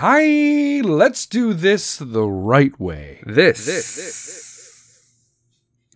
Hi, 0.00 0.80
let's 0.80 1.26
do 1.26 1.52
this 1.52 1.96
the 1.96 2.22
right 2.22 2.78
way. 2.78 3.20
This, 3.26 3.66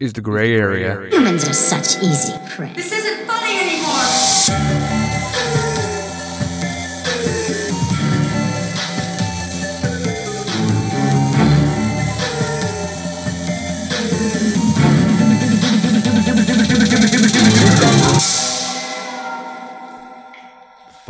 is 0.01 0.13
the 0.13 0.21
gray 0.21 0.57
area. 0.57 1.09
Humans 1.13 1.49
are 1.49 1.53
such 1.53 2.03
easy 2.03 2.37
prey. 2.51 2.73
This 2.73 2.91
isn't 2.91 3.29
funny 3.29 3.61
anymore! 3.61 5.02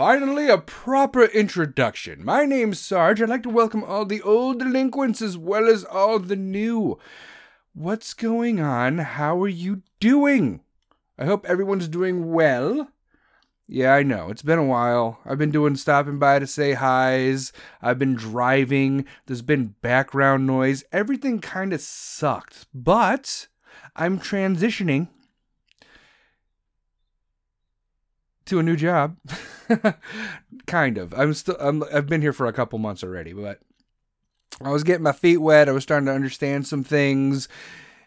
Finally, 0.04 0.48
a 0.48 0.58
proper 0.58 1.26
introduction. 1.26 2.24
My 2.24 2.44
name's 2.44 2.80
Sarge. 2.80 3.22
I'd 3.22 3.28
like 3.28 3.44
to 3.44 3.48
welcome 3.48 3.84
all 3.84 4.04
the 4.04 4.20
old 4.22 4.58
delinquents 4.58 5.22
as 5.22 5.38
well 5.38 5.68
as 5.68 5.84
all 5.84 6.18
the 6.18 6.34
new. 6.34 6.98
What's 7.72 8.12
going 8.12 8.58
on? 8.58 8.98
How 8.98 9.40
are 9.40 9.46
you 9.46 9.82
doing? 10.00 10.62
I 11.16 11.26
hope 11.26 11.46
everyone's 11.46 11.86
doing 11.86 12.32
well. 12.32 12.88
Yeah, 13.68 13.94
I 13.94 14.02
know. 14.02 14.28
It's 14.28 14.42
been 14.42 14.58
a 14.58 14.64
while. 14.64 15.20
I've 15.24 15.38
been 15.38 15.52
doing 15.52 15.76
stopping 15.76 16.18
by 16.18 16.40
to 16.40 16.48
say 16.48 16.74
hi's. 16.74 17.52
I've 17.80 18.00
been 18.00 18.16
driving. 18.16 19.06
There's 19.26 19.40
been 19.40 19.76
background 19.82 20.48
noise. 20.48 20.82
Everything 20.90 21.38
kind 21.38 21.72
of 21.72 21.80
sucked. 21.80 22.66
But 22.74 23.46
I'm 23.94 24.18
transitioning 24.18 25.10
to 28.46 28.58
a 28.58 28.62
new 28.62 28.76
job. 28.76 29.16
kind 30.66 30.98
of. 30.98 31.14
I'm 31.14 31.34
still 31.34 31.56
I'm, 31.60 31.84
I've 31.92 32.06
been 32.06 32.22
here 32.22 32.32
for 32.32 32.46
a 32.46 32.52
couple 32.52 32.78
months 32.78 33.02
already, 33.02 33.32
but 33.32 33.60
I 34.60 34.70
was 34.70 34.84
getting 34.84 35.02
my 35.02 35.12
feet 35.12 35.38
wet. 35.38 35.68
I 35.68 35.72
was 35.72 35.82
starting 35.82 36.06
to 36.06 36.14
understand 36.14 36.66
some 36.66 36.84
things, 36.84 37.48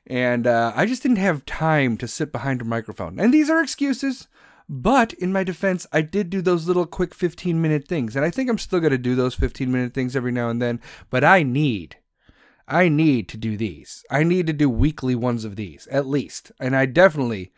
and 0.07 0.45
uh, 0.47 0.73
I 0.75 0.85
just 0.85 1.03
didn't 1.03 1.17
have 1.17 1.45
time 1.45 1.97
to 1.97 2.07
sit 2.07 2.31
behind 2.31 2.61
a 2.61 2.65
microphone. 2.65 3.19
And 3.19 3.33
these 3.33 3.49
are 3.49 3.61
excuses. 3.61 4.27
But 4.67 5.13
in 5.13 5.31
my 5.31 5.43
defense, 5.43 5.85
I 5.91 6.01
did 6.01 6.29
do 6.29 6.41
those 6.41 6.67
little 6.67 6.87
quick 6.87 7.13
15 7.13 7.61
minute 7.61 7.87
things. 7.87 8.15
And 8.15 8.25
I 8.25 8.31
think 8.31 8.49
I'm 8.49 8.57
still 8.57 8.79
going 8.79 8.91
to 8.91 8.97
do 8.97 9.15
those 9.15 9.35
15 9.35 9.71
minute 9.71 9.93
things 9.93 10.15
every 10.15 10.31
now 10.31 10.49
and 10.49 10.61
then. 10.61 10.81
But 11.09 11.23
I 11.23 11.43
need, 11.43 11.97
I 12.67 12.89
need 12.89 13.29
to 13.29 13.37
do 13.37 13.57
these. 13.57 14.03
I 14.09 14.23
need 14.23 14.47
to 14.47 14.53
do 14.53 14.69
weekly 14.69 15.13
ones 15.13 15.45
of 15.45 15.55
these, 15.55 15.87
at 15.87 16.07
least. 16.07 16.51
And 16.59 16.75
I 16.75 16.87
definitely, 16.87 17.51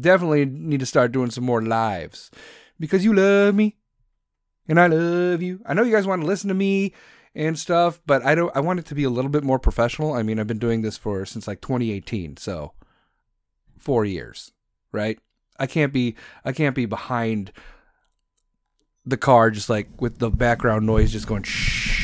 definitely 0.00 0.44
need 0.44 0.80
to 0.80 0.86
start 0.86 1.12
doing 1.12 1.30
some 1.30 1.44
more 1.44 1.62
lives 1.62 2.30
because 2.78 3.04
you 3.04 3.14
love 3.14 3.54
me 3.54 3.76
and 4.68 4.80
I 4.80 4.86
love 4.86 5.42
you. 5.42 5.60
I 5.66 5.74
know 5.74 5.82
you 5.82 5.92
guys 5.92 6.06
want 6.06 6.22
to 6.22 6.26
listen 6.26 6.48
to 6.48 6.54
me 6.54 6.92
and 7.34 7.58
stuff, 7.58 8.00
but 8.06 8.24
I 8.24 8.34
don't 8.34 8.54
I 8.56 8.60
want 8.60 8.78
it 8.78 8.86
to 8.86 8.94
be 8.94 9.04
a 9.04 9.10
little 9.10 9.30
bit 9.30 9.44
more 9.44 9.58
professional. 9.58 10.14
I 10.14 10.22
mean, 10.22 10.38
I've 10.38 10.46
been 10.46 10.58
doing 10.58 10.82
this 10.82 10.96
for 10.96 11.24
since 11.24 11.46
like 11.46 11.60
2018, 11.60 12.36
so 12.36 12.72
4 13.78 14.04
years, 14.04 14.52
right? 14.92 15.18
I 15.58 15.66
can't 15.66 15.92
be 15.92 16.16
I 16.44 16.52
can't 16.52 16.74
be 16.74 16.86
behind 16.86 17.52
the 19.04 19.16
car 19.16 19.50
just 19.50 19.70
like 19.70 19.88
with 20.00 20.18
the 20.18 20.30
background 20.30 20.84
noise 20.84 21.12
just 21.12 21.28
going 21.28 21.44
shh 21.44 21.95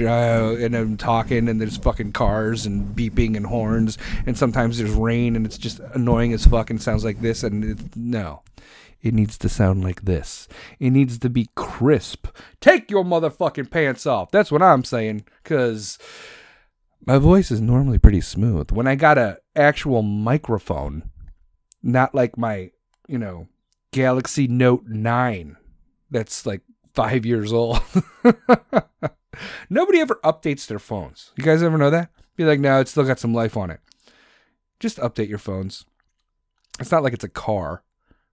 uh, 0.00 0.56
and 0.58 0.74
I'm 0.74 0.96
talking 0.96 1.48
and 1.48 1.60
there's 1.60 1.76
fucking 1.76 2.12
cars 2.12 2.66
and 2.66 2.94
beeping 2.96 3.36
and 3.36 3.46
horns 3.46 3.98
and 4.26 4.36
sometimes 4.36 4.78
there's 4.78 4.90
rain 4.92 5.36
and 5.36 5.46
it's 5.46 5.58
just 5.58 5.80
annoying 5.94 6.32
as 6.32 6.46
fuck 6.46 6.70
and 6.70 6.80
sounds 6.80 7.04
like 7.04 7.20
this 7.20 7.42
and 7.42 7.64
it, 7.64 7.96
no. 7.96 8.42
It 9.02 9.14
needs 9.14 9.38
to 9.38 9.48
sound 9.48 9.84
like 9.84 10.02
this. 10.02 10.48
It 10.80 10.90
needs 10.90 11.18
to 11.20 11.30
be 11.30 11.50
crisp. 11.54 12.26
Take 12.60 12.90
your 12.90 13.04
motherfucking 13.04 13.70
pants 13.70 14.06
off. 14.06 14.30
That's 14.30 14.50
what 14.50 14.62
I'm 14.62 14.84
saying 14.84 15.24
cuz 15.44 15.98
my 17.06 17.18
voice 17.18 17.50
is 17.50 17.60
normally 17.60 17.98
pretty 17.98 18.20
smooth. 18.20 18.72
When 18.72 18.88
I 18.88 18.96
got 18.96 19.18
a 19.18 19.38
actual 19.54 20.02
microphone, 20.02 21.08
not 21.82 22.14
like 22.14 22.36
my, 22.36 22.72
you 23.06 23.18
know, 23.18 23.46
Galaxy 23.92 24.48
Note 24.48 24.84
9 24.86 25.56
that's 26.10 26.46
like 26.46 26.62
5 26.94 27.24
years 27.26 27.52
old. 27.52 27.80
Nobody 29.70 30.00
ever 30.00 30.20
updates 30.24 30.66
their 30.66 30.78
phones. 30.78 31.32
You 31.36 31.44
guys 31.44 31.62
ever 31.62 31.78
know 31.78 31.90
that? 31.90 32.10
Be 32.36 32.44
like, 32.44 32.60
"No, 32.60 32.80
it's 32.80 32.90
still 32.90 33.04
got 33.04 33.18
some 33.18 33.34
life 33.34 33.56
on 33.56 33.70
it." 33.70 33.80
Just 34.80 34.98
update 34.98 35.28
your 35.28 35.38
phones. 35.38 35.84
It's 36.78 36.90
not 36.92 37.02
like 37.02 37.14
it's 37.14 37.24
a 37.24 37.28
car, 37.28 37.82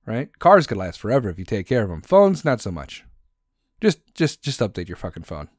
right? 0.05 0.37
Cars 0.39 0.67
could 0.67 0.77
last 0.77 0.99
forever 0.99 1.29
if 1.29 1.39
you 1.39 1.45
take 1.45 1.67
care 1.67 1.83
of 1.83 1.89
them. 1.89 2.01
Phones, 2.01 2.43
not 2.43 2.61
so 2.61 2.71
much. 2.71 3.05
Just, 3.79 3.99
just, 4.13 4.41
just 4.41 4.59
update 4.59 4.87
your 4.87 4.97
fucking 4.97 5.23
phone. 5.23 5.49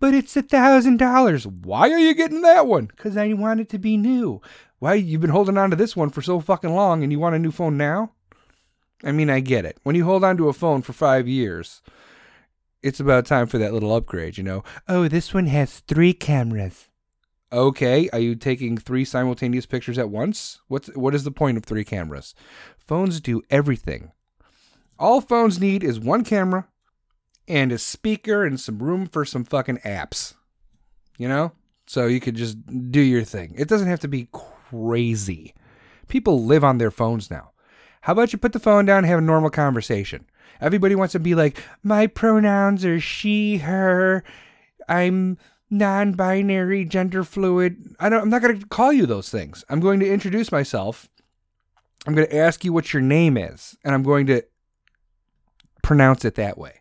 But 0.00 0.14
it's 0.14 0.36
a 0.36 0.42
thousand 0.42 0.96
dollars. 0.96 1.46
Why 1.46 1.90
are 1.90 1.98
you 1.98 2.14
getting 2.14 2.42
that 2.42 2.66
one? 2.66 2.86
Because 2.86 3.16
I 3.16 3.32
want 3.34 3.60
it 3.60 3.68
to 3.70 3.78
be 3.78 3.96
new. 3.96 4.40
Why 4.80 4.94
you've 4.94 5.20
been 5.20 5.30
holding 5.30 5.56
on 5.56 5.70
to 5.70 5.76
this 5.76 5.94
one 5.94 6.10
for 6.10 6.22
so 6.22 6.40
fucking 6.40 6.74
long, 6.74 7.04
and 7.04 7.12
you 7.12 7.20
want 7.20 7.36
a 7.36 7.38
new 7.38 7.52
phone 7.52 7.76
now? 7.76 8.10
I 9.04 9.12
mean, 9.12 9.30
I 9.30 9.38
get 9.38 9.64
it. 9.64 9.78
When 9.84 9.94
you 9.94 10.04
hold 10.04 10.24
on 10.24 10.36
to 10.38 10.48
a 10.48 10.52
phone 10.52 10.82
for 10.82 10.92
five 10.92 11.28
years, 11.28 11.82
it's 12.82 13.00
about 13.00 13.26
time 13.26 13.46
for 13.46 13.58
that 13.58 13.72
little 13.72 13.94
upgrade. 13.94 14.36
You 14.38 14.44
know? 14.44 14.64
Oh, 14.88 15.08
this 15.08 15.32
one 15.32 15.46
has 15.46 15.80
three 15.80 16.12
cameras. 16.12 16.88
Okay, 17.52 18.08
are 18.10 18.18
you 18.18 18.34
taking 18.34 18.78
three 18.78 19.04
simultaneous 19.04 19.66
pictures 19.66 19.98
at 19.98 20.08
once? 20.08 20.60
What's 20.68 20.88
what 20.96 21.14
is 21.14 21.24
the 21.24 21.30
point 21.30 21.58
of 21.58 21.64
three 21.64 21.84
cameras? 21.84 22.34
Phones 22.78 23.20
do 23.20 23.42
everything. 23.50 24.12
All 24.98 25.20
phones 25.20 25.60
need 25.60 25.84
is 25.84 26.00
one 26.00 26.24
camera 26.24 26.68
and 27.46 27.70
a 27.70 27.78
speaker 27.78 28.44
and 28.44 28.58
some 28.58 28.78
room 28.78 29.06
for 29.06 29.24
some 29.24 29.44
fucking 29.44 29.78
apps. 29.78 30.34
You 31.18 31.28
know? 31.28 31.52
So 31.86 32.06
you 32.06 32.20
could 32.20 32.36
just 32.36 32.56
do 32.90 33.00
your 33.00 33.24
thing. 33.24 33.54
It 33.58 33.68
doesn't 33.68 33.88
have 33.88 34.00
to 34.00 34.08
be 34.08 34.28
crazy. 34.32 35.54
People 36.08 36.44
live 36.44 36.64
on 36.64 36.78
their 36.78 36.90
phones 36.90 37.30
now. 37.30 37.50
How 38.02 38.12
about 38.12 38.32
you 38.32 38.38
put 38.38 38.52
the 38.52 38.58
phone 38.58 38.84
down 38.86 38.98
and 38.98 39.06
have 39.06 39.18
a 39.18 39.22
normal 39.22 39.50
conversation? 39.50 40.26
Everybody 40.60 40.94
wants 40.94 41.12
to 41.12 41.18
be 41.18 41.34
like, 41.34 41.62
my 41.82 42.06
pronouns 42.06 42.84
are 42.84 43.00
she, 43.00 43.58
her, 43.58 44.22
I'm 44.88 45.38
non-binary, 45.70 46.84
gender 46.84 47.24
fluid. 47.24 47.96
I 47.98 48.08
don't 48.08 48.22
I'm 48.22 48.30
not 48.30 48.42
going 48.42 48.60
to 48.60 48.66
call 48.66 48.92
you 48.92 49.06
those 49.06 49.30
things. 49.30 49.64
I'm 49.68 49.80
going 49.80 50.00
to 50.00 50.10
introduce 50.10 50.52
myself. 50.52 51.08
I'm 52.06 52.14
going 52.14 52.28
to 52.28 52.36
ask 52.36 52.64
you 52.64 52.72
what 52.72 52.92
your 52.92 53.02
name 53.02 53.36
is, 53.36 53.76
and 53.84 53.94
I'm 53.94 54.02
going 54.02 54.26
to 54.26 54.42
pronounce 55.82 56.24
it 56.24 56.34
that 56.34 56.58
way. 56.58 56.80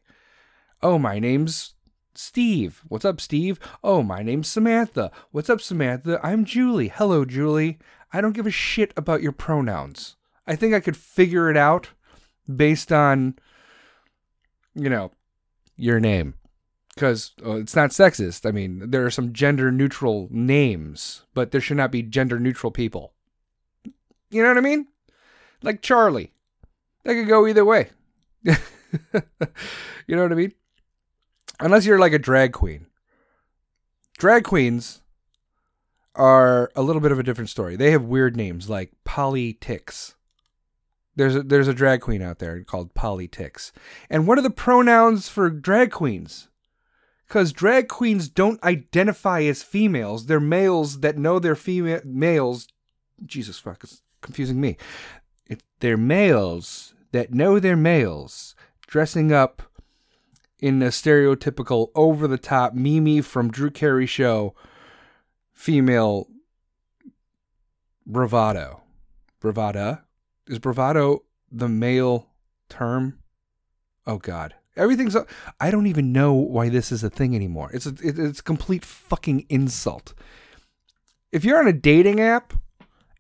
Oh, 0.81 0.97
my 0.97 1.19
name's 1.19 1.75
Steve. 2.15 2.81
What's 2.87 3.05
up, 3.05 3.21
Steve? 3.21 3.59
Oh, 3.83 4.03
my 4.03 4.23
name's 4.23 4.47
Samantha. 4.47 5.11
What's 5.31 5.49
up, 5.49 5.61
Samantha? 5.61 6.19
I'm 6.23 6.43
Julie. 6.43 6.89
Hello, 6.89 7.23
Julie. 7.23 7.79
I 8.11 8.19
don't 8.19 8.33
give 8.33 8.47
a 8.47 8.51
shit 8.51 8.93
about 8.97 9.21
your 9.21 9.31
pronouns. 9.31 10.17
I 10.45 10.55
think 10.55 10.73
I 10.73 10.79
could 10.79 10.97
figure 10.97 11.49
it 11.49 11.55
out 11.55 11.89
based 12.53 12.91
on, 12.91 13.35
you 14.75 14.89
know, 14.89 15.11
your 15.75 15.99
name. 15.99 16.35
Because 16.93 17.31
uh, 17.45 17.55
it's 17.55 17.75
not 17.75 17.91
sexist. 17.91 18.45
I 18.45 18.51
mean, 18.51 18.91
there 18.91 19.05
are 19.05 19.11
some 19.11 19.31
gender 19.31 19.71
neutral 19.71 20.27
names, 20.29 21.23
but 21.33 21.51
there 21.51 21.61
should 21.61 21.77
not 21.77 21.91
be 21.91 22.03
gender 22.03 22.37
neutral 22.37 22.71
people. 22.71 23.13
You 24.29 24.41
know 24.43 24.49
what 24.49 24.57
I 24.57 24.61
mean? 24.61 24.87
Like 25.61 25.81
Charlie. 25.81 26.33
That 27.03 27.13
could 27.13 27.27
go 27.27 27.47
either 27.47 27.65
way. 27.65 27.89
you 28.43 28.55
know 30.09 30.23
what 30.23 30.31
I 30.31 30.35
mean? 30.35 30.53
Unless 31.59 31.85
you're 31.85 31.99
like 31.99 32.13
a 32.13 32.19
drag 32.19 32.53
queen. 32.53 32.87
Drag 34.17 34.43
queens 34.43 35.01
are 36.15 36.71
a 36.75 36.81
little 36.81 37.01
bit 37.01 37.11
of 37.11 37.19
a 37.19 37.23
different 37.23 37.49
story. 37.49 37.75
They 37.75 37.91
have 37.91 38.03
weird 38.03 38.35
names 38.35 38.69
like 38.69 38.91
politics. 39.03 40.15
There's 41.15 41.35
a, 41.35 41.43
there's 41.43 41.67
a 41.67 41.73
drag 41.73 42.01
queen 42.01 42.21
out 42.21 42.39
there 42.39 42.63
called 42.63 42.93
politics. 42.93 43.71
And 44.09 44.27
what 44.27 44.37
are 44.37 44.43
the 44.43 44.49
pronouns 44.49 45.27
for 45.27 45.49
drag 45.49 45.91
queens? 45.91 46.47
Because 47.27 47.51
drag 47.51 47.87
queens 47.87 48.29
don't 48.29 48.63
identify 48.63 49.41
as 49.43 49.63
females. 49.63 50.25
They're 50.25 50.39
males 50.39 51.01
that 51.01 51.17
know 51.17 51.39
they're 51.39 51.55
female 51.55 52.01
males. 52.03 52.67
Jesus 53.25 53.59
fuck, 53.59 53.83
it's 53.83 54.01
confusing 54.21 54.59
me. 54.59 54.77
It, 55.47 55.63
they're 55.79 55.97
males 55.97 56.93
that 57.11 57.33
know 57.33 57.59
they're 57.59 57.75
males, 57.75 58.55
dressing 58.87 59.31
up 59.31 59.63
in 60.59 60.81
a 60.81 60.87
stereotypical 60.87 61.89
over 61.95 62.27
the 62.27 62.37
top 62.37 62.73
Mimi 62.73 63.21
from 63.21 63.51
Drew 63.51 63.71
Carey 63.71 64.05
show 64.05 64.53
female 65.53 66.27
bravado. 68.05 68.81
Bravada? 69.41 70.03
Is 70.51 70.59
bravado 70.59 71.23
the 71.49 71.69
male 71.69 72.27
term? 72.67 73.19
Oh 74.05 74.17
god. 74.17 74.53
Everything's 74.75 75.15
I 75.61 75.71
don't 75.71 75.87
even 75.87 76.11
know 76.11 76.33
why 76.33 76.67
this 76.67 76.91
is 76.91 77.05
a 77.05 77.09
thing 77.09 77.33
anymore. 77.33 77.71
It's 77.73 77.85
a, 77.85 77.93
it's 78.01 78.41
a 78.41 78.43
complete 78.43 78.83
fucking 78.83 79.45
insult. 79.47 80.13
If 81.31 81.45
you're 81.45 81.57
on 81.57 81.67
a 81.67 81.73
dating 81.73 82.19
app 82.19 82.53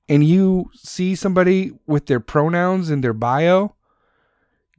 and 0.09 0.25
you 0.25 0.71
see 0.75 1.15
somebody 1.15 1.71
with 1.87 2.07
their 2.07 2.19
pronouns 2.19 2.89
in 2.89 2.99
their 2.99 3.13
bio, 3.13 3.75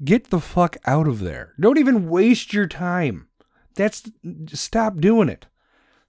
get 0.04 0.28
the 0.28 0.40
fuck 0.40 0.76
out 0.84 1.08
of 1.08 1.20
there. 1.20 1.54
Don't 1.58 1.78
even 1.78 2.10
waste 2.10 2.52
your 2.52 2.66
time. 2.66 3.28
That's 3.76 4.10
stop 4.48 4.98
doing 4.98 5.30
it. 5.30 5.46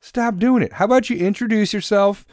Stop 0.01 0.39
doing 0.39 0.62
it. 0.62 0.74
How 0.74 0.86
about 0.86 1.10
you 1.10 1.16
introduce 1.16 1.72
yourself, 1.72 2.25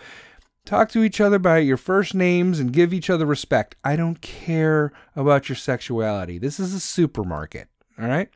talk 0.65 0.91
to 0.91 1.03
each 1.03 1.21
other 1.21 1.39
by 1.39 1.59
your 1.59 1.77
first 1.77 2.15
names, 2.15 2.61
and 2.61 2.73
give 2.73 2.93
each 2.93 3.11
other 3.11 3.27
respect? 3.27 3.77
I 3.85 3.97
don't 3.97 4.21
care 4.21 4.93
about 5.17 5.49
your 5.49 5.57
sexuality. 5.57 6.39
This 6.39 6.61
is 6.61 6.75
a 6.75 6.81
supermarket. 6.81 7.69
All 8.01 8.09
right. 8.09 8.29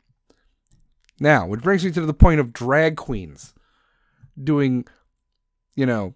Now, 1.19 1.47
which 1.47 1.61
brings 1.61 1.85
me 1.85 1.91
to 1.91 2.05
the 2.05 2.13
point 2.13 2.39
of 2.39 2.53
drag 2.53 2.97
queens 2.97 3.53
doing, 4.41 4.85
you 5.75 5.85
know, 5.85 6.13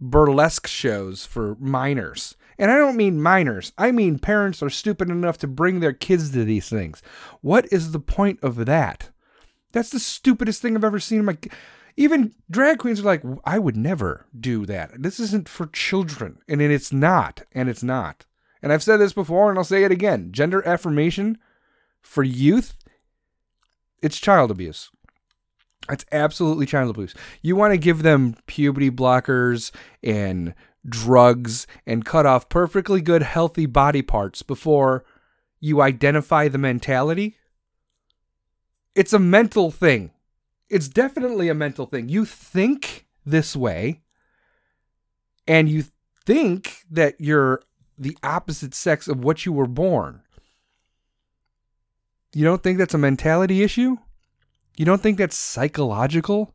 burlesque 0.00 0.66
shows 0.66 1.26
for 1.26 1.56
minors. 1.60 2.36
And 2.58 2.70
I 2.70 2.76
don't 2.76 2.96
mean 2.96 3.22
minors, 3.22 3.72
I 3.78 3.90
mean 3.90 4.18
parents 4.18 4.62
are 4.62 4.70
stupid 4.70 5.08
enough 5.08 5.38
to 5.38 5.46
bring 5.46 5.80
their 5.80 5.92
kids 5.92 6.30
to 6.32 6.44
these 6.44 6.68
things. 6.68 7.02
What 7.40 7.66
is 7.72 7.92
the 7.92 8.00
point 8.00 8.38
of 8.42 8.66
that? 8.66 9.10
That's 9.72 9.90
the 9.90 10.00
stupidest 10.00 10.60
thing 10.60 10.76
I've 10.76 10.84
ever 10.84 10.98
seen 10.98 11.20
in 11.20 11.24
my. 11.24 11.38
Even 12.00 12.32
drag 12.50 12.78
queens 12.78 13.00
are 13.00 13.02
like, 13.02 13.22
I 13.44 13.58
would 13.58 13.76
never 13.76 14.24
do 14.34 14.64
that. 14.64 15.02
This 15.02 15.20
isn't 15.20 15.50
for 15.50 15.66
children. 15.66 16.38
And 16.48 16.62
it's 16.62 16.94
not. 16.94 17.42
And 17.52 17.68
it's 17.68 17.82
not. 17.82 18.24
And 18.62 18.72
I've 18.72 18.82
said 18.82 18.96
this 18.96 19.12
before 19.12 19.50
and 19.50 19.58
I'll 19.58 19.64
say 19.64 19.84
it 19.84 19.92
again 19.92 20.32
gender 20.32 20.66
affirmation 20.66 21.36
for 22.00 22.22
youth, 22.22 22.74
it's 24.02 24.18
child 24.18 24.50
abuse. 24.50 24.90
It's 25.90 26.06
absolutely 26.10 26.64
child 26.64 26.88
abuse. 26.88 27.14
You 27.42 27.54
want 27.54 27.74
to 27.74 27.78
give 27.78 28.02
them 28.02 28.34
puberty 28.46 28.90
blockers 28.90 29.70
and 30.02 30.54
drugs 30.88 31.66
and 31.84 32.06
cut 32.06 32.24
off 32.24 32.48
perfectly 32.48 33.02
good, 33.02 33.20
healthy 33.20 33.66
body 33.66 34.00
parts 34.00 34.40
before 34.40 35.04
you 35.58 35.82
identify 35.82 36.48
the 36.48 36.56
mentality? 36.56 37.36
It's 38.94 39.12
a 39.12 39.18
mental 39.18 39.70
thing. 39.70 40.12
It's 40.70 40.88
definitely 40.88 41.48
a 41.48 41.54
mental 41.54 41.86
thing. 41.86 42.08
You 42.08 42.24
think 42.24 43.06
this 43.26 43.56
way, 43.56 44.00
and 45.46 45.68
you 45.68 45.84
think 46.24 46.84
that 46.90 47.16
you're 47.18 47.60
the 47.98 48.16
opposite 48.22 48.74
sex 48.74 49.08
of 49.08 49.22
what 49.22 49.44
you 49.44 49.52
were 49.52 49.66
born. 49.66 50.22
You 52.32 52.44
don't 52.44 52.62
think 52.62 52.78
that's 52.78 52.94
a 52.94 52.98
mentality 52.98 53.62
issue? 53.62 53.96
You 54.76 54.84
don't 54.84 55.02
think 55.02 55.18
that's 55.18 55.36
psychological? 55.36 56.54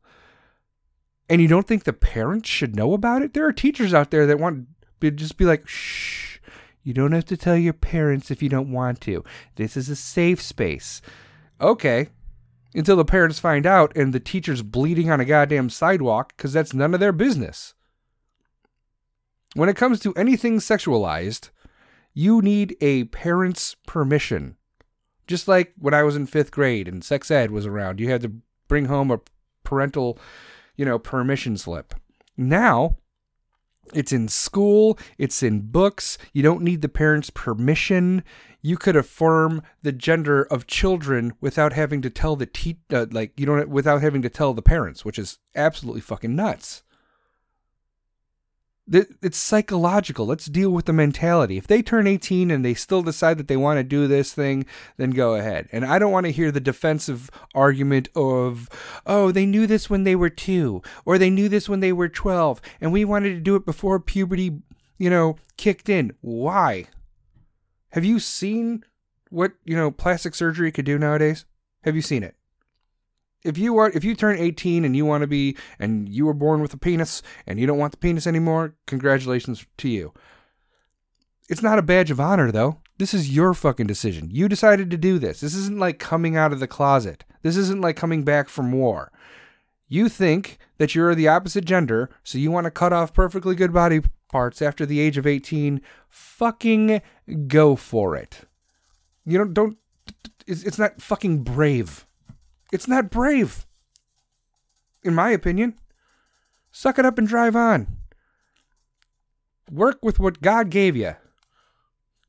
And 1.29 1.41
you 1.41 1.47
don't 1.47 1.67
think 1.67 1.83
the 1.83 1.93
parents 1.93 2.49
should 2.49 2.75
know 2.75 2.93
about 2.93 3.21
it? 3.21 3.33
There 3.33 3.45
are 3.45 3.53
teachers 3.53 3.93
out 3.93 4.11
there 4.11 4.25
that 4.25 4.39
want 4.39 4.67
to 5.01 5.11
just 5.11 5.37
be 5.37 5.45
like, 5.45 5.67
shh, 5.67 6.39
you 6.83 6.93
don't 6.93 7.11
have 7.11 7.25
to 7.25 7.37
tell 7.37 7.57
your 7.57 7.73
parents 7.73 8.31
if 8.31 8.41
you 8.41 8.49
don't 8.49 8.71
want 8.71 9.01
to. 9.01 9.23
This 9.55 9.75
is 9.75 9.89
a 9.89 9.95
safe 9.95 10.41
space. 10.41 11.01
Okay. 11.59 12.09
Until 12.75 12.97
the 12.97 13.05
parents 13.05 13.39
find 13.39 13.65
out 13.65 13.95
and 13.95 14.13
the 14.13 14.19
teacher's 14.19 14.61
bleeding 14.61 15.09
on 15.09 15.21
a 15.21 15.25
goddamn 15.25 15.69
sidewalk 15.69 16.33
because 16.35 16.51
that's 16.51 16.73
none 16.73 16.93
of 16.93 16.99
their 16.99 17.13
business. 17.13 17.73
When 19.55 19.69
it 19.69 19.77
comes 19.77 20.01
to 20.01 20.13
anything 20.15 20.57
sexualized, 20.57 21.51
you 22.13 22.41
need 22.41 22.75
a 22.81 23.05
parent's 23.05 23.77
permission. 23.87 24.57
Just 25.25 25.47
like 25.47 25.73
when 25.77 25.93
I 25.93 26.03
was 26.03 26.17
in 26.17 26.27
fifth 26.27 26.51
grade 26.51 26.89
and 26.89 27.01
sex 27.01 27.31
ed 27.31 27.49
was 27.49 27.65
around, 27.65 28.01
you 28.01 28.09
had 28.09 28.21
to 28.23 28.33
bring 28.67 28.85
home 28.85 29.09
a 29.09 29.21
parental, 29.63 30.19
you 30.75 30.83
know, 30.83 30.99
permission 30.99 31.55
slip. 31.55 31.95
Now, 32.35 32.97
it's 33.93 34.11
in 34.11 34.27
school, 34.27 34.97
it's 35.17 35.43
in 35.43 35.61
books. 35.61 36.17
You 36.33 36.43
don't 36.43 36.61
need 36.61 36.81
the 36.81 36.89
parents' 36.89 37.29
permission. 37.29 38.23
You 38.61 38.77
could 38.77 38.95
affirm 38.95 39.61
the 39.83 39.91
gender 39.91 40.43
of 40.43 40.67
children 40.67 41.33
without 41.39 41.73
having 41.73 42.01
to 42.01 42.09
tell 42.09 42.35
the 42.35 42.47
te- 42.47 42.79
uh, 42.91 43.05
like 43.11 43.39
you 43.39 43.45
don't 43.45 43.69
without 43.69 44.01
having 44.01 44.21
to 44.23 44.29
tell 44.29 44.53
the 44.53 44.61
parents, 44.61 45.05
which 45.05 45.19
is 45.19 45.39
absolutely 45.55 46.01
fucking 46.01 46.35
nuts. 46.35 46.83
It's 48.87 49.37
psychological. 49.37 50.27
Let's 50.27 50.45
deal 50.45 50.69
with 50.69 50.85
the 50.85 50.93
mentality. 50.93 51.57
If 51.57 51.65
they 51.65 51.81
turn 51.81 52.05
18 52.05 52.51
and 52.51 52.63
they 52.63 52.75
still 52.75 53.01
decide 53.01 53.39
that 53.39 53.47
they 53.47 53.57
want 53.57 53.79
to 53.79 53.83
do 53.83 54.07
this 54.07 54.31
thing, 54.31 54.65
then 54.97 55.09
go 55.09 55.33
ahead. 55.33 55.67
And 55.71 55.83
I 55.83 55.97
don't 55.97 56.11
want 56.11 56.27
to 56.27 56.31
hear 56.31 56.51
the 56.51 56.59
defensive 56.59 57.31
argument 57.55 58.09
of, 58.15 58.69
oh, 59.07 59.31
they 59.31 59.47
knew 59.47 59.65
this 59.65 59.89
when 59.89 60.03
they 60.03 60.15
were 60.15 60.29
two, 60.29 60.83
or 61.03 61.17
they 61.17 61.31
knew 61.31 61.49
this 61.49 61.67
when 61.67 61.79
they 61.79 61.91
were 61.91 62.09
12, 62.09 62.61
and 62.79 62.93
we 62.93 63.03
wanted 63.03 63.33
to 63.33 63.41
do 63.41 63.55
it 63.55 63.65
before 63.65 63.99
puberty, 63.99 64.59
you 64.99 65.09
know, 65.09 65.37
kicked 65.57 65.89
in. 65.89 66.13
Why? 66.21 66.85
Have 67.89 68.05
you 68.05 68.19
seen 68.19 68.83
what, 69.31 69.53
you 69.63 69.75
know, 69.75 69.89
plastic 69.89 70.35
surgery 70.35 70.71
could 70.71 70.85
do 70.85 70.99
nowadays? 70.99 71.45
Have 71.85 71.95
you 71.95 72.03
seen 72.03 72.21
it? 72.21 72.35
If 73.45 73.57
you 73.57 73.77
are 73.77 73.89
if 73.89 74.03
you 74.03 74.15
turn 74.15 74.37
18 74.37 74.83
and 74.83 74.95
you 74.95 75.05
want 75.05 75.21
to 75.21 75.27
be 75.27 75.55
and 75.79 76.09
you 76.09 76.25
were 76.25 76.33
born 76.33 76.61
with 76.61 76.73
a 76.73 76.77
penis 76.77 77.21
and 77.47 77.59
you 77.59 77.67
don't 77.67 77.77
want 77.77 77.91
the 77.91 77.97
penis 77.97 78.27
anymore, 78.27 78.75
congratulations 78.87 79.65
to 79.77 79.89
you. 79.89 80.13
It's 81.47 81.63
not 81.63 81.79
a 81.79 81.83
badge 81.83 82.11
of 82.11 82.19
honor 82.19 82.51
though. 82.51 82.81
This 82.97 83.13
is 83.13 83.35
your 83.35 83.53
fucking 83.53 83.87
decision. 83.87 84.29
You 84.31 84.47
decided 84.47 84.89
to 84.89 84.97
do 84.97 85.19
this. 85.19 85.41
This 85.41 85.55
isn't 85.55 85.79
like 85.79 85.99
coming 85.99 86.35
out 86.35 86.53
of 86.53 86.59
the 86.59 86.67
closet. 86.67 87.25
This 87.41 87.57
isn't 87.57 87.81
like 87.81 87.97
coming 87.97 88.23
back 88.23 88.49
from 88.49 88.71
war. 88.71 89.11
You 89.87 90.09
think 90.09 90.57
that 90.77 90.95
you're 90.95 91.13
the 91.13 91.27
opposite 91.27 91.65
gender, 91.65 92.09
so 92.23 92.37
you 92.37 92.51
want 92.51 92.65
to 92.65 92.71
cut 92.71 92.93
off 92.93 93.13
perfectly 93.13 93.53
good 93.53 93.73
body 93.73 94.01
parts 94.29 94.61
after 94.61 94.85
the 94.85 94.99
age 94.99 95.17
of 95.17 95.27
18. 95.27 95.81
Fucking 96.09 97.01
go 97.47 97.75
for 97.75 98.15
it. 98.15 98.41
You 99.25 99.37
don't 99.37 99.53
don't 99.53 99.77
it's 100.47 100.79
not 100.79 101.01
fucking 101.01 101.43
brave. 101.43 102.05
It's 102.75 102.89
not 102.89 103.09
brave. 103.09 103.65
In 105.01 105.15
my 105.15 105.29
opinion. 105.29 105.75
Suck 106.71 106.99
it 106.99 107.05
up 107.05 107.17
and 107.17 107.25
drive 107.25 107.55
on. 107.55 107.87
Work 109.71 109.99
with 110.03 110.19
what 110.19 110.41
God 110.41 110.69
gave 110.69 110.93
you. 110.93 111.15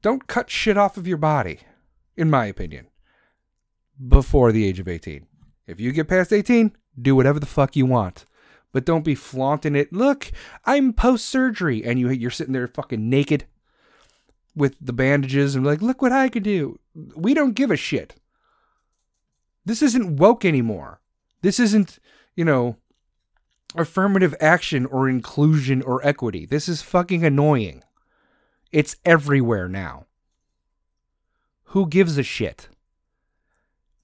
Don't 0.02 0.28
cut 0.28 0.48
shit 0.48 0.78
off 0.78 0.96
of 0.96 1.08
your 1.08 1.16
body, 1.16 1.62
in 2.16 2.30
my 2.30 2.46
opinion, 2.46 2.86
before 4.06 4.52
the 4.52 4.64
age 4.64 4.78
of 4.78 4.86
18. 4.86 5.26
If 5.66 5.80
you 5.80 5.90
get 5.90 6.06
past 6.06 6.32
18, 6.32 6.76
do 7.02 7.16
whatever 7.16 7.40
the 7.40 7.46
fuck 7.46 7.74
you 7.74 7.84
want. 7.84 8.24
But 8.70 8.84
don't 8.84 9.04
be 9.04 9.16
flaunting 9.16 9.74
it. 9.74 9.92
Look, 9.92 10.30
I'm 10.64 10.92
post 10.92 11.24
surgery. 11.24 11.84
And 11.84 11.98
you, 11.98 12.08
you're 12.10 12.30
sitting 12.30 12.52
there 12.52 12.68
fucking 12.68 13.10
naked 13.10 13.46
with 14.54 14.76
the 14.80 14.92
bandages 14.92 15.56
and 15.56 15.66
like, 15.66 15.82
look 15.82 16.00
what 16.00 16.12
I 16.12 16.28
could 16.28 16.44
do. 16.44 16.78
We 16.94 17.34
don't 17.34 17.54
give 17.54 17.72
a 17.72 17.76
shit. 17.76 18.14
This 19.66 19.82
isn't 19.82 20.16
woke 20.16 20.44
anymore. 20.44 21.00
This 21.42 21.60
isn't, 21.60 21.98
you 22.36 22.44
know, 22.44 22.76
affirmative 23.74 24.34
action 24.40 24.86
or 24.86 25.08
inclusion 25.08 25.82
or 25.82 26.06
equity. 26.06 26.46
This 26.46 26.68
is 26.68 26.82
fucking 26.82 27.24
annoying. 27.24 27.82
It's 28.70 28.96
everywhere 29.04 29.68
now. 29.68 30.06
Who 31.70 31.88
gives 31.88 32.16
a 32.16 32.22
shit? 32.22 32.68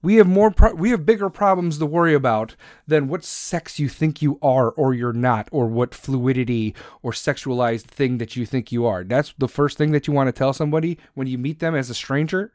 We 0.01 0.15
have 0.15 0.27
more 0.27 0.51
pro- 0.51 0.73
we 0.73 0.89
have 0.89 1.05
bigger 1.05 1.29
problems 1.29 1.77
to 1.77 1.85
worry 1.85 2.13
about 2.13 2.57
than 2.85 3.07
what 3.07 3.23
sex 3.23 3.79
you 3.79 3.87
think 3.87 4.21
you 4.21 4.37
are 4.41 4.69
or 4.71 4.93
you're 4.93 5.13
not 5.13 5.47
or 5.49 5.67
what 5.67 5.95
fluidity 5.95 6.75
or 7.01 7.13
sexualized 7.13 7.85
thing 7.85 8.17
that 8.17 8.35
you 8.35 8.45
think 8.45 8.73
you 8.73 8.85
are. 8.85 9.05
That's 9.05 9.33
the 9.37 9.47
first 9.47 9.77
thing 9.77 9.93
that 9.93 10.05
you 10.05 10.13
want 10.13 10.27
to 10.27 10.33
tell 10.33 10.51
somebody 10.51 10.97
when 11.13 11.27
you 11.27 11.37
meet 11.37 11.59
them 11.59 11.73
as 11.73 11.89
a 11.89 11.93
stranger. 11.93 12.51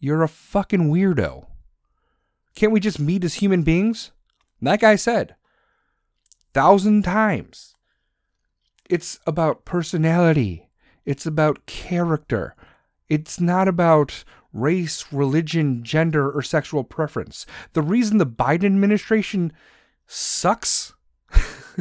You're 0.00 0.22
a 0.22 0.28
fucking 0.28 0.90
weirdo. 0.90 1.46
Can't 2.56 2.72
we 2.72 2.80
just 2.80 2.98
meet 2.98 3.22
as 3.22 3.34
human 3.34 3.62
beings? 3.62 4.12
Like 4.62 4.82
I 4.82 4.96
said, 4.96 5.36
thousand 6.54 7.04
times. 7.04 7.74
It's 8.88 9.20
about 9.26 9.66
personality. 9.66 10.70
It's 11.04 11.26
about 11.26 11.66
character. 11.66 12.56
It's 13.08 13.38
not 13.38 13.68
about 13.68 14.24
race, 14.54 15.04
religion, 15.12 15.84
gender, 15.84 16.30
or 16.30 16.40
sexual 16.40 16.82
preference. 16.82 17.44
The 17.74 17.82
reason 17.82 18.16
the 18.16 18.26
Biden 18.26 18.64
administration 18.64 19.52
sucks 20.06 20.94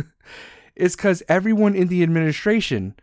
is 0.75 0.98
because 0.98 1.24
everyone 1.29 1.74
in 1.74 1.88
the 1.88 2.03
administration 2.03 2.96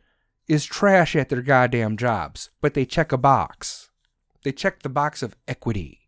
is 0.47 0.67
trash 0.67 1.17
at 1.17 1.31
their 1.31 1.41
goddamn 1.41 1.97
jobs, 1.97 2.51
but 2.61 2.75
they 2.75 2.85
check 2.85 3.13
a 3.13 3.19
box. 3.19 3.91
They 4.43 4.53
check 4.53 4.83
the 4.83 4.91
box 4.91 5.23
of 5.23 5.37
equity 5.49 6.02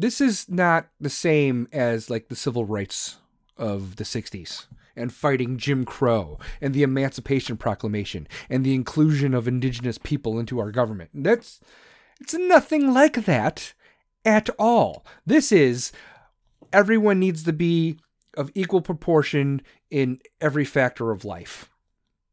this 0.00 0.20
is 0.20 0.48
not 0.48 0.88
the 1.00 1.10
same 1.10 1.68
as 1.72 2.10
like 2.10 2.28
the 2.28 2.36
civil 2.36 2.64
rights 2.64 3.18
of 3.56 3.96
the 3.96 4.04
60s 4.04 4.66
and 4.96 5.12
fighting 5.12 5.56
Jim 5.56 5.84
Crow 5.84 6.38
and 6.60 6.74
the 6.74 6.82
Emancipation 6.82 7.56
Proclamation 7.56 8.26
and 8.48 8.64
the 8.64 8.74
inclusion 8.74 9.34
of 9.34 9.46
indigenous 9.46 9.98
people 9.98 10.38
into 10.38 10.58
our 10.58 10.70
government. 10.70 11.10
That's 11.14 11.60
it's 12.20 12.34
nothing 12.34 12.92
like 12.92 13.24
that 13.24 13.72
at 14.24 14.50
all. 14.58 15.04
This 15.26 15.52
is 15.52 15.92
everyone 16.72 17.18
needs 17.18 17.42
to 17.44 17.52
be 17.52 17.98
of 18.36 18.50
equal 18.54 18.80
proportion 18.80 19.62
in 19.90 20.20
every 20.40 20.64
factor 20.64 21.10
of 21.10 21.24
life. 21.24 21.68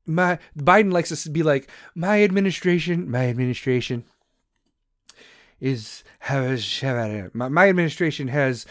My 0.05 0.39
Biden 0.57 0.91
likes 0.93 1.11
us 1.11 1.23
to 1.23 1.29
be 1.29 1.43
like 1.43 1.69
my 1.95 2.23
administration, 2.23 3.09
my 3.09 3.27
administration 3.27 4.05
is 5.59 6.03
my, 7.33 7.49
my 7.49 7.69
administration 7.69 8.27
has 8.27 8.65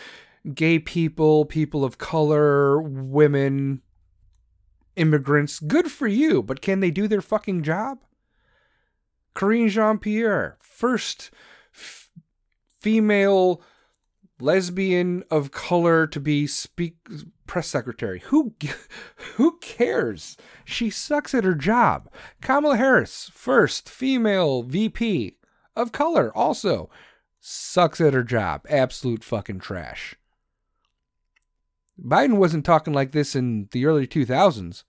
gay 0.55 0.79
people, 0.79 1.45
people 1.45 1.85
of 1.85 1.99
color, 1.99 2.81
women, 2.81 3.83
immigrants. 4.95 5.59
Good 5.59 5.91
for 5.91 6.07
you, 6.07 6.43
but 6.43 6.61
can 6.61 6.81
they 6.81 6.91
do 6.91 7.09
their 7.09 7.21
fucking 7.21 7.63
job? 7.63 7.99
Karine 9.35 9.69
Jean 9.69 9.99
Pierre, 9.99 10.57
first 10.63 11.31
f- 11.75 12.11
female 12.81 13.63
lesbian 14.41 15.25
of 15.31 15.51
color 15.51 16.07
to 16.07 16.21
be 16.21 16.47
speak 16.47 16.97
press 17.47 17.69
secretary. 17.69 18.21
Who 18.27 18.55
who 19.35 19.59
cares? 19.59 20.37
She 20.65 20.89
sucks 20.89 21.35
at 21.35 21.45
her 21.45 21.55
job. 21.55 22.11
Kamala 22.41 22.77
Harris, 22.77 23.31
first 23.35 23.89
female 23.89 24.63
VP 24.63 25.37
of 25.77 25.93
color, 25.93 26.37
also 26.37 26.91
sucks 27.41 28.01
at 28.01 28.15
her 28.15 28.25
job. 28.25 28.67
Absolute 28.69 29.23
fucking 29.23 29.61
trash. 29.61 30.17
Biden 32.03 32.37
wasn't 32.37 32.65
talking 32.65 32.93
like 32.93 33.13
this 33.13 33.35
in 33.35 33.69
the 33.73 33.87
early 33.87 34.07
2000s. 34.07 34.85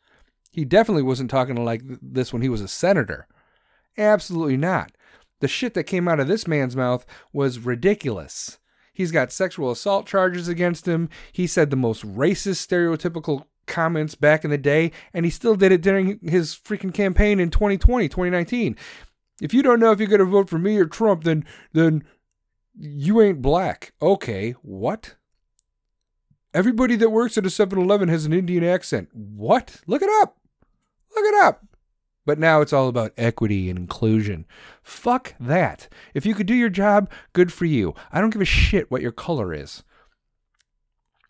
He 0.52 0.66
definitely 0.66 1.04
wasn't 1.04 1.30
talking 1.30 1.64
like 1.64 1.82
this 2.02 2.34
when 2.34 2.42
he 2.42 2.50
was 2.50 2.62
a 2.62 2.68
senator. 2.68 3.28
Absolutely 3.98 4.58
not. 4.58 4.92
The 5.40 5.48
shit 5.48 5.74
that 5.76 5.84
came 5.84 6.08
out 6.08 6.20
of 6.20 6.28
this 6.28 6.48
man's 6.48 6.76
mouth 6.76 7.06
was 7.32 7.60
ridiculous. 7.60 8.58
He's 8.92 9.12
got 9.12 9.32
sexual 9.32 9.70
assault 9.70 10.08
charges 10.08 10.48
against 10.48 10.88
him. 10.88 11.10
He 11.32 11.46
said 11.46 11.70
the 11.70 11.76
most 11.76 12.04
racist, 12.04 12.68
stereotypical 12.68 13.46
comments 13.68 14.16
back 14.16 14.44
in 14.44 14.50
the 14.50 14.58
day, 14.58 14.92
and 15.14 15.26
he 15.26 15.30
still 15.30 15.56
did 15.56 15.72
it 15.72 15.82
during 15.82 16.20
his 16.24 16.56
freaking 16.56 16.94
campaign 16.94 17.40
in 17.40 17.52
2020, 17.52 18.10
2019. 18.10 18.76
If 19.42 19.54
you 19.54 19.62
don't 19.62 19.80
know 19.80 19.92
if 19.92 20.00
you're 20.00 20.08
going 20.08 20.20
to 20.20 20.26
vote 20.26 20.50
for 20.50 20.58
me 20.58 20.78
or 20.78 20.86
Trump, 20.86 21.24
then 21.24 21.46
then 21.74 22.04
you 22.80 23.22
ain't 23.22 23.42
black. 23.42 23.94
Okay, 24.02 24.52
what? 24.62 25.16
Everybody 26.54 26.96
that 26.96 27.10
works 27.10 27.38
at 27.38 27.46
a 27.46 27.50
7-Eleven 27.50 28.10
has 28.10 28.26
an 28.26 28.34
Indian 28.34 28.64
accent. 28.64 29.10
What? 29.14 29.82
Look 29.86 30.02
it 30.02 30.10
up. 30.22 30.38
Look 31.16 31.26
it 31.26 31.44
up. 31.44 31.66
But 32.26 32.40
now 32.40 32.62
it's 32.62 32.74
all 32.74 32.88
about 32.88 33.14
equity 33.16 33.70
and 33.70 33.78
inclusion. 33.78 34.46
Fuck 34.84 35.36
that. 35.40 35.88
If 36.14 36.26
you 36.26 36.36
could 36.36 36.48
do 36.48 36.56
your 36.56 36.70
job, 36.70 37.10
good 37.34 37.54
for 37.54 37.66
you. 37.66 37.94
I 38.12 38.20
don't 38.20 38.32
give 38.32 38.42
a 38.42 38.46
shit 38.46 38.92
what 38.92 39.02
your 39.02 39.12
color 39.12 39.54
is. 39.54 39.84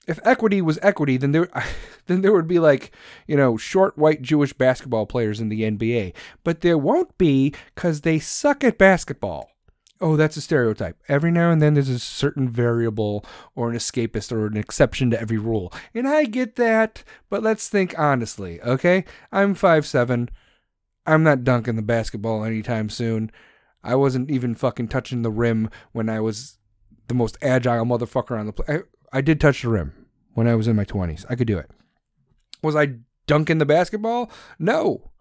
If 0.07 0.19
equity 0.23 0.61
was 0.61 0.79
equity, 0.81 1.17
then 1.17 1.31
there 1.31 1.49
then 2.07 2.21
there 2.21 2.33
would 2.33 2.47
be 2.47 2.59
like, 2.59 2.91
you 3.27 3.35
know, 3.35 3.57
short 3.57 3.97
white 3.97 4.21
Jewish 4.21 4.53
basketball 4.53 5.05
players 5.05 5.39
in 5.39 5.49
the 5.49 5.61
NBA. 5.61 6.13
But 6.43 6.61
there 6.61 6.77
won't 6.77 7.17
be 7.17 7.53
cuz 7.75 8.01
they 8.01 8.19
suck 8.19 8.63
at 8.63 8.77
basketball. 8.77 9.51
Oh, 9.99 10.15
that's 10.15 10.37
a 10.37 10.41
stereotype. 10.41 11.01
Every 11.07 11.31
now 11.31 11.49
and 11.49 11.59
then 11.59 11.73
there's 11.73 11.89
a 11.89 11.97
certain 11.97 12.47
variable 12.47 13.25
or 13.55 13.71
an 13.71 13.75
escapist 13.75 14.31
or 14.31 14.45
an 14.45 14.55
exception 14.55 15.09
to 15.09 15.19
every 15.19 15.39
rule. 15.39 15.73
And 15.95 16.07
I 16.07 16.25
get 16.25 16.55
that, 16.57 17.03
but 17.29 17.41
let's 17.41 17.67
think 17.67 17.97
honestly, 17.97 18.61
okay? 18.61 19.05
I'm 19.31 19.55
five 19.55 19.87
seven. 19.87 20.29
I'm 21.07 21.23
not 21.23 21.43
dunking 21.43 21.77
the 21.77 21.81
basketball 21.81 22.43
anytime 22.43 22.89
soon. 22.89 23.31
I 23.83 23.95
wasn't 23.95 24.29
even 24.29 24.53
fucking 24.53 24.89
touching 24.89 25.21
the 25.21 25.31
rim 25.31 25.69
when 25.93 26.09
I 26.09 26.19
was 26.19 26.57
the 27.07 27.13
most 27.13 27.37
agile 27.41 27.85
motherfucker 27.85 28.37
on 28.37 28.45
the 28.45 28.53
play. 28.53 28.81
I, 29.11 29.21
did 29.21 29.39
touch 29.39 29.61
the 29.61 29.69
rim 29.69 29.93
when 30.33 30.47
I 30.47 30.55
was 30.55 30.67
in 30.67 30.75
my 30.75 30.85
20s. 30.85 31.25
I 31.29 31.35
could 31.35 31.47
do 31.47 31.57
it. 31.57 31.69
Was 32.61 32.75
I 32.75 32.95
dunking 33.25 33.57
the 33.57 33.65
basketball? 33.65 34.31
No. 34.59 35.11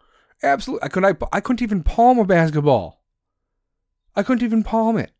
Absolutely. 0.43 0.85
I 0.85 0.89
couldn't 0.89 1.23
I, 1.23 1.27
I 1.37 1.41
couldn't 1.41 1.63
even 1.63 1.83
palm 1.83 2.19
a 2.19 2.25
basketball. 2.25 3.03
I 4.15 4.23
couldn't 4.23 4.45
even 4.45 4.63
palm 4.63 4.97
it. 4.97 5.13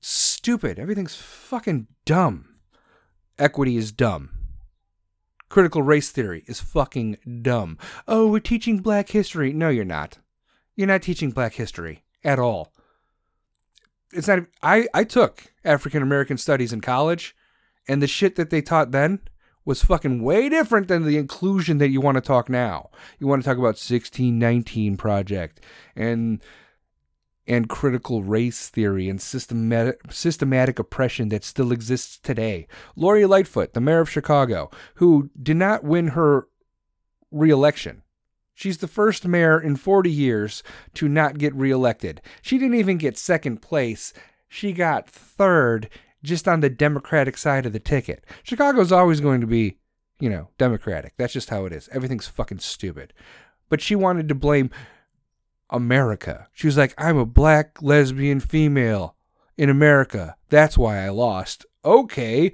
Stupid. 0.00 0.78
Everything's 0.78 1.16
fucking 1.16 1.86
dumb. 2.04 2.56
Equity 3.38 3.76
is 3.76 3.90
dumb. 3.90 4.30
Critical 5.48 5.82
race 5.82 6.10
theory 6.10 6.44
is 6.46 6.60
fucking 6.60 7.16
dumb. 7.42 7.78
Oh, 8.06 8.28
we're 8.28 8.40
teaching 8.40 8.78
black 8.78 9.08
history. 9.08 9.52
No, 9.52 9.68
you're 9.70 9.84
not. 9.84 10.18
You're 10.76 10.88
not 10.88 11.02
teaching 11.02 11.30
black 11.30 11.54
history 11.54 12.04
at 12.22 12.38
all. 12.38 12.73
It's 14.14 14.28
not 14.28 14.40
I 14.62 14.86
I 14.94 15.04
took 15.04 15.52
African 15.64 16.02
American 16.02 16.38
studies 16.38 16.72
in 16.72 16.80
college 16.80 17.34
and 17.88 18.02
the 18.02 18.06
shit 18.06 18.36
that 18.36 18.50
they 18.50 18.62
taught 18.62 18.92
then 18.92 19.20
was 19.64 19.82
fucking 19.82 20.22
way 20.22 20.48
different 20.48 20.88
than 20.88 21.04
the 21.04 21.16
inclusion 21.16 21.78
that 21.78 21.88
you 21.88 22.00
want 22.00 22.16
to 22.16 22.20
talk 22.20 22.48
now. 22.48 22.90
You 23.18 23.26
want 23.26 23.42
to 23.42 23.48
talk 23.48 23.56
about 23.56 23.78
1619 23.80 24.96
project 24.96 25.60
and 25.96 26.42
and 27.46 27.68
critical 27.68 28.22
race 28.22 28.70
theory 28.70 29.08
and 29.08 29.20
systematic, 29.20 30.00
systematic 30.10 30.78
oppression 30.78 31.28
that 31.28 31.44
still 31.44 31.72
exists 31.72 32.18
today. 32.18 32.66
Lori 32.96 33.26
Lightfoot, 33.26 33.74
the 33.74 33.80
mayor 33.80 34.00
of 34.00 34.10
Chicago, 34.10 34.70
who 34.94 35.30
did 35.42 35.56
not 35.56 35.84
win 35.84 36.08
her 36.08 36.48
reelection. 37.30 38.02
She's 38.54 38.78
the 38.78 38.88
first 38.88 39.26
mayor 39.26 39.60
in 39.60 39.76
40 39.76 40.10
years 40.10 40.62
to 40.94 41.08
not 41.08 41.38
get 41.38 41.54
reelected. 41.54 42.22
She 42.40 42.56
didn't 42.56 42.78
even 42.78 42.98
get 42.98 43.18
second 43.18 43.60
place. 43.60 44.12
She 44.48 44.72
got 44.72 45.08
third 45.08 45.90
just 46.22 46.46
on 46.46 46.60
the 46.60 46.70
Democratic 46.70 47.36
side 47.36 47.66
of 47.66 47.72
the 47.72 47.80
ticket. 47.80 48.24
Chicago's 48.44 48.92
always 48.92 49.20
going 49.20 49.40
to 49.40 49.46
be, 49.46 49.78
you 50.20 50.30
know, 50.30 50.48
Democratic. 50.56 51.14
That's 51.16 51.32
just 51.32 51.50
how 51.50 51.66
it 51.66 51.72
is. 51.72 51.88
Everything's 51.92 52.28
fucking 52.28 52.60
stupid. 52.60 53.12
But 53.68 53.80
she 53.80 53.96
wanted 53.96 54.28
to 54.28 54.34
blame 54.34 54.70
America. 55.68 56.48
She 56.52 56.68
was 56.68 56.76
like, 56.76 56.94
I'm 56.96 57.18
a 57.18 57.26
black 57.26 57.82
lesbian 57.82 58.40
female 58.40 59.16
in 59.58 59.68
America. 59.68 60.36
That's 60.48 60.78
why 60.78 61.04
I 61.04 61.08
lost. 61.08 61.66
Okay. 61.84 62.52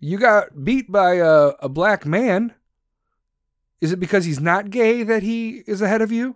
You 0.00 0.18
got 0.18 0.64
beat 0.64 0.90
by 0.90 1.16
a, 1.16 1.52
a 1.60 1.68
black 1.68 2.06
man. 2.06 2.54
Is 3.86 3.92
it 3.92 4.00
because 4.00 4.24
he's 4.24 4.40
not 4.40 4.70
gay 4.70 5.04
that 5.04 5.22
he 5.22 5.62
is 5.64 5.80
ahead 5.80 6.02
of 6.02 6.10
you? 6.10 6.34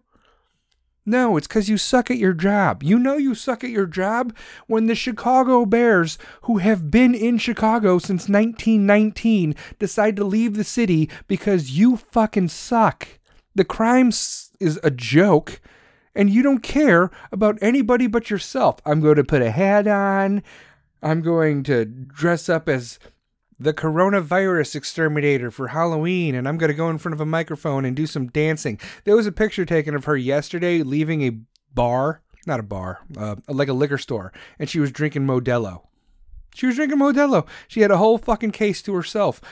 No, 1.04 1.36
it's 1.36 1.48
because 1.48 1.68
you 1.68 1.78
suck 1.78 2.08
at 2.08 2.16
your 2.16 2.32
job. 2.32 2.84
You 2.84 2.96
know 2.96 3.16
you 3.16 3.34
suck 3.34 3.64
at 3.64 3.70
your 3.70 3.88
job 3.88 4.32
when 4.68 4.86
the 4.86 4.94
Chicago 4.94 5.66
Bears, 5.66 6.16
who 6.42 6.58
have 6.58 6.92
been 6.92 7.12
in 7.12 7.38
Chicago 7.38 7.98
since 7.98 8.28
1919, 8.28 9.56
decide 9.80 10.14
to 10.14 10.22
leave 10.22 10.54
the 10.54 10.62
city 10.62 11.10
because 11.26 11.72
you 11.72 11.96
fucking 11.96 12.50
suck. 12.50 13.18
The 13.56 13.64
crime 13.64 14.10
is 14.60 14.78
a 14.84 14.92
joke 14.92 15.60
and 16.14 16.30
you 16.30 16.44
don't 16.44 16.62
care 16.62 17.10
about 17.32 17.58
anybody 17.60 18.06
but 18.06 18.30
yourself. 18.30 18.76
I'm 18.86 19.00
going 19.00 19.16
to 19.16 19.24
put 19.24 19.42
a 19.42 19.50
hat 19.50 19.88
on. 19.88 20.44
I'm 21.02 21.20
going 21.20 21.64
to 21.64 21.84
dress 21.84 22.48
up 22.48 22.68
as 22.68 23.00
the 23.60 23.74
coronavirus 23.74 24.74
exterminator 24.74 25.50
for 25.50 25.68
Halloween, 25.68 26.34
and 26.34 26.48
I'm 26.48 26.56
going 26.56 26.70
to 26.70 26.74
go 26.74 26.88
in 26.88 26.96
front 26.96 27.12
of 27.12 27.20
a 27.20 27.26
microphone 27.26 27.84
and 27.84 27.94
do 27.94 28.06
some 28.06 28.28
dancing. 28.28 28.80
There 29.04 29.14
was 29.14 29.26
a 29.26 29.32
picture 29.32 29.66
taken 29.66 29.94
of 29.94 30.06
her 30.06 30.16
yesterday 30.16 30.82
leaving 30.82 31.22
a 31.22 31.38
bar, 31.74 32.22
not 32.46 32.58
a 32.58 32.64
bar, 32.64 33.00
uh, 33.18 33.36
like 33.48 33.68
a 33.68 33.74
liquor 33.74 33.98
store, 33.98 34.32
and 34.58 34.68
she 34.68 34.80
was 34.80 34.90
drinking 34.90 35.26
Modelo. 35.26 35.82
She 36.54 36.66
was 36.66 36.76
drinking 36.76 36.98
Modelo. 36.98 37.46
She 37.68 37.82
had 37.82 37.90
a 37.90 37.98
whole 37.98 38.16
fucking 38.16 38.52
case 38.52 38.80
to 38.82 38.94
herself. 38.94 39.42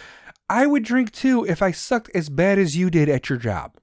I 0.49 0.67
would 0.67 0.85
drink 0.85 1.13
too 1.13 1.45
if 1.45 1.61
I 1.61 1.71
sucked 1.71 2.11
as 2.15 2.31
bad 2.31 2.59
as 2.59 2.77
you 2.77 2.89
did 2.89 3.11
at 3.11 3.29
your 3.29 3.39
job. 3.39 3.77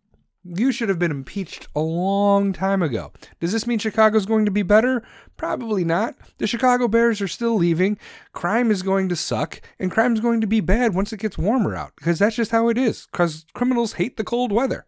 You 0.48 0.72
should 0.72 0.90
have 0.90 1.00
been 1.00 1.10
impeached 1.10 1.68
a 1.76 1.80
long 1.80 2.54
time 2.54 2.84
ago. 2.84 3.12
Does 3.40 3.52
this 3.52 3.66
mean 3.66 3.80
Chicago's 3.80 4.28
going 4.28 4.46
to 4.46 4.52
be 4.52 4.62
better? 4.62 5.02
Probably 5.38 5.84
not. 5.84 6.14
The 6.38 6.46
Chicago 6.46 6.88
Bears 6.88 7.20
are 7.20 7.28
still 7.28 7.56
leaving. 7.56 7.98
Crime 8.32 8.70
is 8.70 8.84
going 8.84 9.10
to 9.10 9.16
suck, 9.16 9.60
and 9.80 9.92
crime's 9.92 10.20
going 10.20 10.42
to 10.42 10.48
be 10.48 10.60
bad 10.60 10.94
once 10.94 11.12
it 11.12 11.20
gets 11.20 11.36
warmer 11.36 11.76
out, 11.76 11.94
because 11.96 12.20
that's 12.20 12.36
just 12.36 12.52
how 12.52 12.70
it 12.70 12.78
is, 12.78 13.08
because 13.12 13.46
criminals 13.56 13.94
hate 13.94 14.18
the 14.18 14.24
cold 14.24 14.52
weather. 14.52 14.86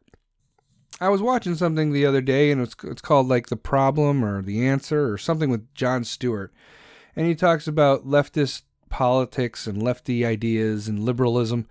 I 1.02 1.10
was 1.10 1.24
watching 1.24 1.56
something 1.56 1.92
the 1.92 2.06
other 2.06 2.22
day, 2.22 2.52
and 2.52 2.62
it's, 2.62 2.76
it's 2.84 3.02
called 3.02 3.28
like 3.28 3.48
The 3.48 3.56
Problem 3.56 4.24
or 4.24 4.44
The 4.44 4.64
Answer 4.64 5.12
or 5.12 5.18
something 5.18 5.50
with 5.50 5.74
Jon 5.74 6.04
Stewart. 6.04 6.54
And 7.16 7.26
he 7.26 7.34
talks 7.34 7.68
about 7.68 8.06
leftist 8.06 8.62
politics 8.90 9.66
and 9.66 9.82
lefty 9.82 10.24
ideas 10.24 10.88
and 10.88 11.00
liberalism 11.00 11.68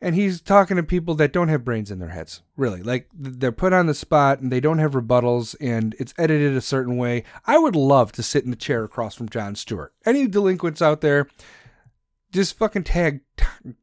and 0.00 0.14
he's 0.14 0.40
talking 0.40 0.76
to 0.76 0.82
people 0.82 1.14
that 1.16 1.32
don't 1.32 1.48
have 1.48 1.64
brains 1.64 1.90
in 1.90 1.98
their 1.98 2.10
heads 2.10 2.42
really. 2.56 2.82
Like 2.82 3.08
they're 3.12 3.52
put 3.52 3.72
on 3.72 3.86
the 3.86 3.94
spot 3.94 4.40
and 4.40 4.52
they 4.52 4.60
don't 4.60 4.78
have 4.78 4.92
rebuttals 4.92 5.56
and 5.60 5.94
it's 5.98 6.14
edited 6.18 6.56
a 6.56 6.60
certain 6.60 6.96
way. 6.96 7.24
I 7.46 7.58
would 7.58 7.76
love 7.76 8.12
to 8.12 8.22
sit 8.22 8.44
in 8.44 8.50
the 8.50 8.56
chair 8.56 8.84
across 8.84 9.14
from 9.14 9.28
Jon 9.28 9.54
Stewart. 9.54 9.92
Any 10.04 10.26
delinquents 10.26 10.82
out 10.82 11.00
there 11.00 11.28
just 12.32 12.58
fucking 12.58 12.84
tag 12.84 13.20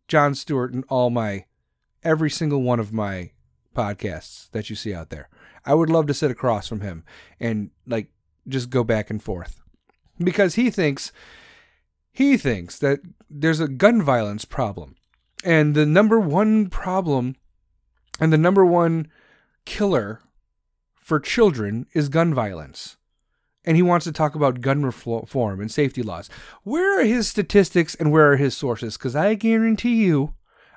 Jon 0.07 0.35
Stewart 0.35 0.73
in 0.73 0.83
all 0.83 1.09
my 1.09 1.45
every 2.03 2.29
single 2.29 2.61
one 2.61 2.79
of 2.79 2.93
my 2.93 3.31
podcasts 3.75 4.49
that 4.51 4.69
you 4.69 4.75
see 4.75 4.93
out 4.93 5.09
there. 5.09 5.29
I 5.65 5.73
would 5.73 5.89
love 5.89 6.07
to 6.07 6.13
sit 6.13 6.31
across 6.31 6.67
from 6.67 6.81
him 6.81 7.03
and 7.39 7.71
like 7.87 8.11
just 8.47 8.69
go 8.69 8.83
back 8.83 9.09
and 9.09 9.21
forth. 9.21 9.59
Because 10.17 10.55
he 10.55 10.69
thinks 10.69 11.11
he 12.11 12.37
thinks 12.37 12.79
that 12.79 12.99
there's 13.29 13.59
a 13.59 13.67
gun 13.67 14.01
violence 14.01 14.45
problem 14.45 14.95
and 15.45 15.75
the 15.75 15.85
number 15.85 16.19
one 16.19 16.69
problem 16.69 17.35
and 18.19 18.33
the 18.33 18.37
number 18.37 18.65
one 18.65 19.07
killer 19.65 20.21
for 20.95 21.19
children 21.19 21.85
is 21.93 22.09
gun 22.09 22.33
violence. 22.33 22.97
and 23.67 23.75
he 23.75 23.81
wants 23.83 24.03
to 24.05 24.11
talk 24.11 24.35
about 24.35 24.61
gun 24.61 24.83
reform 24.85 25.59
and 25.59 25.71
safety 25.71 26.03
laws. 26.03 26.29
Where 26.63 26.99
are 26.99 27.03
his 27.03 27.27
statistics 27.27 27.95
and 27.95 28.11
where 28.11 28.31
are 28.31 28.37
his 28.37 28.55
sources? 28.55 28.95
Because 28.95 29.15
I 29.15 29.33
guarantee 29.33 29.95
you, 30.05 30.35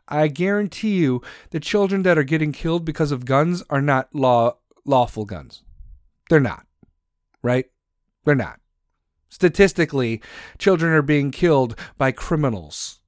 I 0.08 0.28
guarantee 0.28 0.96
you, 0.96 1.20
the 1.50 1.60
children 1.60 2.02
that 2.04 2.16
are 2.16 2.22
getting 2.24 2.50
killed 2.52 2.86
because 2.86 3.12
of 3.12 3.26
guns 3.26 3.62
are 3.68 3.82
not 3.82 4.14
law 4.14 4.56
lawful 4.86 5.26
guns. 5.26 5.62
They're 6.30 6.40
not, 6.40 6.66
right? 7.42 7.66
They're 8.24 8.34
not. 8.34 8.58
Statistically, 9.28 10.22
children 10.58 10.92
are 10.92 11.02
being 11.02 11.30
killed 11.30 11.78
by 11.98 12.12
criminals 12.12 13.00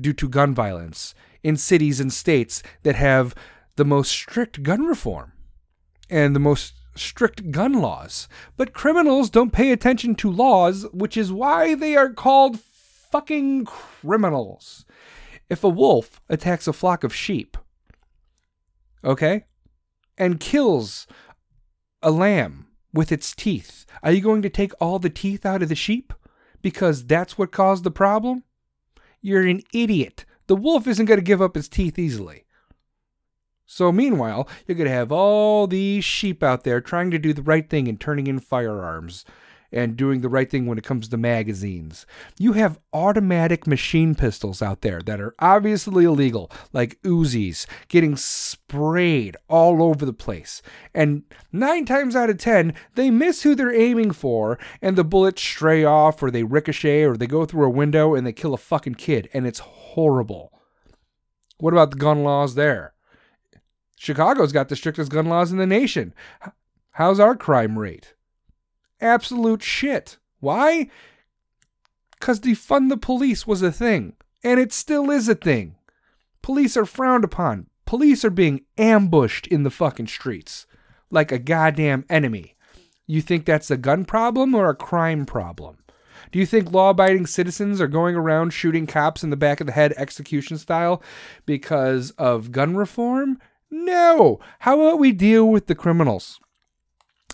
due 0.00 0.12
to 0.14 0.28
gun 0.28 0.54
violence 0.54 1.14
in 1.42 1.56
cities 1.56 2.00
and 2.00 2.12
states 2.12 2.62
that 2.82 2.96
have 2.96 3.34
the 3.76 3.84
most 3.84 4.10
strict 4.10 4.62
gun 4.62 4.84
reform 4.86 5.32
and 6.08 6.34
the 6.34 6.40
most 6.40 6.74
strict 6.94 7.50
gun 7.50 7.74
laws. 7.74 8.28
But 8.56 8.72
criminals 8.72 9.30
don't 9.30 9.52
pay 9.52 9.70
attention 9.70 10.14
to 10.16 10.30
laws, 10.30 10.86
which 10.92 11.16
is 11.16 11.32
why 11.32 11.74
they 11.74 11.96
are 11.96 12.10
called 12.10 12.60
fucking 12.60 13.66
criminals. 13.66 14.84
If 15.48 15.62
a 15.62 15.68
wolf 15.68 16.20
attacks 16.28 16.66
a 16.66 16.72
flock 16.72 17.04
of 17.04 17.14
sheep, 17.14 17.56
okay, 19.04 19.44
and 20.18 20.40
kills 20.40 21.06
a 22.02 22.10
lamb 22.10 22.66
with 22.92 23.12
its 23.12 23.34
teeth, 23.34 23.86
are 24.02 24.10
you 24.12 24.20
going 24.20 24.42
to 24.42 24.50
take 24.50 24.72
all 24.80 24.98
the 24.98 25.10
teeth 25.10 25.46
out 25.46 25.62
of 25.62 25.68
the 25.68 25.74
sheep? 25.74 26.12
Because 26.62 27.04
that's 27.04 27.38
what 27.38 27.52
caused 27.52 27.84
the 27.84 27.90
problem? 27.90 28.42
You're 29.20 29.46
an 29.46 29.62
idiot. 29.72 30.24
The 30.46 30.56
wolf 30.56 30.86
isn't 30.86 31.06
going 31.06 31.18
to 31.18 31.24
give 31.24 31.42
up 31.42 31.54
his 31.54 31.68
teeth 31.68 31.98
easily. 31.98 32.44
So, 33.66 33.90
meanwhile, 33.90 34.48
you're 34.66 34.76
going 34.76 34.88
to 34.88 34.94
have 34.94 35.10
all 35.10 35.66
these 35.66 36.04
sheep 36.04 36.42
out 36.42 36.62
there 36.62 36.80
trying 36.80 37.10
to 37.10 37.18
do 37.18 37.32
the 37.32 37.42
right 37.42 37.68
thing 37.68 37.88
and 37.88 38.00
turning 38.00 38.28
in 38.28 38.38
firearms 38.38 39.24
and 39.72 39.96
doing 39.96 40.20
the 40.20 40.28
right 40.28 40.50
thing 40.50 40.66
when 40.66 40.78
it 40.78 40.84
comes 40.84 41.08
to 41.08 41.16
magazines. 41.16 42.06
You 42.38 42.54
have 42.54 42.78
automatic 42.92 43.66
machine 43.66 44.14
pistols 44.14 44.62
out 44.62 44.82
there 44.82 45.00
that 45.02 45.20
are 45.20 45.34
obviously 45.38 46.04
illegal, 46.04 46.50
like 46.72 47.00
Uzis, 47.02 47.66
getting 47.88 48.16
sprayed 48.16 49.36
all 49.48 49.82
over 49.82 50.06
the 50.06 50.12
place. 50.12 50.62
And 50.94 51.24
nine 51.52 51.84
times 51.84 52.16
out 52.16 52.30
of 52.30 52.38
ten, 52.38 52.74
they 52.94 53.10
miss 53.10 53.42
who 53.42 53.54
they're 53.54 53.74
aiming 53.74 54.12
for, 54.12 54.58
and 54.80 54.96
the 54.96 55.04
bullets 55.04 55.42
stray 55.42 55.84
off, 55.84 56.22
or 56.22 56.30
they 56.30 56.42
ricochet, 56.42 57.04
or 57.04 57.16
they 57.16 57.26
go 57.26 57.44
through 57.44 57.66
a 57.66 57.70
window 57.70 58.14
and 58.14 58.26
they 58.26 58.32
kill 58.32 58.54
a 58.54 58.58
fucking 58.58 58.94
kid, 58.94 59.28
and 59.32 59.46
it's 59.46 59.60
horrible. 59.60 60.52
What 61.58 61.72
about 61.72 61.90
the 61.90 61.96
gun 61.96 62.22
laws 62.22 62.54
there? 62.54 62.92
Chicago's 63.98 64.52
got 64.52 64.68
the 64.68 64.76
strictest 64.76 65.10
gun 65.10 65.26
laws 65.26 65.50
in 65.50 65.58
the 65.58 65.66
nation. 65.66 66.14
How's 66.92 67.18
our 67.18 67.34
crime 67.34 67.78
rate? 67.78 68.14
Absolute 69.00 69.62
shit. 69.62 70.18
Why? 70.40 70.88
Because 72.18 72.40
defund 72.40 72.88
the 72.88 72.96
police 72.96 73.46
was 73.46 73.62
a 73.62 73.72
thing, 73.72 74.14
and 74.42 74.58
it 74.58 74.72
still 74.72 75.10
is 75.10 75.28
a 75.28 75.34
thing. 75.34 75.76
Police 76.42 76.76
are 76.76 76.86
frowned 76.86 77.24
upon. 77.24 77.66
Police 77.84 78.24
are 78.24 78.30
being 78.30 78.62
ambushed 78.78 79.46
in 79.46 79.62
the 79.62 79.70
fucking 79.70 80.08
streets 80.08 80.66
like 81.10 81.30
a 81.30 81.38
goddamn 81.38 82.04
enemy. 82.08 82.56
You 83.06 83.20
think 83.20 83.44
that's 83.44 83.70
a 83.70 83.76
gun 83.76 84.04
problem 84.04 84.54
or 84.54 84.68
a 84.68 84.74
crime 84.74 85.26
problem? 85.26 85.78
Do 86.32 86.38
you 86.38 86.46
think 86.46 86.72
law 86.72 86.90
abiding 86.90 87.26
citizens 87.26 87.80
are 87.80 87.86
going 87.86 88.16
around 88.16 88.50
shooting 88.50 88.86
cops 88.86 89.22
in 89.22 89.30
the 89.30 89.36
back 89.36 89.60
of 89.60 89.66
the 89.66 89.72
head 89.72 89.94
execution 89.96 90.58
style 90.58 91.02
because 91.44 92.10
of 92.12 92.50
gun 92.50 92.76
reform? 92.76 93.38
No. 93.70 94.40
How 94.60 94.80
about 94.80 94.98
we 94.98 95.12
deal 95.12 95.48
with 95.48 95.66
the 95.66 95.74
criminals? 95.74 96.40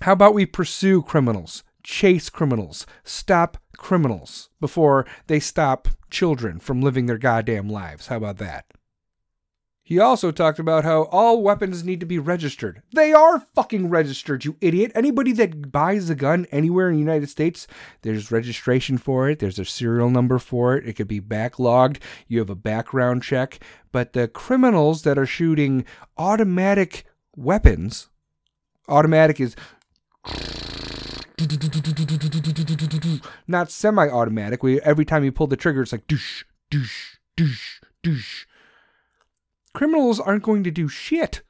How 0.03 0.15
about 0.15 0.35
we 0.35 0.47
pursue 0.47 1.01
criminals, 1.03 1.63
chase 1.85 2.29
criminals, 2.29 2.87
stop 3.05 3.57
criminals 3.77 4.51
before 4.61 5.07
they 5.29 5.39
stop 5.39 5.87
children 6.11 6.59
from 6.59 6.81
living 6.81 7.07
their 7.07 7.19
goddamn 7.19 7.69
lives? 7.69 8.09
How 8.09 8.17
about 8.17 8.39
that? 8.39 8.65
He 9.85 10.01
also 10.01 10.33
talked 10.33 10.59
about 10.59 10.83
how 10.83 11.03
all 11.05 11.41
weapons 11.41 11.85
need 11.85 12.01
to 12.01 12.07
be 12.07 12.19
registered. 12.19 12.83
They 12.93 13.13
are 13.13 13.47
fucking 13.55 13.91
registered, 13.91 14.45
you 14.45 14.57
idiot. 14.61 14.91
Anybody 14.97 15.31
that 15.35 15.71
buys 15.71 16.11
a 16.11 16.17
gun 16.17 16.47
anywhere 16.51 16.89
in 16.89 16.95
the 16.95 17.01
United 17.01 17.29
States, 17.29 17.69
there's 18.03 18.33
registration 18.33 18.99
for 18.99 19.31
it, 19.31 19.39
there's 19.39 19.61
a 19.61 19.65
serial 19.65 20.11
number 20.11 20.41
for 20.41 20.77
it, 20.77 20.89
it 20.89 20.95
could 20.95 21.07
be 21.07 21.21
backlogged, 21.21 21.99
you 22.27 22.41
have 22.41 22.51
a 22.51 22.57
background 22.57 23.23
check. 23.23 23.61
But 23.93 24.15
the 24.15 24.27
criminals 24.27 25.03
that 25.03 25.17
are 25.17 25.27
shooting 25.27 25.85
automatic 26.19 27.05
weapons, 27.37 28.09
automatic 28.89 29.41
is 29.41 29.55
not 33.47 33.71
semi-automatic. 33.71 34.63
Where 34.63 34.81
every 34.85 35.05
time 35.05 35.25
you 35.25 35.33
pull 35.33 35.47
the 35.47 35.57
trigger, 35.57 35.83
it's 35.83 35.93
like 35.93 36.07
douche, 36.07 36.45
douche, 36.71 37.17
douche, 37.37 37.81
douche 38.03 38.47
criminals 39.73 40.21
aren't 40.21 40.43
going 40.43 40.65
to 40.65 40.71
do 40.71 40.89
shit. 40.89 41.43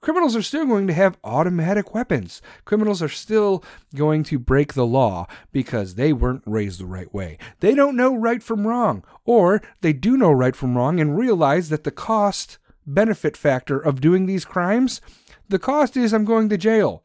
Criminals 0.00 0.36
are 0.36 0.42
still 0.42 0.64
going 0.64 0.86
to 0.86 0.92
have 0.92 1.18
automatic 1.24 1.92
weapons. 1.92 2.40
Criminals 2.64 3.02
are 3.02 3.08
still 3.08 3.64
going 3.96 4.22
to 4.24 4.38
break 4.38 4.74
the 4.74 4.86
law 4.86 5.26
because 5.50 5.96
they 5.96 6.12
weren't 6.12 6.44
raised 6.46 6.78
the 6.78 6.86
right 6.86 7.12
way. 7.12 7.36
They 7.58 7.74
don't 7.74 7.96
know 7.96 8.14
right 8.14 8.40
from 8.40 8.66
wrong, 8.66 9.02
or 9.24 9.60
they 9.80 9.92
do 9.92 10.16
know 10.16 10.30
right 10.30 10.54
from 10.54 10.76
wrong 10.76 11.00
and 11.00 11.18
realize 11.18 11.68
that 11.70 11.82
the 11.82 11.90
cost 11.90 12.58
benefit 12.86 13.36
factor 13.36 13.78
of 13.78 14.00
doing 14.00 14.26
these 14.26 14.44
crimes, 14.44 15.00
the 15.48 15.58
cost 15.58 15.96
is 15.96 16.12
I'm 16.12 16.24
going 16.24 16.48
to 16.50 16.56
jail. 16.56 17.02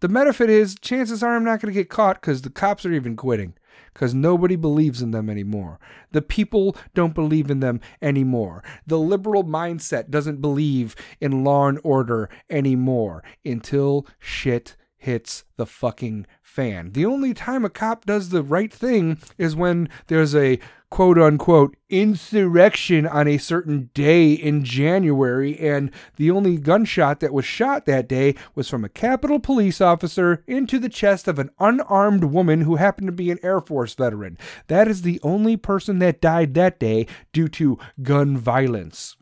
The 0.00 0.08
benefit 0.08 0.50
is 0.50 0.74
chances 0.74 1.22
are 1.22 1.34
I'm 1.34 1.44
not 1.44 1.60
going 1.60 1.72
to 1.72 1.80
get 1.80 1.88
caught 1.88 2.20
because 2.20 2.42
the 2.42 2.50
cops 2.50 2.84
are 2.84 2.92
even 2.92 3.16
quitting 3.16 3.54
because 3.92 4.12
nobody 4.12 4.56
believes 4.56 5.00
in 5.00 5.12
them 5.12 5.30
anymore. 5.30 5.78
The 6.12 6.22
people 6.22 6.76
don't 6.94 7.14
believe 7.14 7.50
in 7.50 7.60
them 7.60 7.80
anymore. 8.02 8.62
The 8.86 8.98
liberal 8.98 9.44
mindset 9.44 10.10
doesn't 10.10 10.40
believe 10.40 10.96
in 11.20 11.44
law 11.44 11.68
and 11.68 11.80
order 11.84 12.28
anymore 12.50 13.22
until 13.44 14.06
shit 14.18 14.76
hits 15.04 15.44
the 15.56 15.66
fucking 15.66 16.26
fan. 16.42 16.92
The 16.92 17.04
only 17.06 17.34
time 17.34 17.64
a 17.64 17.70
cop 17.70 18.06
does 18.06 18.30
the 18.30 18.42
right 18.42 18.72
thing 18.72 19.18
is 19.38 19.54
when 19.54 19.88
there's 20.06 20.34
a 20.34 20.58
quote 20.90 21.18
unquote 21.18 21.76
insurrection 21.90 23.06
on 23.06 23.26
a 23.26 23.36
certain 23.36 23.90
day 23.94 24.32
in 24.32 24.64
January, 24.64 25.58
and 25.58 25.90
the 26.16 26.30
only 26.30 26.56
gunshot 26.56 27.20
that 27.20 27.32
was 27.32 27.44
shot 27.44 27.84
that 27.84 28.08
day 28.08 28.34
was 28.54 28.68
from 28.68 28.84
a 28.84 28.88
Capitol 28.88 29.40
police 29.40 29.80
officer 29.80 30.44
into 30.46 30.78
the 30.78 30.88
chest 30.88 31.26
of 31.26 31.38
an 31.38 31.50
unarmed 31.58 32.24
woman 32.24 32.60
who 32.60 32.76
happened 32.76 33.08
to 33.08 33.12
be 33.12 33.30
an 33.30 33.40
Air 33.42 33.60
Force 33.60 33.94
veteran. 33.94 34.38
That 34.68 34.86
is 34.86 35.02
the 35.02 35.20
only 35.22 35.56
person 35.56 35.98
that 35.98 36.20
died 36.20 36.54
that 36.54 36.78
day 36.78 37.06
due 37.32 37.48
to 37.48 37.78
gun 38.02 38.36
violence. 38.36 39.16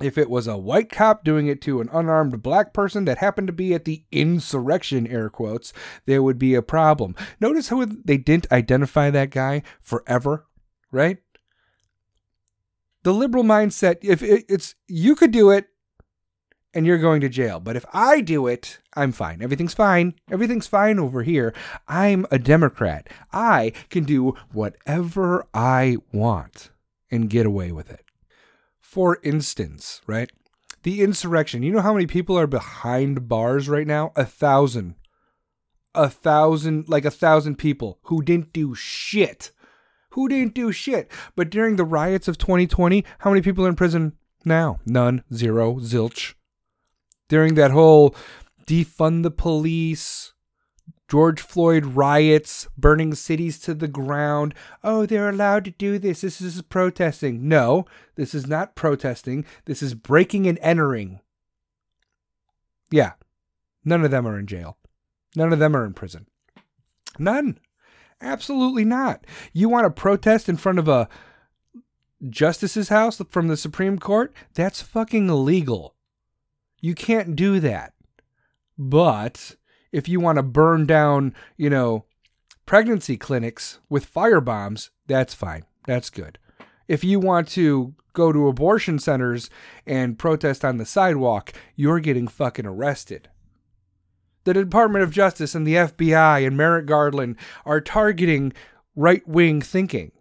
If 0.00 0.18
it 0.18 0.28
was 0.28 0.46
a 0.46 0.58
white 0.58 0.90
cop 0.90 1.24
doing 1.24 1.46
it 1.46 1.62
to 1.62 1.80
an 1.80 1.88
unarmed 1.92 2.42
black 2.42 2.74
person 2.74 3.06
that 3.06 3.18
happened 3.18 3.46
to 3.46 3.52
be 3.52 3.72
at 3.72 3.86
the 3.86 4.04
insurrection, 4.12 5.06
air 5.06 5.30
quotes, 5.30 5.72
there 6.04 6.22
would 6.22 6.38
be 6.38 6.54
a 6.54 6.62
problem. 6.62 7.14
Notice 7.40 7.68
how 7.68 7.84
they 7.84 8.18
didn't 8.18 8.52
identify 8.52 9.10
that 9.10 9.30
guy 9.30 9.62
forever 9.80 10.46
right? 10.90 11.18
The 13.02 13.14
liberal 13.14 13.44
mindset, 13.44 13.98
if 14.02 14.22
it's 14.22 14.74
you 14.88 15.14
could 15.14 15.30
do 15.30 15.50
it 15.50 15.68
and 16.74 16.84
you're 16.86 16.98
going 16.98 17.20
to 17.20 17.28
jail, 17.28 17.60
but 17.60 17.76
if 17.76 17.84
I 17.92 18.20
do 18.20 18.46
it, 18.46 18.80
I'm 18.94 19.12
fine. 19.12 19.42
Everything's 19.42 19.74
fine. 19.74 20.14
Everything's 20.30 20.66
fine 20.66 20.98
over 20.98 21.22
here. 21.22 21.54
I'm 21.86 22.26
a 22.30 22.38
Democrat. 22.38 23.08
I 23.32 23.72
can 23.90 24.04
do 24.04 24.34
whatever 24.52 25.46
I 25.54 25.98
want 26.12 26.70
and 27.10 27.30
get 27.30 27.46
away 27.46 27.70
with 27.70 27.90
it. 27.90 28.05
For 28.96 29.18
instance, 29.22 30.00
right? 30.06 30.32
The 30.82 31.02
insurrection. 31.02 31.62
You 31.62 31.70
know 31.70 31.82
how 31.82 31.92
many 31.92 32.06
people 32.06 32.38
are 32.38 32.46
behind 32.46 33.28
bars 33.28 33.68
right 33.68 33.86
now? 33.86 34.12
A 34.16 34.24
thousand. 34.24 34.94
A 35.94 36.08
thousand, 36.08 36.88
like 36.88 37.04
a 37.04 37.10
thousand 37.10 37.56
people 37.56 37.98
who 38.04 38.22
didn't 38.22 38.54
do 38.54 38.74
shit 38.74 39.50
who 40.16 40.28
didn't 40.28 40.54
do 40.54 40.72
shit. 40.72 41.10
But 41.36 41.50
during 41.50 41.76
the 41.76 41.84
riots 41.84 42.26
of 42.26 42.38
2020, 42.38 43.04
how 43.18 43.30
many 43.30 43.42
people 43.42 43.66
are 43.66 43.68
in 43.68 43.76
prison 43.76 44.14
now? 44.46 44.80
None, 44.86 45.22
zero, 45.32 45.74
zilch. 45.74 46.32
During 47.28 47.52
that 47.56 47.70
whole 47.70 48.16
defund 48.66 49.24
the 49.24 49.30
police, 49.30 50.32
George 51.08 51.40
Floyd 51.40 51.84
riots, 51.84 52.66
burning 52.76 53.14
cities 53.14 53.58
to 53.60 53.74
the 53.74 53.88
ground. 53.88 54.54
Oh, 54.82 55.06
they're 55.06 55.28
allowed 55.28 55.64
to 55.66 55.70
do 55.70 55.98
this. 55.98 56.22
This 56.22 56.40
is 56.40 56.60
protesting. 56.62 57.48
No, 57.48 57.84
this 58.16 58.34
is 58.34 58.46
not 58.46 58.74
protesting. 58.74 59.44
This 59.66 59.82
is 59.82 59.94
breaking 59.94 60.46
and 60.46 60.58
entering. 60.60 61.20
Yeah, 62.90 63.12
none 63.84 64.04
of 64.04 64.10
them 64.10 64.26
are 64.26 64.38
in 64.38 64.46
jail. 64.46 64.78
None 65.36 65.52
of 65.52 65.58
them 65.58 65.76
are 65.76 65.84
in 65.84 65.94
prison. 65.94 66.26
None. 67.18 67.58
Absolutely 68.20 68.84
not. 68.84 69.26
You 69.52 69.68
want 69.68 69.84
to 69.84 69.90
protest 69.90 70.48
in 70.48 70.56
front 70.56 70.78
of 70.78 70.88
a 70.88 71.08
justice's 72.28 72.88
house 72.88 73.20
from 73.28 73.48
the 73.48 73.56
Supreme 73.56 73.98
Court? 73.98 74.32
That's 74.54 74.80
fucking 74.80 75.28
illegal. 75.28 75.94
You 76.80 76.94
can't 76.94 77.36
do 77.36 77.60
that. 77.60 77.92
But 78.78 79.56
If 79.92 80.08
you 80.08 80.20
want 80.20 80.36
to 80.36 80.42
burn 80.42 80.86
down, 80.86 81.34
you 81.56 81.70
know, 81.70 82.04
pregnancy 82.66 83.16
clinics 83.16 83.78
with 83.88 84.04
fire 84.04 84.40
bombs, 84.40 84.90
that's 85.06 85.34
fine. 85.34 85.64
That's 85.86 86.10
good. 86.10 86.38
If 86.88 87.04
you 87.04 87.20
want 87.20 87.48
to 87.48 87.94
go 88.12 88.32
to 88.32 88.48
abortion 88.48 88.98
centers 88.98 89.50
and 89.86 90.18
protest 90.18 90.64
on 90.64 90.78
the 90.78 90.86
sidewalk, 90.86 91.52
you're 91.74 92.00
getting 92.00 92.28
fucking 92.28 92.66
arrested. 92.66 93.28
The 94.44 94.54
Department 94.54 95.02
of 95.02 95.10
Justice 95.10 95.54
and 95.54 95.66
the 95.66 95.74
FBI 95.74 96.46
and 96.46 96.56
Merrick 96.56 96.86
Garland 96.86 97.36
are 97.64 97.80
targeting 97.80 98.52
right 98.94 99.26
wing 99.26 99.60
thinking. 99.60 100.12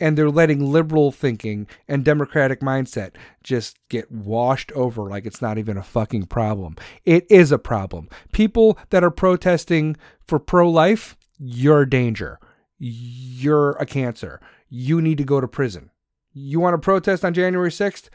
And 0.00 0.16
they're 0.16 0.30
letting 0.30 0.72
liberal 0.72 1.12
thinking 1.12 1.66
and 1.86 2.04
democratic 2.04 2.60
mindset 2.60 3.12
just 3.44 3.78
get 3.88 4.10
washed 4.10 4.72
over 4.72 5.02
like 5.02 5.26
it's 5.26 5.42
not 5.42 5.58
even 5.58 5.76
a 5.76 5.82
fucking 5.82 6.26
problem. 6.26 6.76
It 7.04 7.26
is 7.30 7.52
a 7.52 7.58
problem. 7.58 8.08
People 8.32 8.78
that 8.88 9.04
are 9.04 9.10
protesting 9.10 9.96
for 10.26 10.38
pro 10.38 10.68
life, 10.70 11.16
you're 11.38 11.82
a 11.82 11.90
danger. 11.90 12.38
You're 12.78 13.72
a 13.72 13.84
cancer. 13.84 14.40
You 14.70 15.02
need 15.02 15.18
to 15.18 15.24
go 15.24 15.40
to 15.40 15.46
prison. 15.46 15.90
You 16.32 16.60
want 16.60 16.74
to 16.74 16.78
protest 16.78 17.24
on 17.24 17.34
January 17.34 17.70
6th? 17.70 18.08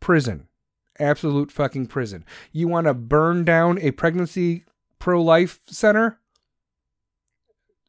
Prison. 0.00 0.48
Absolute 0.98 1.52
fucking 1.52 1.86
prison. 1.86 2.24
You 2.52 2.68
want 2.68 2.86
to 2.86 2.94
burn 2.94 3.44
down 3.44 3.78
a 3.80 3.90
pregnancy 3.90 4.64
pro 4.98 5.22
life 5.22 5.60
center? 5.66 6.18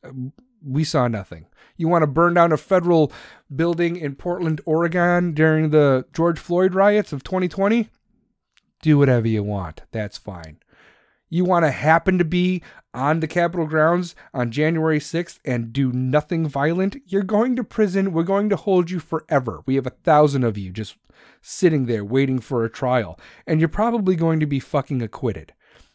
Uh, 0.03 0.11
we 0.63 0.83
saw 0.83 1.07
nothing. 1.07 1.45
You 1.77 1.87
want 1.87 2.03
to 2.03 2.07
burn 2.07 2.33
down 2.33 2.51
a 2.51 2.57
federal 2.57 3.11
building 3.55 3.95
in 3.95 4.15
Portland, 4.15 4.61
Oregon 4.65 5.33
during 5.33 5.69
the 5.69 6.05
George 6.13 6.39
Floyd 6.39 6.73
riots 6.73 7.13
of 7.13 7.23
2020? 7.23 7.89
Do 8.81 8.97
whatever 8.97 9.27
you 9.27 9.43
want. 9.43 9.83
That's 9.91 10.17
fine. 10.17 10.57
You 11.29 11.43
want 11.43 11.65
to 11.65 11.71
happen 11.71 12.17
to 12.17 12.25
be 12.25 12.63
on 12.93 13.19
the 13.19 13.27
Capitol 13.27 13.67
grounds 13.67 14.15
on 14.33 14.49
January 14.49 14.99
6th 14.99 15.39
and 15.43 15.73
do 15.73 15.91
nothing 15.91 16.47
violent? 16.47 16.97
You're 17.05 17.23
going 17.23 17.55
to 17.57 17.63
prison. 17.63 18.13
We're 18.13 18.23
going 18.23 18.49
to 18.49 18.55
hold 18.55 18.89
you 18.89 18.99
forever. 18.99 19.61
We 19.65 19.75
have 19.75 19.85
a 19.85 19.91
thousand 19.91 20.45
of 20.45 20.57
you 20.57 20.71
just 20.71 20.95
sitting 21.41 21.85
there 21.85 22.05
waiting 22.05 22.39
for 22.39 22.63
a 22.63 22.69
trial, 22.69 23.19
and 23.45 23.59
you're 23.59 23.69
probably 23.69 24.15
going 24.15 24.39
to 24.39 24.45
be 24.45 24.59
fucking 24.59 25.01
acquitted. 25.01 25.53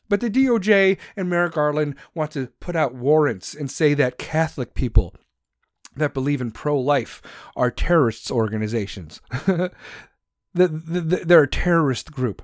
But 0.09 0.21
the 0.21 0.31
DOJ 0.31 0.99
and 1.17 1.31
Merrick 1.31 1.55
Garland 1.55 1.95
want 2.15 2.33
to 2.33 2.49
put 2.61 2.77
out 2.77 2.95
warrants 2.95 3.55
and 3.55 3.71
say 3.71 3.95
that 3.95 4.19
Catholic 4.19 4.75
people 4.75 5.15
that 5.97 6.15
believe 6.15 6.41
in 6.41 6.51
pro 6.51 6.79
life 6.79 7.23
are 7.57 7.71
terrorists 7.71 8.31
organizations. 8.31 9.21
the, 9.47 9.71
the, 10.55 10.69
the, 10.69 11.17
they're 11.25 11.45
a 11.45 11.49
terrorist 11.49 12.13
group. 12.13 12.43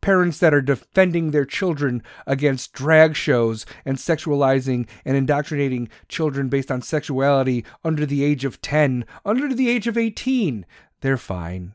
Parents 0.00 0.38
that 0.40 0.52
are 0.52 0.62
defending 0.62 1.30
their 1.30 1.44
children 1.44 2.02
against 2.26 2.72
drag 2.72 3.14
shows 3.14 3.64
and 3.84 3.98
sexualizing 3.98 4.88
and 5.04 5.16
indoctrinating 5.16 5.88
children 6.08 6.48
based 6.48 6.72
on 6.72 6.82
sexuality 6.82 7.64
under 7.84 8.04
the 8.04 8.24
age 8.24 8.44
of 8.44 8.60
10, 8.60 9.04
under 9.24 9.54
the 9.54 9.70
age 9.70 9.86
of 9.86 9.96
18, 9.96 10.66
they're 11.02 11.16
fine. 11.16 11.74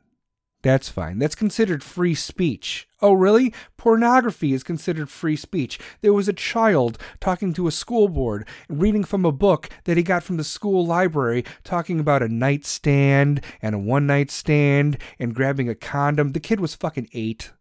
That's 0.64 0.90
fine. 0.90 1.20
That's 1.20 1.36
considered 1.36 1.84
free 1.84 2.16
speech. 2.16 2.88
Oh, 3.00 3.14
really? 3.14 3.54
Pornography 3.78 4.54
is 4.54 4.64
considered 4.64 5.10
free 5.10 5.36
speech. 5.36 5.80
There 6.02 6.14
was 6.14 6.28
a 6.28 6.34
child 6.34 6.98
talking 7.20 7.54
to 7.54 7.68
a 7.68 7.72
school 7.72 8.10
board, 8.10 8.48
reading 8.68 9.04
from 9.04 9.24
a 9.24 9.32
book 9.32 9.70
that 9.84 9.98
he 9.98 10.04
got 10.04 10.24
from 10.24 10.38
the 10.38 10.44
school 10.44 10.86
library, 10.86 11.46
talking 11.64 12.00
about 12.00 12.24
a 12.24 12.28
nightstand 12.28 13.42
and 13.62 13.76
a 13.76 13.80
one 13.80 14.08
night 14.08 14.32
stand 14.32 14.98
and 15.20 15.36
grabbing 15.36 15.70
a 15.70 15.76
condom. 15.76 16.32
The 16.32 16.40
kid 16.40 16.60
was 16.60 16.74
fucking 16.74 17.10
eight. 17.14 17.52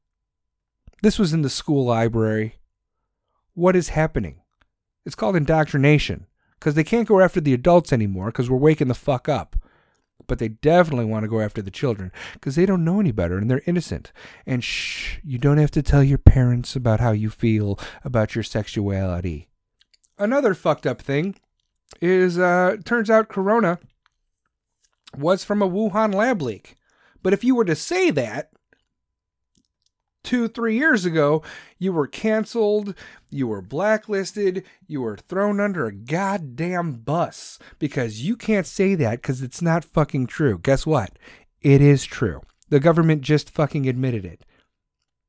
This 1.02 1.18
was 1.18 1.34
in 1.34 1.42
the 1.42 1.50
school 1.50 1.84
library. 1.84 2.56
What 3.52 3.76
is 3.76 3.90
happening? 3.90 4.40
It's 5.04 5.14
called 5.14 5.36
indoctrination 5.36 6.26
because 6.58 6.74
they 6.74 6.84
can't 6.84 7.06
go 7.06 7.20
after 7.20 7.40
the 7.42 7.52
adults 7.52 7.92
anymore 7.92 8.26
because 8.26 8.48
we're 8.48 8.56
waking 8.56 8.88
the 8.88 8.94
fuck 8.94 9.28
up 9.28 9.54
but 10.26 10.38
they 10.38 10.48
definitely 10.48 11.04
want 11.04 11.24
to 11.24 11.28
go 11.28 11.40
after 11.40 11.62
the 11.62 11.70
children 11.70 12.12
because 12.34 12.56
they 12.56 12.66
don't 12.66 12.84
know 12.84 13.00
any 13.00 13.12
better 13.12 13.38
and 13.38 13.50
they're 13.50 13.62
innocent. 13.66 14.12
And 14.46 14.62
shh, 14.62 15.18
you 15.24 15.38
don't 15.38 15.58
have 15.58 15.70
to 15.72 15.82
tell 15.82 16.02
your 16.02 16.18
parents 16.18 16.74
about 16.76 17.00
how 17.00 17.12
you 17.12 17.30
feel 17.30 17.78
about 18.04 18.34
your 18.34 18.44
sexuality. 18.44 19.48
Another 20.18 20.54
fucked 20.54 20.86
up 20.86 21.00
thing 21.00 21.36
is 22.00 22.38
uh 22.38 22.76
turns 22.84 23.08
out 23.08 23.28
corona 23.28 23.78
was 25.16 25.44
from 25.44 25.62
a 25.62 25.68
Wuhan 25.68 26.14
lab 26.14 26.42
leak. 26.42 26.76
But 27.22 27.32
if 27.32 27.44
you 27.44 27.54
were 27.54 27.64
to 27.64 27.76
say 27.76 28.10
that, 28.10 28.50
two, 30.26 30.48
three 30.48 30.76
years 30.76 31.04
ago, 31.04 31.42
you 31.78 31.92
were 31.92 32.08
canceled, 32.08 32.94
you 33.30 33.46
were 33.46 33.62
blacklisted, 33.62 34.64
you 34.86 35.00
were 35.00 35.16
thrown 35.16 35.60
under 35.60 35.86
a 35.86 35.94
goddamn 35.94 36.94
bus 36.94 37.58
because 37.78 38.24
you 38.24 38.36
can't 38.36 38.66
say 38.66 38.96
that 38.96 39.22
because 39.22 39.40
it's 39.40 39.62
not 39.62 39.84
fucking 39.84 40.26
true. 40.26 40.58
Guess 40.58 40.84
what? 40.84 41.18
It 41.62 41.80
is 41.80 42.04
true. 42.04 42.42
The 42.68 42.80
government 42.80 43.22
just 43.22 43.50
fucking 43.50 43.88
admitted 43.88 44.24
it. 44.24 44.44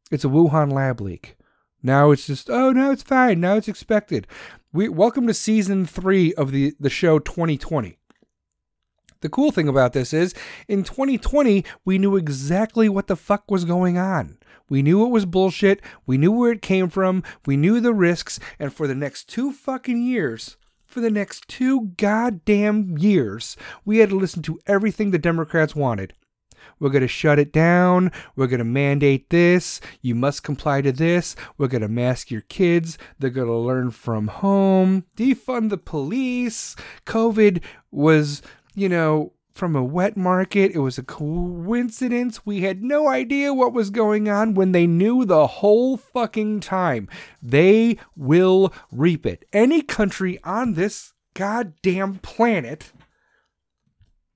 It's 0.09 0.25
a 0.25 0.29
Wuhan 0.29 0.73
lab 0.73 0.99
leak. 0.99 1.37
Now 1.83 2.09
it's 2.09 2.25
just, 2.25 2.49
oh, 2.49 2.71
no, 2.71 2.91
it's 2.91 3.03
fine. 3.03 3.39
Now 3.39 3.55
it's 3.55 3.67
expected. 3.67 4.25
We 4.73 4.89
welcome 4.89 5.27
to 5.27 5.33
season 5.33 5.85
three 5.85 6.33
of 6.33 6.51
the, 6.51 6.73
the 6.79 6.89
show 6.89 7.19
2020. 7.19 7.99
The 9.21 9.29
cool 9.29 9.51
thing 9.51 9.67
about 9.67 9.93
this 9.93 10.13
is 10.13 10.33
in 10.67 10.83
2020, 10.83 11.65
we 11.85 11.97
knew 11.97 12.15
exactly 12.15 12.87
what 12.87 13.07
the 13.07 13.15
fuck 13.15 13.49
was 13.49 13.65
going 13.65 13.97
on. 13.97 14.37
We 14.69 14.81
knew 14.81 15.05
it 15.05 15.09
was 15.09 15.25
bullshit. 15.25 15.81
We 16.05 16.17
knew 16.17 16.31
where 16.31 16.51
it 16.51 16.61
came 16.61 16.89
from. 16.89 17.23
We 17.45 17.57
knew 17.57 17.79
the 17.79 17.93
risks. 17.93 18.39
And 18.59 18.73
for 18.73 18.85
the 18.85 18.95
next 18.95 19.29
two 19.29 19.51
fucking 19.51 20.01
years, 20.01 20.57
for 20.85 20.99
the 20.99 21.11
next 21.11 21.47
two 21.47 21.93
goddamn 21.97 22.97
years, 22.97 23.57
we 23.85 23.97
had 23.99 24.09
to 24.09 24.17
listen 24.17 24.41
to 24.43 24.59
everything 24.67 25.11
the 25.11 25.17
Democrats 25.17 25.75
wanted. 25.75 26.13
We're 26.79 26.89
going 26.89 27.01
to 27.01 27.07
shut 27.07 27.39
it 27.39 27.51
down. 27.51 28.11
We're 28.35 28.47
going 28.47 28.59
to 28.59 28.65
mandate 28.65 29.29
this. 29.29 29.81
You 30.01 30.15
must 30.15 30.43
comply 30.43 30.81
to 30.81 30.91
this. 30.91 31.35
We're 31.57 31.67
going 31.67 31.81
to 31.81 31.87
mask 31.87 32.29
your 32.29 32.41
kids. 32.41 32.97
They're 33.19 33.29
going 33.29 33.47
to 33.47 33.55
learn 33.55 33.91
from 33.91 34.27
home. 34.27 35.05
Defund 35.15 35.69
the 35.69 35.77
police. 35.77 36.75
COVID 37.05 37.63
was, 37.91 38.41
you 38.77 38.87
know, 38.87 39.33
from 39.55 39.75
a 39.75 39.83
wet 39.83 40.15
market. 40.15 40.71
It 40.71 40.79
was 40.79 40.99
a 40.99 41.03
coincidence. 41.03 42.45
We 42.45 42.61
had 42.61 42.83
no 42.83 43.07
idea 43.07 43.53
what 43.53 43.73
was 43.73 43.89
going 43.89 44.29
on 44.29 44.53
when 44.53 44.71
they 44.71 44.85
knew 44.85 45.25
the 45.25 45.47
whole 45.47 45.97
fucking 45.97 46.59
time. 46.59 47.09
They 47.41 47.97
will 48.15 48.71
reap 48.91 49.25
it. 49.25 49.45
Any 49.51 49.81
country 49.81 50.39
on 50.43 50.75
this 50.75 51.13
goddamn 51.33 52.19
planet 52.19 52.93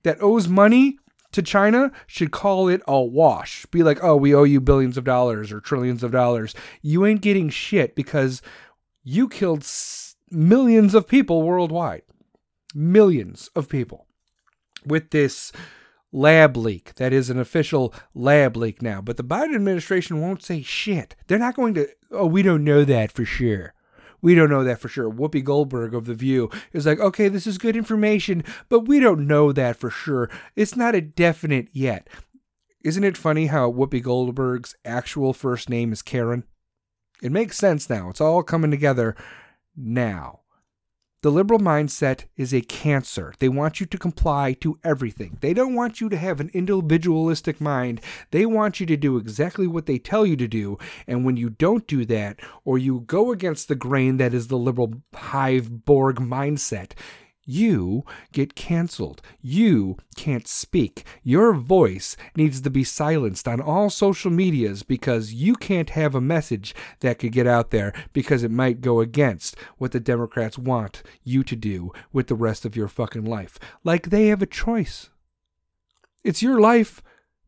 that 0.02 0.20
owes 0.20 0.48
money 0.48 0.98
to 1.30 1.40
China 1.40 1.92
should 2.08 2.32
call 2.32 2.68
it 2.68 2.82
a 2.88 3.00
wash. 3.00 3.64
Be 3.66 3.84
like, 3.84 4.02
oh, 4.02 4.16
we 4.16 4.34
owe 4.34 4.42
you 4.42 4.60
billions 4.60 4.98
of 4.98 5.04
dollars 5.04 5.52
or 5.52 5.60
trillions 5.60 6.02
of 6.02 6.10
dollars. 6.10 6.52
You 6.82 7.06
ain't 7.06 7.22
getting 7.22 7.48
shit 7.48 7.94
because 7.94 8.42
you 9.04 9.28
killed 9.28 9.64
millions 10.32 10.96
of 10.96 11.06
people 11.06 11.42
worldwide. 11.42 12.02
Millions 12.74 13.48
of 13.54 13.68
people 13.68 14.08
with 14.86 15.10
this 15.10 15.52
lab 16.12 16.56
leak. 16.56 16.94
That 16.96 17.12
is 17.12 17.30
an 17.30 17.38
official 17.38 17.94
lab 18.14 18.56
leak 18.56 18.82
now. 18.82 19.00
But 19.00 19.16
the 19.16 19.24
Biden 19.24 19.54
administration 19.54 20.20
won't 20.20 20.42
say 20.42 20.62
shit. 20.62 21.16
They're 21.26 21.38
not 21.38 21.56
going 21.56 21.74
to, 21.74 21.88
oh, 22.10 22.26
we 22.26 22.42
don't 22.42 22.64
know 22.64 22.84
that 22.84 23.10
for 23.10 23.24
sure. 23.24 23.74
We 24.20 24.36
don't 24.36 24.50
know 24.50 24.62
that 24.62 24.78
for 24.78 24.88
sure. 24.88 25.10
Whoopi 25.10 25.42
Goldberg 25.42 25.94
of 25.94 26.06
The 26.06 26.14
View 26.14 26.48
is 26.72 26.86
like, 26.86 27.00
okay, 27.00 27.28
this 27.28 27.46
is 27.46 27.58
good 27.58 27.76
information, 27.76 28.44
but 28.68 28.86
we 28.86 29.00
don't 29.00 29.26
know 29.26 29.50
that 29.52 29.76
for 29.76 29.90
sure. 29.90 30.30
It's 30.54 30.76
not 30.76 30.94
a 30.94 31.00
definite 31.00 31.68
yet. 31.72 32.08
Isn't 32.84 33.04
it 33.04 33.16
funny 33.16 33.46
how 33.46 33.72
Whoopi 33.72 34.02
Goldberg's 34.02 34.76
actual 34.84 35.32
first 35.32 35.68
name 35.68 35.92
is 35.92 36.02
Karen? 36.02 36.44
It 37.20 37.32
makes 37.32 37.56
sense 37.56 37.90
now. 37.90 38.10
It's 38.10 38.20
all 38.20 38.42
coming 38.42 38.70
together 38.70 39.16
now. 39.76 40.41
The 41.22 41.30
liberal 41.30 41.60
mindset 41.60 42.24
is 42.36 42.52
a 42.52 42.62
cancer. 42.62 43.32
They 43.38 43.48
want 43.48 43.78
you 43.78 43.86
to 43.86 43.96
comply 43.96 44.54
to 44.54 44.80
everything. 44.82 45.38
They 45.40 45.54
don't 45.54 45.76
want 45.76 46.00
you 46.00 46.08
to 46.08 46.16
have 46.16 46.40
an 46.40 46.50
individualistic 46.52 47.60
mind. 47.60 48.00
They 48.32 48.44
want 48.44 48.80
you 48.80 48.86
to 48.86 48.96
do 48.96 49.18
exactly 49.18 49.68
what 49.68 49.86
they 49.86 49.98
tell 49.98 50.26
you 50.26 50.36
to 50.36 50.48
do. 50.48 50.78
And 51.06 51.24
when 51.24 51.36
you 51.36 51.48
don't 51.48 51.86
do 51.86 52.04
that, 52.06 52.40
or 52.64 52.76
you 52.76 53.04
go 53.06 53.30
against 53.30 53.68
the 53.68 53.76
grain 53.76 54.16
that 54.16 54.34
is 54.34 54.48
the 54.48 54.58
liberal 54.58 54.94
hive 55.14 55.84
Borg 55.84 56.16
mindset, 56.16 56.90
you 57.44 58.04
get 58.32 58.54
canceled. 58.54 59.20
You 59.40 59.96
can't 60.16 60.46
speak. 60.46 61.04
Your 61.22 61.54
voice 61.54 62.16
needs 62.36 62.60
to 62.60 62.70
be 62.70 62.84
silenced 62.84 63.48
on 63.48 63.60
all 63.60 63.90
social 63.90 64.30
medias 64.30 64.82
because 64.82 65.34
you 65.34 65.54
can't 65.54 65.90
have 65.90 66.14
a 66.14 66.20
message 66.20 66.74
that 67.00 67.18
could 67.18 67.32
get 67.32 67.46
out 67.46 67.70
there 67.70 67.92
because 68.12 68.42
it 68.42 68.50
might 68.50 68.80
go 68.80 69.00
against 69.00 69.56
what 69.78 69.92
the 69.92 70.00
Democrats 70.00 70.56
want 70.58 71.02
you 71.24 71.42
to 71.42 71.56
do 71.56 71.92
with 72.12 72.28
the 72.28 72.34
rest 72.34 72.64
of 72.64 72.76
your 72.76 72.88
fucking 72.88 73.24
life. 73.24 73.58
Like 73.84 74.10
they 74.10 74.28
have 74.28 74.42
a 74.42 74.46
choice. 74.46 75.10
It's 76.24 76.42
your 76.42 76.60
life. 76.60 77.02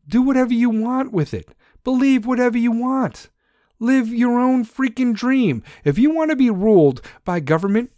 Do 0.07 0.21
whatever 0.21 0.53
you 0.53 0.69
want 0.69 1.11
with 1.11 1.33
it. 1.33 1.55
Believe 1.83 2.25
whatever 2.25 2.57
you 2.57 2.71
want. 2.71 3.29
Live 3.79 4.07
your 4.07 4.39
own 4.39 4.65
freaking 4.65 5.13
dream. 5.13 5.63
If 5.83 5.97
you 5.97 6.09
want 6.09 6.31
to 6.31 6.35
be 6.35 6.49
ruled 6.49 7.01
by 7.25 7.39
government, 7.39 7.91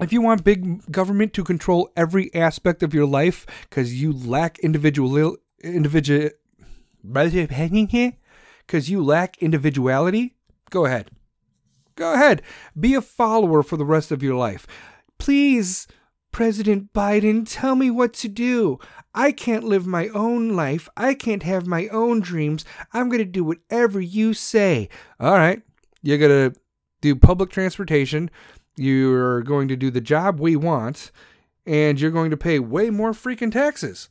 if 0.00 0.12
you 0.12 0.20
want 0.20 0.44
big 0.44 0.90
government 0.90 1.32
to 1.34 1.44
control 1.44 1.90
every 1.96 2.32
aspect 2.34 2.82
of 2.82 2.94
your 2.94 3.06
life 3.06 3.46
because 3.68 4.00
you 4.00 4.12
lack 4.12 4.58
individual 4.60 5.36
individual 5.62 6.30
because 8.66 8.90
you 8.90 9.02
lack 9.02 9.38
individuality, 9.38 10.34
go 10.70 10.84
ahead. 10.84 11.10
Go 11.96 12.14
ahead. 12.14 12.42
Be 12.78 12.94
a 12.94 13.00
follower 13.00 13.62
for 13.62 13.76
the 13.76 13.84
rest 13.84 14.12
of 14.12 14.22
your 14.22 14.36
life. 14.36 14.66
Please, 15.18 15.88
President 16.30 16.92
Biden, 16.92 17.44
tell 17.44 17.74
me 17.74 17.90
what 17.90 18.14
to 18.14 18.28
do. 18.28 18.78
I 19.14 19.32
can't 19.32 19.64
live 19.64 19.84
my 19.84 20.06
own 20.08 20.54
life. 20.54 20.88
I 20.96 21.14
can't 21.14 21.42
have 21.42 21.66
my 21.66 21.88
own 21.88 22.20
dreams. 22.20 22.64
I'm 22.92 23.08
going 23.08 23.18
to 23.18 23.24
do 23.24 23.42
whatever 23.42 24.00
you 24.00 24.32
say. 24.32 24.88
All 25.18 25.32
right. 25.32 25.60
You're 26.02 26.18
going 26.18 26.52
to 26.52 26.60
do 27.00 27.16
public 27.16 27.50
transportation. 27.50 28.30
You're 28.78 29.42
going 29.42 29.68
to 29.68 29.76
do 29.76 29.90
the 29.90 30.00
job 30.00 30.40
we 30.40 30.56
want. 30.56 31.10
And 31.66 32.00
you're 32.00 32.10
going 32.10 32.30
to 32.30 32.36
pay 32.36 32.58
way 32.58 32.88
more 32.88 33.12
freaking 33.12 33.52
taxes 33.52 34.08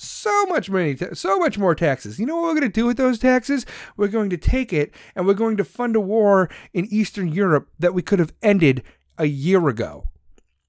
so 0.00 0.46
much 0.46 0.70
money, 0.70 0.96
so 1.12 1.38
much 1.38 1.58
more 1.58 1.74
taxes. 1.74 2.18
You 2.18 2.26
know 2.26 2.36
what 2.36 2.42
we're 2.44 2.60
going 2.60 2.62
to 2.62 2.80
do 2.80 2.86
with 2.86 2.96
those 2.96 3.18
taxes? 3.18 3.66
We're 3.96 4.08
going 4.08 4.30
to 4.30 4.36
take 4.36 4.72
it 4.72 4.94
and 5.14 5.26
we're 5.26 5.34
going 5.34 5.56
to 5.56 5.64
fund 5.64 5.96
a 5.96 6.00
war 6.00 6.48
in 6.72 6.86
Eastern 6.86 7.28
Europe 7.28 7.68
that 7.78 7.94
we 7.94 8.02
could 8.02 8.18
have 8.18 8.32
ended 8.42 8.82
a 9.16 9.26
year 9.26 9.68
ago. 9.68 10.08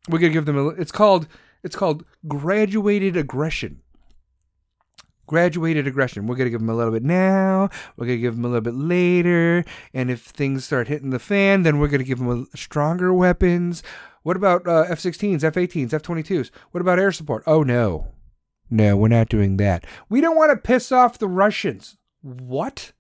We're 0.10 0.20
going 0.20 0.32
to 0.32 0.38
give 0.38 0.46
them 0.46 0.58
a, 0.58 0.68
it's 0.70 0.92
called 0.92 1.28
it's 1.64 1.76
called 1.76 2.06
graduated 2.28 3.18
aggression. 3.18 3.82
Graduated 5.30 5.86
aggression. 5.86 6.26
We're 6.26 6.38
going 6.38 6.48
to 6.48 6.50
give 6.50 6.62
them 6.62 6.72
a 6.72 6.76
little 6.76 6.92
bit 6.92 7.04
now. 7.04 7.70
We're 7.96 8.08
going 8.08 8.18
to 8.18 8.22
give 8.22 8.36
them 8.36 8.46
a 8.46 8.48
little 8.48 8.62
bit 8.62 8.74
later. 8.74 9.64
And 9.94 10.10
if 10.10 10.22
things 10.22 10.66
start 10.66 10.88
hitting 10.88 11.12
the 11.12 11.20
fan, 11.20 11.62
then 11.62 11.78
we're 11.78 11.88
going 11.88 12.00
to 12.00 12.04
give 12.04 12.18
them 12.18 12.48
a, 12.52 12.58
stronger 12.58 13.14
weapons. 13.14 13.84
What 14.24 14.36
about 14.36 14.68
uh, 14.68 14.86
F 14.90 15.00
16s, 15.00 15.44
F 15.44 15.54
18s, 15.54 15.94
F 15.94 16.02
22s? 16.02 16.50
What 16.72 16.82
about 16.82 16.98
air 16.98 17.12
support? 17.12 17.44
Oh, 17.46 17.62
no. 17.62 18.08
No, 18.72 18.98
we're 18.98 19.08
not 19.08 19.30
doing 19.30 19.58
that. 19.58 19.86
We 20.10 20.20
don't 20.20 20.36
want 20.36 20.50
to 20.50 20.58
piss 20.58 20.92
off 20.92 21.20
the 21.20 21.28
Russians. 21.28 21.98
What? 22.24 22.94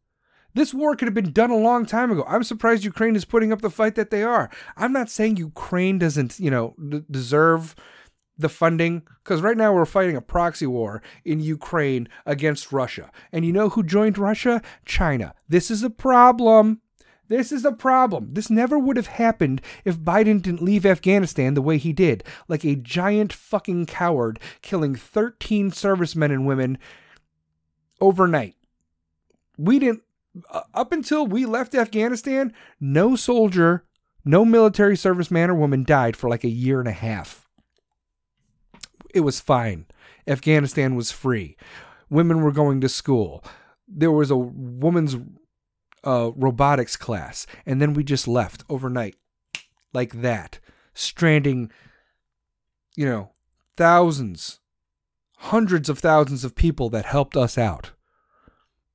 This 0.53 0.71
war 0.71 0.95
could 0.95 1.07
have 1.07 1.15
been 1.15 1.31
done 1.31 1.49
a 1.49 1.57
long 1.57 1.87
time 1.87 2.11
ago. 2.11 2.23
I'm 2.27 2.43
surprised 2.43 2.83
Ukraine 2.83 3.15
is 3.15 3.25
putting 3.25 3.51
up 3.51 3.61
the 3.61 3.71
fight 3.71 3.95
that 3.95 4.11
they 4.11 4.21
are. 4.21 4.51
I'm 4.77 4.93
not 4.93 5.09
saying 5.09 5.37
Ukraine 5.37 5.97
doesn't, 5.97 6.39
you 6.39 6.51
know, 6.51 6.75
d- 6.89 7.01
deserve 7.09 7.75
the 8.39 8.49
funding 8.49 9.03
because 9.23 9.41
right 9.41 9.57
now 9.57 9.73
we're 9.73 9.85
fighting 9.85 10.15
a 10.15 10.21
proxy 10.21 10.65
war 10.65 11.03
in 11.23 11.39
Ukraine 11.39 12.07
against 12.25 12.71
Russia. 12.71 13.11
And 13.31 13.45
you 13.45 13.51
know 13.51 13.69
who 13.69 13.83
joined 13.83 14.17
Russia? 14.17 14.61
China. 14.85 15.35
This 15.47 15.69
is 15.69 15.83
a 15.83 15.89
problem. 15.89 16.81
This 17.27 17.51
is 17.51 17.63
a 17.63 17.71
problem. 17.71 18.29
This 18.33 18.49
never 18.49 18.79
would 18.79 18.97
have 18.97 19.07
happened 19.07 19.61
if 19.85 19.99
Biden 19.99 20.41
didn't 20.41 20.63
leave 20.63 20.85
Afghanistan 20.85 21.53
the 21.53 21.61
way 21.61 21.77
he 21.77 21.93
did, 21.93 22.23
like 22.47 22.63
a 22.63 22.75
giant 22.75 23.31
fucking 23.31 23.85
coward, 23.85 24.39
killing 24.63 24.95
13 24.95 25.71
servicemen 25.71 26.31
and 26.31 26.47
women 26.47 26.79
overnight. 28.01 28.55
We 29.57 29.77
didn't, 29.77 30.01
up 30.73 30.91
until 30.91 31.27
we 31.27 31.45
left 31.45 31.75
Afghanistan, 31.75 32.51
no 32.79 33.15
soldier, 33.15 33.83
no 34.25 34.43
military 34.43 34.95
serviceman 34.95 35.49
or 35.49 35.55
woman 35.55 35.83
died 35.83 36.15
for 36.15 36.29
like 36.29 36.43
a 36.43 36.49
year 36.49 36.79
and 36.79 36.87
a 36.87 36.93
half. 36.93 37.48
It 39.13 39.21
was 39.21 39.39
fine. 39.39 39.85
Afghanistan 40.27 40.95
was 40.95 41.11
free. 41.11 41.57
Women 42.09 42.41
were 42.41 42.51
going 42.51 42.81
to 42.81 42.89
school. 42.89 43.43
There 43.87 44.11
was 44.11 44.31
a 44.31 44.37
woman's 44.37 45.15
uh, 46.03 46.31
robotics 46.35 46.95
class, 46.95 47.45
and 47.65 47.81
then 47.81 47.93
we 47.93 48.03
just 48.03 48.27
left 48.27 48.63
overnight, 48.69 49.15
like 49.93 50.21
that, 50.21 50.59
stranding, 50.93 51.71
you 52.95 53.05
know, 53.05 53.31
thousands, 53.75 54.59
hundreds 55.37 55.89
of 55.89 55.99
thousands 55.99 56.43
of 56.43 56.55
people 56.55 56.89
that 56.89 57.05
helped 57.05 57.35
us 57.35 57.57
out. 57.57 57.91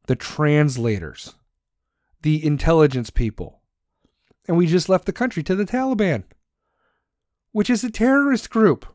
The 0.07 0.17
translators, 0.17 1.35
the 2.23 2.45
intelligence 2.45 3.11
people, 3.11 3.61
and 4.47 4.57
we 4.57 4.67
just 4.67 4.89
left 4.89 5.07
the 5.07 5.13
country 5.13 5.43
to 5.45 5.55
the 5.55 5.65
Taliban, 5.65 6.25
which 7.53 7.71
is 7.71 7.83
a 7.83 7.91
terrorist 7.91 8.51
group. 8.51 8.94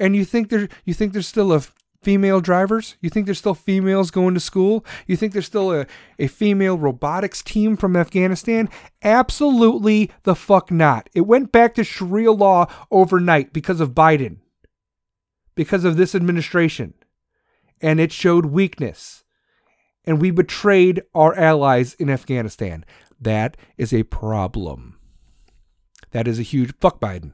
And 0.00 0.16
you 0.16 0.24
think 0.24 0.48
there, 0.48 0.68
you 0.84 0.94
think 0.94 1.12
there's 1.12 1.28
still 1.28 1.52
a 1.52 1.62
female 2.02 2.40
drivers? 2.40 2.96
You 3.00 3.10
think 3.10 3.26
there's 3.26 3.38
still 3.38 3.54
females 3.54 4.10
going 4.10 4.34
to 4.34 4.40
school? 4.40 4.84
You 5.06 5.16
think 5.16 5.32
there's 5.32 5.46
still 5.46 5.72
a, 5.72 5.86
a 6.18 6.26
female 6.26 6.78
robotics 6.78 7.42
team 7.42 7.76
from 7.76 7.96
Afghanistan? 7.96 8.68
Absolutely 9.02 10.10
the 10.22 10.34
fuck 10.34 10.70
not. 10.70 11.10
It 11.14 11.22
went 11.22 11.52
back 11.52 11.74
to 11.74 11.84
Sharia 11.84 12.32
law 12.32 12.66
overnight 12.90 13.52
because 13.52 13.80
of 13.80 13.90
Biden, 13.94 14.38
because 15.54 15.84
of 15.84 15.96
this 15.96 16.14
administration. 16.14 16.94
And 17.82 18.00
it 18.00 18.12
showed 18.12 18.46
weakness. 18.46 19.24
And 20.04 20.20
we 20.20 20.30
betrayed 20.30 21.02
our 21.14 21.34
allies 21.34 21.94
in 21.94 22.08
Afghanistan. 22.08 22.84
That 23.20 23.58
is 23.76 23.92
a 23.92 24.04
problem. 24.04 24.98
That 26.12 26.26
is 26.26 26.38
a 26.38 26.42
huge 26.42 26.74
fuck 26.80 27.00
Biden 27.00 27.32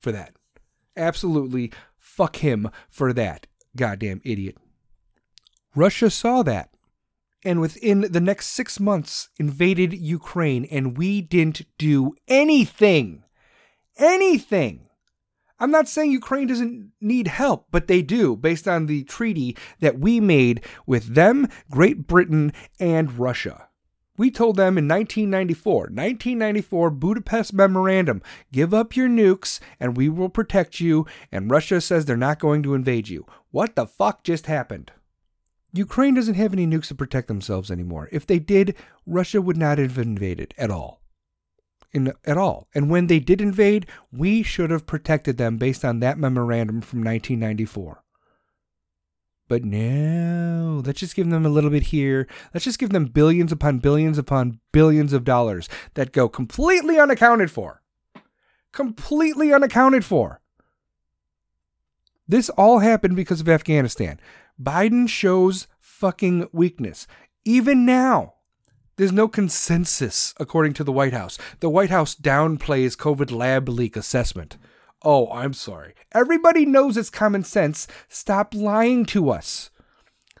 for 0.00 0.10
that. 0.12 0.32
Absolutely 0.96 1.72
fuck 2.16 2.36
him 2.36 2.70
for 2.88 3.12
that. 3.12 3.46
Goddamn 3.76 4.20
idiot. 4.24 4.56
Russia 5.74 6.10
saw 6.10 6.42
that 6.42 6.70
and 7.44 7.60
within 7.60 8.02
the 8.02 8.20
next 8.20 8.48
six 8.48 8.78
months 8.78 9.28
invaded 9.38 9.94
Ukraine, 9.94 10.66
and 10.66 10.98
we 10.98 11.20
didn't 11.20 11.62
do 11.78 12.14
anything. 12.28 13.24
Anything. 13.96 14.86
I'm 15.58 15.70
not 15.70 15.88
saying 15.88 16.10
Ukraine 16.10 16.46
doesn't 16.46 16.92
need 17.00 17.28
help, 17.28 17.66
but 17.70 17.86
they 17.86 18.02
do, 18.02 18.36
based 18.36 18.66
on 18.66 18.86
the 18.86 19.04
treaty 19.04 19.56
that 19.80 19.98
we 19.98 20.20
made 20.20 20.64
with 20.86 21.14
them, 21.14 21.48
Great 21.70 22.06
Britain, 22.06 22.52
and 22.78 23.18
Russia. 23.18 23.68
We 24.16 24.30
told 24.30 24.56
them 24.56 24.76
in 24.76 24.86
1994, 24.86 25.74
1994 25.84 26.90
Budapest 26.90 27.52
Memorandum, 27.54 28.22
give 28.52 28.74
up 28.74 28.96
your 28.96 29.08
nukes 29.08 29.60
and 29.78 29.96
we 29.96 30.08
will 30.08 30.28
protect 30.28 30.80
you, 30.80 31.06
and 31.32 31.50
Russia 31.50 31.80
says 31.80 32.04
they're 32.04 32.16
not 32.16 32.38
going 32.38 32.62
to 32.64 32.74
invade 32.74 33.08
you. 33.08 33.24
What 33.50 33.76
the 33.76 33.86
fuck 33.86 34.24
just 34.24 34.46
happened? 34.46 34.92
Ukraine 35.72 36.14
doesn't 36.14 36.34
have 36.34 36.52
any 36.52 36.66
nukes 36.66 36.88
to 36.88 36.94
protect 36.94 37.28
themselves 37.28 37.70
anymore. 37.70 38.08
If 38.10 38.26
they 38.26 38.38
did, 38.38 38.74
Russia 39.06 39.40
would 39.40 39.56
not 39.56 39.78
have 39.78 39.98
invaded 39.98 40.52
at 40.58 40.70
all. 40.70 41.00
In, 41.92 42.12
at 42.24 42.36
all. 42.36 42.68
And 42.74 42.90
when 42.90 43.06
they 43.06 43.20
did 43.20 43.40
invade, 43.40 43.86
we 44.12 44.42
should 44.42 44.70
have 44.70 44.86
protected 44.86 45.38
them 45.38 45.56
based 45.56 45.84
on 45.84 46.00
that 46.00 46.18
memorandum 46.18 46.80
from 46.80 47.00
1994. 47.00 48.02
But 49.50 49.64
no, 49.64 50.80
let's 50.86 51.00
just 51.00 51.16
give 51.16 51.28
them 51.28 51.44
a 51.44 51.48
little 51.48 51.70
bit 51.70 51.82
here. 51.82 52.28
Let's 52.54 52.64
just 52.64 52.78
give 52.78 52.90
them 52.90 53.06
billions 53.06 53.50
upon 53.50 53.80
billions 53.80 54.16
upon 54.16 54.60
billions 54.70 55.12
of 55.12 55.24
dollars 55.24 55.68
that 55.94 56.12
go 56.12 56.28
completely 56.28 57.00
unaccounted 57.00 57.50
for. 57.50 57.82
Completely 58.70 59.52
unaccounted 59.52 60.04
for. 60.04 60.40
This 62.28 62.48
all 62.50 62.78
happened 62.78 63.16
because 63.16 63.40
of 63.40 63.48
Afghanistan. 63.48 64.20
Biden 64.62 65.08
shows 65.08 65.66
fucking 65.80 66.48
weakness. 66.52 67.08
Even 67.44 67.84
now, 67.84 68.34
there's 68.98 69.10
no 69.10 69.26
consensus, 69.26 70.32
according 70.38 70.74
to 70.74 70.84
the 70.84 70.92
White 70.92 71.12
House. 71.12 71.38
The 71.58 71.70
White 71.70 71.90
House 71.90 72.14
downplays 72.14 72.96
COVID 72.96 73.32
lab 73.32 73.68
leak 73.68 73.96
assessment. 73.96 74.58
Oh, 75.02 75.30
I'm 75.32 75.54
sorry. 75.54 75.94
Everybody 76.12 76.66
knows 76.66 76.96
it's 76.96 77.10
common 77.10 77.44
sense. 77.44 77.86
Stop 78.08 78.54
lying 78.54 79.06
to 79.06 79.30
us. 79.30 79.70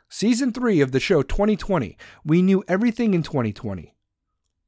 Season 0.08 0.52
3 0.52 0.80
of 0.80 0.92
the 0.92 1.00
show 1.00 1.22
2020. 1.22 1.96
We 2.24 2.42
knew 2.42 2.64
everything 2.68 3.14
in 3.14 3.22
2020. 3.22 3.94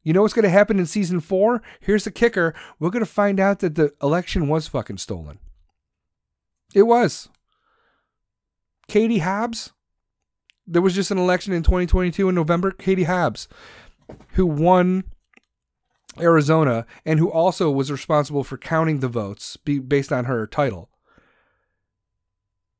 You 0.05 0.13
know 0.13 0.23
what's 0.23 0.35
going 0.35 0.45
to 0.45 0.49
happen 0.49 0.79
in 0.79 0.87
season 0.87 1.21
4? 1.21 1.63
Here's 1.81 2.05
the 2.05 2.11
kicker. 2.11 2.55
We're 2.79 2.91
going 2.91 3.05
to 3.05 3.11
find 3.11 3.39
out 3.39 3.61
that 3.61 3.75
the 3.75 3.93
election 4.03 4.49
was 4.49 4.67
fucking 4.67 4.99
stolen. 4.99 5.39
It 6.75 6.83
was. 6.85 7.29
Katie 8.89 9.19
Hobbs. 9.19 9.73
There 10.67 10.83
was 10.83 10.95
just 10.95 11.11
an 11.11 11.19
election 11.19 11.53
in 11.53 11.63
2022 11.63 12.29
in 12.29 12.35
November. 12.35 12.71
Katie 12.71 13.05
Hobbs, 13.05 13.49
who 14.35 14.47
won 14.47 15.05
Arizona, 16.21 16.87
and 17.05 17.19
who 17.19 17.31
also 17.31 17.71
was 17.71 17.91
responsible 17.91 18.45
for 18.45 18.59
counting 18.59 19.01
the 19.01 19.09
votes 19.09 19.57
based 19.57 20.13
on 20.13 20.27
her 20.27 20.47
title. 20.47 20.91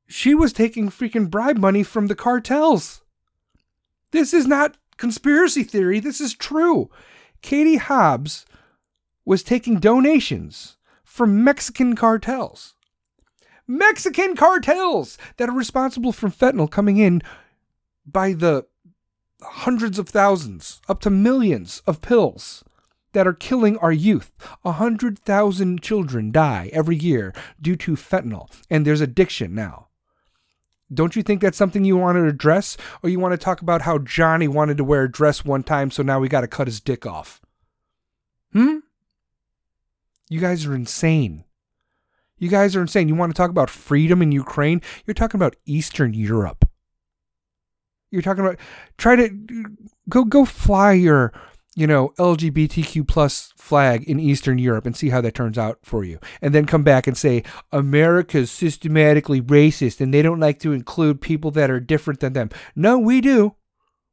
She 0.07 0.35
was 0.35 0.53
taking 0.53 0.89
freaking 0.89 1.29
bribe 1.29 1.57
money 1.57 1.83
from 1.83 2.07
the 2.07 2.15
cartels. 2.15 3.01
This 4.11 4.33
is 4.33 4.45
not 4.45 4.77
conspiracy 4.97 5.63
theory, 5.63 5.99
this 5.99 6.21
is 6.21 6.33
true. 6.33 6.89
Katie 7.41 7.77
Hobbs 7.77 8.45
was 9.25 9.41
taking 9.41 9.79
donations 9.79 10.77
from 11.03 11.43
Mexican 11.43 11.95
cartels. 11.95 12.75
Mexican 13.65 14.35
cartels 14.35 15.17
that 15.37 15.49
are 15.49 15.53
responsible 15.53 16.11
for 16.11 16.29
fentanyl 16.29 16.69
coming 16.69 16.97
in 16.97 17.21
by 18.05 18.33
the 18.33 18.65
hundreds 19.41 19.97
of 19.97 20.09
thousands, 20.09 20.81
up 20.87 20.99
to 21.01 21.09
millions 21.09 21.81
of 21.87 22.01
pills 22.01 22.63
that 23.13 23.25
are 23.25 23.33
killing 23.33 23.77
our 23.77 23.91
youth. 23.91 24.31
A 24.63 24.73
hundred 24.73 25.17
thousand 25.19 25.81
children 25.81 26.31
die 26.31 26.69
every 26.73 26.95
year 26.95 27.33
due 27.61 27.75
to 27.77 27.95
fentanyl, 27.95 28.51
and 28.69 28.85
there's 28.85 29.01
addiction 29.01 29.55
now. 29.55 29.87
Don't 30.93 31.15
you 31.15 31.23
think 31.23 31.41
that's 31.41 31.57
something 31.57 31.83
you 31.83 31.97
want 31.97 32.17
to 32.17 32.27
address? 32.27 32.77
Or 33.01 33.09
you 33.09 33.19
want 33.19 33.31
to 33.31 33.37
talk 33.37 33.61
about 33.61 33.81
how 33.81 33.97
Johnny 33.97 34.47
wanted 34.47 34.77
to 34.77 34.83
wear 34.83 35.03
a 35.03 35.11
dress 35.11 35.43
one 35.43 35.63
time, 35.63 35.89
so 35.89 36.03
now 36.03 36.19
we 36.19 36.27
got 36.27 36.41
to 36.41 36.47
cut 36.47 36.67
his 36.67 36.79
dick 36.79 37.05
off? 37.05 37.41
Hmm? 38.51 38.77
You 40.29 40.39
guys 40.39 40.65
are 40.65 40.75
insane. 40.75 41.45
You 42.37 42.49
guys 42.49 42.75
are 42.75 42.81
insane. 42.81 43.07
You 43.07 43.15
want 43.15 43.33
to 43.33 43.37
talk 43.37 43.49
about 43.49 43.69
freedom 43.69 44.21
in 44.21 44.31
Ukraine? 44.31 44.81
You're 45.05 45.13
talking 45.13 45.37
about 45.37 45.55
Eastern 45.65 46.13
Europe. 46.13 46.67
You're 48.11 48.21
talking 48.21 48.45
about 48.45 48.59
try 48.97 49.15
to 49.15 49.29
go 50.07 50.23
go 50.23 50.45
fly 50.45 50.93
your 50.93 51.33
you 51.75 51.87
know 51.87 52.09
LGBTQ 52.17 53.07
plus 53.07 53.53
flag 53.57 54.03
in 54.03 54.19
Eastern 54.19 54.57
Europe 54.57 54.85
and 54.85 54.95
see 54.95 55.09
how 55.09 55.21
that 55.21 55.33
turns 55.33 55.57
out 55.57 55.79
for 55.83 56.03
you, 56.03 56.19
and 56.41 56.53
then 56.53 56.65
come 56.65 56.83
back 56.83 57.07
and 57.07 57.17
say 57.17 57.43
America's 57.71 58.51
systematically 58.51 59.41
racist 59.41 59.99
and 60.01 60.13
they 60.13 60.21
don't 60.21 60.39
like 60.39 60.59
to 60.59 60.73
include 60.73 61.21
people 61.21 61.51
that 61.51 61.71
are 61.71 61.79
different 61.79 62.19
than 62.19 62.33
them. 62.33 62.49
No, 62.75 62.97
we 62.97 63.21
do. 63.21 63.55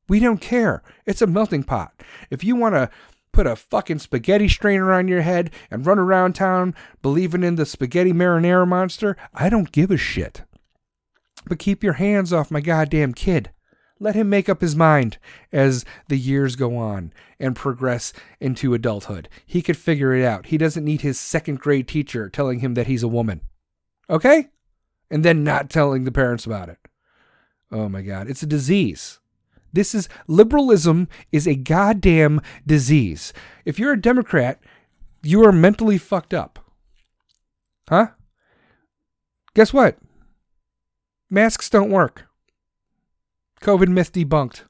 We 0.09 0.19
don't 0.19 0.41
care. 0.41 0.83
It's 1.07 1.23
a 1.23 1.27
melting 1.27 1.63
pot. 1.63 1.93
If 2.31 2.43
you 2.43 2.57
want 2.57 2.75
to 2.75 2.91
put 3.33 3.47
a 3.47 3.55
fucking 3.55 4.01
spaghetti 4.01 4.49
strainer 4.49 4.93
on 4.93 5.07
your 5.07 5.23
head 5.23 5.51
and 5.71 5.87
run 5.87 5.99
around 5.99 6.35
town 6.35 6.75
believing 7.01 7.45
in 7.45 7.55
the 7.55 7.67
spaghetti 7.67 8.13
marinara 8.13 8.67
monster, 8.67 9.17
I 9.33 9.49
don't 9.49 9.71
give 9.71 9.91
a 9.91 9.97
shit. 9.97 10.43
But 11.47 11.59
keep 11.59 11.85
your 11.85 11.95
hands 11.95 12.33
off 12.33 12.51
my 12.51 12.61
goddamn 12.61 13.15
kid. 13.15 13.51
Let 14.03 14.15
him 14.15 14.31
make 14.31 14.49
up 14.49 14.63
his 14.63 14.75
mind 14.75 15.19
as 15.53 15.85
the 16.09 16.17
years 16.17 16.57
go 16.57 16.79
on 16.79 17.13
and 17.39 17.55
progress 17.55 18.15
into 18.41 18.73
adulthood. 18.73 19.29
He 19.45 19.61
could 19.61 19.77
figure 19.77 20.15
it 20.15 20.25
out. 20.25 20.47
He 20.47 20.57
doesn't 20.57 20.85
need 20.85 21.03
his 21.03 21.21
second 21.21 21.61
grade 21.61 21.87
teacher 21.87 22.31
telling 22.31 22.61
him 22.61 22.73
that 22.75 22.87
he's 22.87 23.03
a 23.03 23.09
woman. 23.09 23.43
Okay? 24.09 24.49
And 25.11 25.23
then 25.23 25.45
not 25.45 25.69
telling 25.69 26.05
the 26.05 26.13
parents 26.13 26.47
about 26.47 26.71
it. 26.71 26.79
Oh 27.71 27.91
my 27.91 28.01
God. 28.01 28.29
It's 28.31 28.43
a 28.43 28.47
disease. 28.47 29.21
This 29.71 29.95
is 29.95 30.09
liberalism 30.27 31.07
is 31.31 31.47
a 31.47 31.55
goddamn 31.55 32.41
disease. 32.67 33.35
If 33.67 33.79
you're 33.79 33.93
a 33.93 34.01
Democrat, 34.01 34.61
you 35.23 35.45
are 35.45 35.53
mentally 35.53 35.99
fucked 35.99 36.33
up. 36.33 36.59
Huh? 37.89 38.09
Guess 39.55 39.75
what? 39.75 39.99
Masks 41.29 41.69
don't 41.69 41.91
work. 41.91 42.30
COVID 43.61 43.89
myth 43.89 44.13
debunked. 44.13 44.63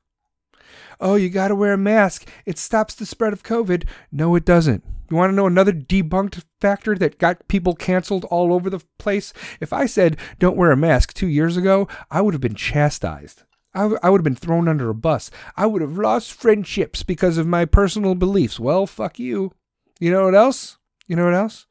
Oh, 1.01 1.15
you 1.15 1.31
got 1.31 1.49
to 1.49 1.55
wear 1.55 1.73
a 1.73 1.79
mask. 1.79 2.29
It 2.45 2.59
stops 2.59 2.95
the 2.95 3.07
spread 3.07 3.33
of 3.33 3.43
COVID. 3.43 3.87
No, 4.13 4.35
it 4.35 4.45
doesn't. 4.45 4.85
You 5.11 5.17
want 5.17 5.31
to 5.31 5.35
know 5.35 5.47
another 5.47 5.73
debunked 5.73 6.45
factor 6.61 6.95
that 6.97 7.19
got 7.19 7.49
people 7.49 7.75
canceled 7.75 8.25
all 8.27 8.53
over 8.53 8.71
the 8.71 8.81
place? 8.99 9.33
If 9.61 9.73
I 9.73 9.87
said 9.87 10.17
don't 10.39 10.57
wear 10.57 10.71
a 10.71 10.77
mask 10.77 11.15
two 11.15 11.27
years 11.27 11.57
ago, 11.57 11.89
I 12.11 12.21
would 12.21 12.35
have 12.35 12.41
been 12.41 12.55
chastised. 12.55 13.43
I, 13.75 13.83
w- 13.83 13.99
I 14.03 14.11
would 14.11 14.19
have 14.19 14.25
been 14.25 14.37
thrown 14.37 14.69
under 14.69 14.89
a 14.91 14.95
bus. 14.95 15.31
I 15.57 15.67
would 15.67 15.83
have 15.83 15.99
lost 15.99 16.33
friendships 16.33 17.03
because 17.03 17.39
of 17.39 17.47
my 17.47 17.65
personal 17.65 18.15
beliefs. 18.15 18.61
Well, 18.61 18.87
fuck 18.87 19.19
you. 19.19 19.53
You 19.99 20.11
know 20.11 20.25
what 20.25 20.35
else? 20.35 20.79
You 21.07 21.17
know 21.17 21.25
what 21.25 21.35
else? 21.35 21.67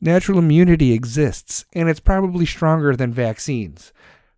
Natural 0.00 0.38
immunity 0.38 0.92
exists, 0.92 1.64
and 1.72 1.88
it's 1.88 2.00
probably 2.00 2.46
stronger 2.46 2.94
than 2.94 3.12
vaccines. 3.12 3.92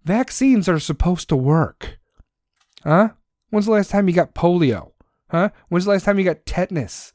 Vaccines 0.04 0.68
are 0.68 0.78
supposed 0.78 1.28
to 1.28 1.36
work. 1.36 1.98
Huh? 2.82 3.10
When's 3.50 3.66
the 3.66 3.72
last 3.72 3.90
time 3.90 4.08
you 4.08 4.14
got 4.14 4.34
polio? 4.34 4.92
Huh? 5.30 5.50
When's 5.68 5.84
the 5.84 5.90
last 5.90 6.04
time 6.04 6.18
you 6.18 6.24
got 6.24 6.46
tetanus? 6.46 7.12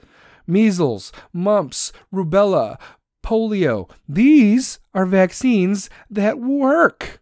Measles, 0.48 1.12
mumps, 1.34 1.92
rubella, 2.14 2.78
polio. 3.24 3.90
These 4.08 4.80
are 4.94 5.06
vaccines 5.06 5.90
that 6.10 6.40
work. 6.40 7.22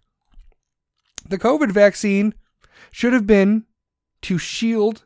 The 1.28 1.38
COVID 1.38 1.72
vaccine 1.72 2.34
should 2.92 3.14
have 3.14 3.26
been 3.26 3.66
to 4.24 4.38
shield 4.38 5.06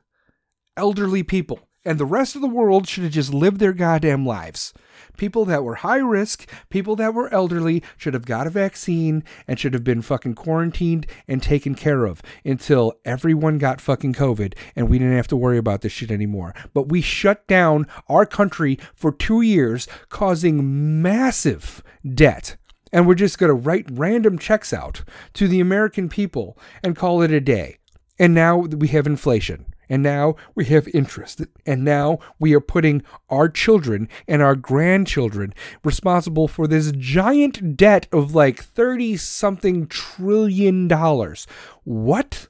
elderly 0.75 1.23
people, 1.23 1.66
and 1.87 1.97
the 1.97 2.05
rest 2.05 2.35
of 2.35 2.41
the 2.41 2.47
world 2.47 2.87
should 2.87 3.03
have 3.03 3.13
just 3.13 3.33
lived 3.33 3.59
their 3.59 3.71
goddamn 3.71 4.25
lives. 4.25 4.73
People 5.15 5.45
that 5.45 5.63
were 5.63 5.75
high 5.75 5.97
risk, 5.97 6.47
people 6.69 6.97
that 6.97 7.13
were 7.13 7.33
elderly 7.33 7.81
should 7.95 8.13
have 8.13 8.25
got 8.25 8.45
a 8.45 8.51
vaccine 8.51 9.23
and 9.47 9.57
should 9.57 9.73
have 9.73 9.85
been 9.85 10.01
fucking 10.01 10.35
quarantined 10.35 11.07
and 11.29 11.41
taken 11.41 11.75
care 11.75 12.05
of 12.05 12.21
until 12.43 12.93
everyone 13.05 13.57
got 13.57 13.79
fucking 13.79 14.13
COVID 14.13 14.53
and 14.75 14.89
we 14.89 14.99
didn't 14.99 15.15
have 15.15 15.29
to 15.29 15.37
worry 15.37 15.57
about 15.57 15.79
this 15.79 15.93
shit 15.93 16.11
anymore. 16.11 16.53
But 16.73 16.89
we 16.89 17.01
shut 17.01 17.47
down 17.47 17.87
our 18.09 18.25
country 18.25 18.77
for 18.93 19.13
two 19.13 19.41
years, 19.41 19.87
causing 20.09 21.01
massive 21.01 21.81
debt 22.13 22.57
and 22.91 23.07
we're 23.07 23.15
just 23.15 23.37
going 23.37 23.49
to 23.49 23.53
write 23.53 23.85
random 23.91 24.37
checks 24.37 24.73
out 24.73 25.03
to 25.33 25.47
the 25.47 25.59
American 25.59 26.09
people 26.09 26.57
and 26.83 26.95
call 26.95 27.21
it 27.21 27.31
a 27.31 27.41
day. 27.41 27.77
And 28.19 28.33
now 28.33 28.57
we 28.57 28.87
have 28.89 29.07
inflation. 29.07 29.73
And 29.89 30.03
now 30.03 30.35
we 30.55 30.65
have 30.65 30.87
interest. 30.89 31.41
And 31.65 31.83
now 31.83 32.19
we 32.39 32.53
are 32.53 32.61
putting 32.61 33.03
our 33.29 33.49
children 33.49 34.09
and 34.27 34.41
our 34.41 34.55
grandchildren 34.55 35.53
responsible 35.83 36.47
for 36.47 36.67
this 36.67 36.91
giant 36.91 37.77
debt 37.77 38.07
of 38.11 38.35
like 38.35 38.63
30 38.63 39.17
something 39.17 39.87
trillion 39.87 40.87
dollars. 40.87 41.47
What? 41.83 42.47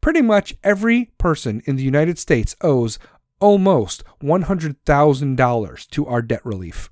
Pretty 0.00 0.22
much 0.22 0.54
every 0.62 1.06
person 1.18 1.60
in 1.64 1.76
the 1.76 1.82
United 1.82 2.18
States 2.18 2.54
owes 2.60 2.98
almost 3.40 4.04
$100,000 4.22 5.90
to 5.90 6.06
our 6.06 6.22
debt 6.22 6.44
relief 6.44 6.90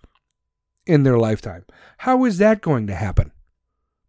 in 0.86 1.02
their 1.02 1.18
lifetime. 1.18 1.64
How 1.98 2.24
is 2.24 2.38
that 2.38 2.60
going 2.60 2.86
to 2.86 2.94
happen? 2.94 3.32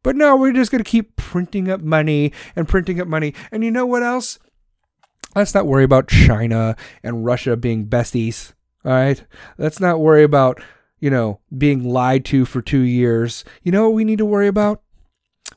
But 0.03 0.15
no, 0.15 0.35
we're 0.35 0.53
just 0.53 0.71
going 0.71 0.83
to 0.83 0.89
keep 0.89 1.15
printing 1.15 1.69
up 1.69 1.81
money 1.81 2.31
and 2.55 2.67
printing 2.67 3.01
up 3.01 3.07
money. 3.07 3.33
And 3.51 3.63
you 3.63 3.71
know 3.71 3.85
what 3.85 4.03
else? 4.03 4.39
Let's 5.37 5.53
not 5.53 5.67
worry 5.67 5.83
about 5.83 6.07
China 6.07 6.75
and 7.03 7.23
Russia 7.23 7.55
being 7.55 7.85
besties. 7.85 8.53
All 8.83 8.91
right. 8.91 9.23
Let's 9.59 9.79
not 9.79 9.99
worry 9.99 10.23
about, 10.23 10.59
you 10.99 11.11
know, 11.11 11.41
being 11.55 11.83
lied 11.83 12.25
to 12.25 12.43
for 12.43 12.59
two 12.59 12.79
years. 12.79 13.45
You 13.61 13.71
know 13.71 13.83
what 13.83 13.93
we 13.93 14.03
need 14.03 14.17
to 14.17 14.25
worry 14.25 14.47
about? 14.47 14.81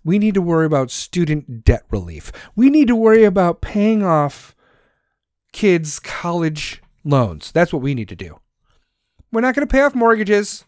We 0.05 0.19
need 0.19 0.35
to 0.35 0.43
worry 0.43 0.67
about 0.67 0.91
student 0.91 1.65
debt 1.65 1.85
relief. 1.91 2.31
We 2.55 2.69
need 2.69 2.89
to 2.89 2.97
worry 2.97 3.25
about 3.25 3.63
paying 3.63 4.05
off 4.05 4.55
kids' 5.53 5.99
college 5.99 6.83
loans. 7.03 7.51
That's 7.51 7.73
what 7.73 7.83
we 7.83 7.95
need 7.95 8.11
to 8.11 8.17
do. 8.17 8.39
We're 9.33 9.41
not 9.41 9.55
going 9.55 9.67
to 9.67 9.73
pay 9.73 9.81
off 9.81 9.95
mortgages. 9.95 10.67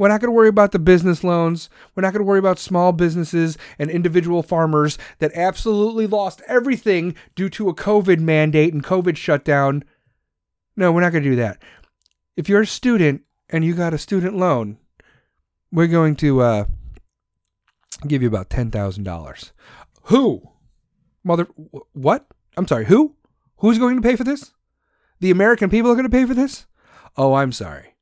We're 0.00 0.08
not 0.08 0.22
going 0.22 0.28
to 0.28 0.32
worry 0.32 0.48
about 0.48 0.72
the 0.72 0.78
business 0.78 1.22
loans. 1.22 1.68
We're 1.94 2.00
not 2.00 2.14
going 2.14 2.22
to 2.22 2.26
worry 2.26 2.38
about 2.38 2.58
small 2.58 2.90
businesses 2.92 3.58
and 3.78 3.90
individual 3.90 4.42
farmers 4.42 4.96
that 5.18 5.30
absolutely 5.34 6.06
lost 6.06 6.40
everything 6.48 7.14
due 7.34 7.50
to 7.50 7.68
a 7.68 7.74
COVID 7.74 8.18
mandate 8.18 8.72
and 8.72 8.82
COVID 8.82 9.18
shutdown. 9.18 9.84
No, 10.74 10.90
we're 10.90 11.02
not 11.02 11.12
going 11.12 11.22
to 11.24 11.28
do 11.28 11.36
that. 11.36 11.58
If 12.34 12.48
you're 12.48 12.62
a 12.62 12.66
student 12.66 13.24
and 13.50 13.62
you 13.62 13.74
got 13.74 13.92
a 13.92 13.98
student 13.98 14.38
loan, 14.38 14.78
we're 15.70 15.86
going 15.86 16.16
to 16.16 16.40
uh, 16.40 16.64
give 18.06 18.22
you 18.22 18.28
about 18.28 18.48
$10,000. 18.48 19.52
Who? 20.04 20.48
Mother, 21.22 21.46
what? 21.92 22.26
I'm 22.56 22.66
sorry, 22.66 22.86
who? 22.86 23.16
Who's 23.58 23.76
going 23.76 23.96
to 23.96 24.08
pay 24.08 24.16
for 24.16 24.24
this? 24.24 24.54
The 25.20 25.30
American 25.30 25.68
people 25.68 25.90
are 25.90 25.94
going 25.94 26.04
to 26.04 26.08
pay 26.08 26.24
for 26.24 26.32
this? 26.32 26.64
Oh, 27.18 27.34
I'm 27.34 27.52
sorry. 27.52 27.96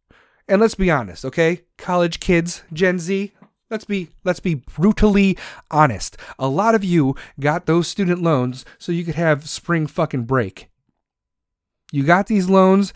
And 0.49 0.61
let's 0.61 0.75
be 0.75 0.91
honest, 0.91 1.25
okay? 1.27 1.63
College 1.77 2.21
kids, 2.21 2.63
Gen 2.73 2.99
Z, 2.99 3.33
let's 3.71 3.85
be 3.85 4.09
let's 4.25 4.41
be 4.41 4.55
brutally 4.55 5.37
honest. 5.71 6.17
A 6.39 6.49
lot 6.49 6.75
of 6.75 6.83
you 6.83 7.15
got 7.39 7.67
those 7.67 7.87
student 7.87 8.23
loans 8.23 8.65
so 8.79 8.91
you 8.91 9.05
could 9.05 9.15
have 9.15 9.49
spring 9.49 9.87
fucking 9.87 10.25
break. 10.25 10.69
You 11.93 12.03
got 12.03 12.27
these 12.27 12.49
loans 12.49 12.93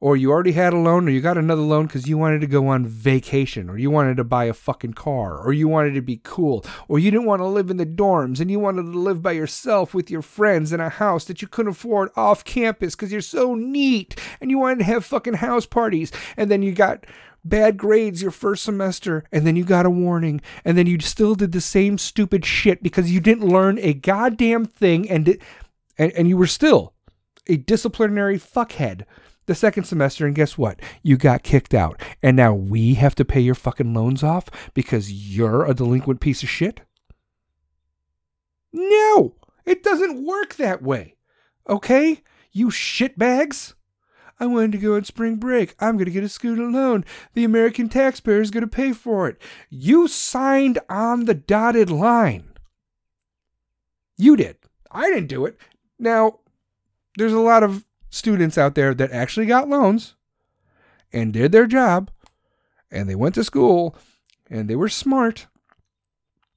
or 0.00 0.16
you 0.16 0.30
already 0.30 0.52
had 0.52 0.74
a 0.74 0.78
loan 0.78 1.08
or 1.08 1.10
you 1.10 1.20
got 1.20 1.38
another 1.38 1.62
loan 1.62 1.86
because 1.86 2.06
you 2.06 2.18
wanted 2.18 2.40
to 2.40 2.46
go 2.46 2.68
on 2.68 2.86
vacation 2.86 3.70
or 3.70 3.78
you 3.78 3.90
wanted 3.90 4.16
to 4.16 4.24
buy 4.24 4.44
a 4.44 4.52
fucking 4.52 4.92
car 4.92 5.38
or 5.38 5.52
you 5.52 5.68
wanted 5.68 5.94
to 5.94 6.02
be 6.02 6.20
cool 6.22 6.64
or 6.88 6.98
you 6.98 7.10
didn't 7.10 7.26
want 7.26 7.40
to 7.40 7.46
live 7.46 7.70
in 7.70 7.78
the 7.78 7.86
dorms 7.86 8.40
and 8.40 8.50
you 8.50 8.58
wanted 8.58 8.82
to 8.82 8.98
live 8.98 9.22
by 9.22 9.32
yourself 9.32 9.94
with 9.94 10.10
your 10.10 10.22
friends 10.22 10.72
in 10.72 10.80
a 10.80 10.88
house 10.88 11.24
that 11.24 11.40
you 11.40 11.48
couldn't 11.48 11.72
afford 11.72 12.10
off 12.16 12.44
campus 12.44 12.94
because 12.94 13.10
you're 13.10 13.20
so 13.20 13.54
neat 13.54 14.20
and 14.40 14.50
you 14.50 14.58
wanted 14.58 14.78
to 14.78 14.84
have 14.84 15.04
fucking 15.04 15.34
house 15.34 15.66
parties 15.66 16.12
and 16.36 16.50
then 16.50 16.62
you 16.62 16.72
got 16.72 17.06
bad 17.42 17.76
grades 17.76 18.20
your 18.20 18.30
first 18.30 18.64
semester 18.64 19.24
and 19.30 19.46
then 19.46 19.56
you 19.56 19.64
got 19.64 19.86
a 19.86 19.90
warning 19.90 20.40
and 20.64 20.76
then 20.76 20.86
you 20.86 20.98
still 21.00 21.34
did 21.34 21.52
the 21.52 21.60
same 21.60 21.96
stupid 21.96 22.44
shit 22.44 22.82
because 22.82 23.10
you 23.10 23.20
didn't 23.20 23.48
learn 23.48 23.78
a 23.78 23.94
goddamn 23.94 24.64
thing 24.64 25.08
and 25.08 25.38
and, 25.96 26.12
and 26.12 26.28
you 26.28 26.36
were 26.36 26.46
still 26.46 26.92
a 27.46 27.56
disciplinary 27.56 28.38
fuckhead 28.38 29.04
the 29.46 29.54
second 29.54 29.84
semester, 29.84 30.26
and 30.26 30.34
guess 30.34 30.58
what? 30.58 30.80
You 31.02 31.16
got 31.16 31.42
kicked 31.42 31.74
out. 31.74 32.00
And 32.22 32.36
now 32.36 32.52
we 32.52 32.94
have 32.94 33.14
to 33.16 33.24
pay 33.24 33.40
your 33.40 33.54
fucking 33.54 33.94
loans 33.94 34.22
off 34.22 34.48
because 34.74 35.12
you're 35.12 35.64
a 35.64 35.74
delinquent 35.74 36.20
piece 36.20 36.42
of 36.42 36.48
shit? 36.48 36.82
No! 38.72 39.34
It 39.64 39.82
doesn't 39.82 40.24
work 40.24 40.56
that 40.56 40.82
way. 40.82 41.16
Okay? 41.68 42.22
You 42.52 42.68
shitbags? 42.68 43.74
I 44.38 44.46
wanted 44.46 44.72
to 44.72 44.78
go 44.78 44.96
on 44.96 45.04
spring 45.04 45.36
break. 45.36 45.74
I'm 45.80 45.96
going 45.96 46.04
to 46.04 46.10
get 46.10 46.24
a 46.24 46.28
student 46.28 46.72
loan. 46.72 47.04
The 47.34 47.44
American 47.44 47.88
taxpayer 47.88 48.40
is 48.40 48.50
going 48.50 48.62
to 48.64 48.68
pay 48.68 48.92
for 48.92 49.28
it. 49.28 49.40
You 49.70 50.08
signed 50.08 50.78
on 50.90 51.24
the 51.24 51.34
dotted 51.34 51.90
line. 51.90 52.52
You 54.18 54.36
did. 54.36 54.56
I 54.90 55.08
didn't 55.08 55.28
do 55.28 55.46
it. 55.46 55.56
Now, 55.98 56.40
there's 57.16 57.32
a 57.32 57.40
lot 57.40 57.62
of 57.62 57.84
students 58.10 58.56
out 58.56 58.74
there 58.74 58.94
that 58.94 59.10
actually 59.10 59.46
got 59.46 59.68
loans 59.68 60.14
and 61.12 61.32
did 61.32 61.52
their 61.52 61.66
job 61.66 62.10
and 62.90 63.08
they 63.08 63.14
went 63.14 63.34
to 63.34 63.44
school 63.44 63.96
and 64.50 64.68
they 64.68 64.76
were 64.76 64.88
smart 64.88 65.46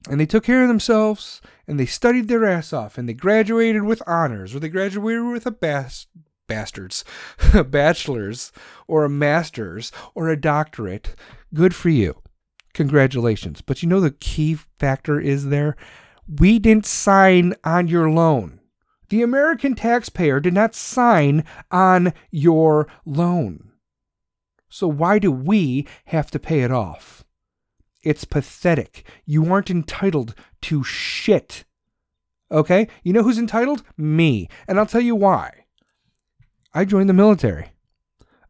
and 0.08 0.20
they 0.20 0.26
took 0.26 0.44
care 0.44 0.62
of 0.62 0.68
themselves 0.68 1.40
and 1.66 1.78
they 1.78 1.86
studied 1.86 2.28
their 2.28 2.44
ass 2.44 2.72
off 2.72 2.96
and 2.96 3.08
they 3.08 3.14
graduated 3.14 3.82
with 3.82 4.02
honors 4.06 4.54
or 4.54 4.60
they 4.60 4.68
graduated 4.68 5.24
with 5.24 5.46
a 5.46 5.50
bas- 5.50 6.06
bastards 6.46 7.04
a 7.54 7.64
bachelor's 7.64 8.52
or 8.86 9.04
a 9.04 9.10
master's 9.10 9.92
or 10.14 10.28
a 10.28 10.40
doctorate. 10.40 11.14
Good 11.54 11.74
for 11.74 11.90
you. 11.90 12.16
Congratulations. 12.74 13.60
But 13.60 13.82
you 13.82 13.88
know 13.88 14.00
the 14.00 14.12
key 14.12 14.54
factor 14.78 15.20
is 15.20 15.48
there? 15.48 15.76
We 16.28 16.58
didn't 16.58 16.86
sign 16.86 17.54
on 17.64 17.88
your 17.88 18.10
loan 18.10 18.59
the 19.10 19.22
american 19.22 19.74
taxpayer 19.74 20.40
did 20.40 20.54
not 20.54 20.74
sign 20.74 21.44
on 21.70 22.12
your 22.30 22.88
loan 23.04 23.70
so 24.68 24.88
why 24.88 25.18
do 25.18 25.30
we 25.30 25.86
have 26.06 26.30
to 26.30 26.38
pay 26.38 26.62
it 26.62 26.72
off 26.72 27.24
it's 28.02 28.24
pathetic. 28.24 29.04
You 29.26 29.52
aren't 29.52 29.70
entitled 29.70 30.34
to 30.62 30.82
shit. 30.82 31.64
Okay? 32.50 32.88
You 33.02 33.12
know 33.12 33.22
who's 33.22 33.38
entitled? 33.38 33.82
Me. 33.96 34.48
And 34.66 34.78
I'll 34.78 34.86
tell 34.86 35.00
you 35.00 35.14
why. 35.14 35.64
I 36.72 36.84
joined 36.84 37.08
the 37.08 37.14
military. 37.14 37.72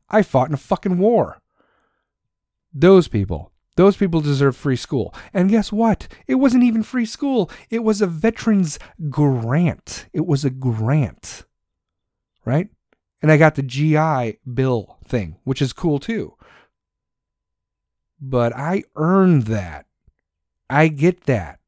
I 0.08 0.22
fought 0.22 0.48
in 0.48 0.54
a 0.54 0.58
fucking 0.58 0.98
war. 0.98 1.40
Those 2.72 3.08
people, 3.08 3.49
those 3.80 3.96
people 3.96 4.20
deserve 4.20 4.56
free 4.56 4.76
school. 4.76 5.14
And 5.32 5.50
guess 5.50 5.72
what? 5.72 6.06
It 6.26 6.36
wasn't 6.36 6.64
even 6.64 6.82
free 6.82 7.06
school. 7.06 7.50
It 7.70 7.82
was 7.82 8.00
a 8.00 8.06
veterans 8.06 8.78
grant. 9.08 10.06
It 10.12 10.26
was 10.26 10.44
a 10.44 10.50
grant. 10.50 11.44
Right? 12.44 12.68
And 13.22 13.32
I 13.32 13.36
got 13.36 13.54
the 13.54 13.62
GI 13.62 14.38
Bill 14.52 14.98
thing, 15.04 15.36
which 15.44 15.60
is 15.60 15.72
cool 15.72 15.98
too 15.98 16.36
but 18.20 18.54
I 18.54 18.84
earned 18.96 19.44
that. 19.44 19.86
I 20.68 20.88
get 20.88 21.24
that. 21.24 21.58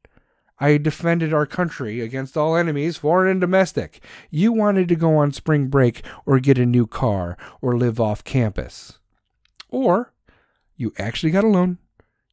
I 0.59 0.77
defended 0.77 1.33
our 1.33 1.45
country 1.45 1.99
against 1.99 2.37
all 2.37 2.55
enemies, 2.55 2.95
foreign 2.95 3.31
and 3.31 3.41
domestic. 3.41 4.01
You 4.29 4.53
wanted 4.53 4.87
to 4.89 4.95
go 4.95 5.17
on 5.17 5.33
spring 5.33 5.67
break 5.67 6.05
or 6.25 6.39
get 6.39 6.57
a 6.57 6.65
new 6.65 6.87
car 6.87 7.37
or 7.59 7.77
live 7.77 7.99
off 7.99 8.23
campus. 8.23 8.99
Or 9.69 10.13
you 10.77 10.93
actually 10.97 11.31
got 11.31 11.43
a 11.43 11.47
loan 11.47 11.79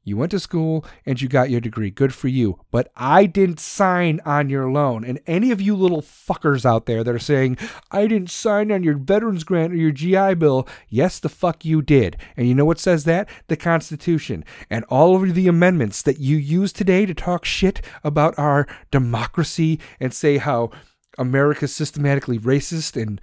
you 0.03 0.17
went 0.17 0.31
to 0.31 0.41
school 0.41 0.85
and 1.05 1.21
you 1.21 1.29
got 1.29 1.51
your 1.51 1.61
degree. 1.61 1.91
Good 1.91 2.15
for 2.15 2.29
you. 2.29 2.61
But 2.71 2.91
I 2.97 3.27
didn't 3.27 3.61
sign 3.61 4.21
on 4.25 4.49
your 4.49 4.71
loan. 4.71 5.05
And 5.05 5.21
any 5.27 5.51
of 5.51 5.61
you 5.61 5.77
little 5.77 6.03
fuckers 6.03 6.65
out 6.65 6.87
there 6.87 7.05
that 7.05 7.15
are 7.15 7.19
saying, 7.19 7.59
I 7.91 8.07
didn't 8.07 8.31
sign 8.31 8.73
on 8.73 8.83
your 8.83 8.97
veterans 8.97 9.45
grant 9.45 9.73
or 9.73 9.77
your 9.77 9.93
GI 9.93 10.35
Bill, 10.35 10.67
yes, 10.89 11.19
the 11.19 11.29
fuck 11.29 11.65
you 11.65 11.83
did. 11.83 12.17
And 12.37 12.49
you 12.49 12.55
know 12.55 12.65
what 12.65 12.79
says 12.79 13.05
that? 13.05 13.29
The 13.49 13.57
Constitution. 13.57 14.45
And 14.71 14.85
all 14.89 15.17
of 15.17 15.35
the 15.35 15.49
amendments 15.49 16.03
that 16.03 16.19
you 16.19 16.37
use 16.37 16.73
today 16.73 17.05
to 17.05 17.15
talk 17.15 17.45
shit 17.45 17.83
about 18.03 18.39
our 18.39 18.67
democracy 18.91 19.79
and 19.99 20.15
say 20.15 20.39
how 20.39 20.71
America's 21.19 21.75
systematically 21.75 22.39
racist 22.39 23.01
and 23.01 23.21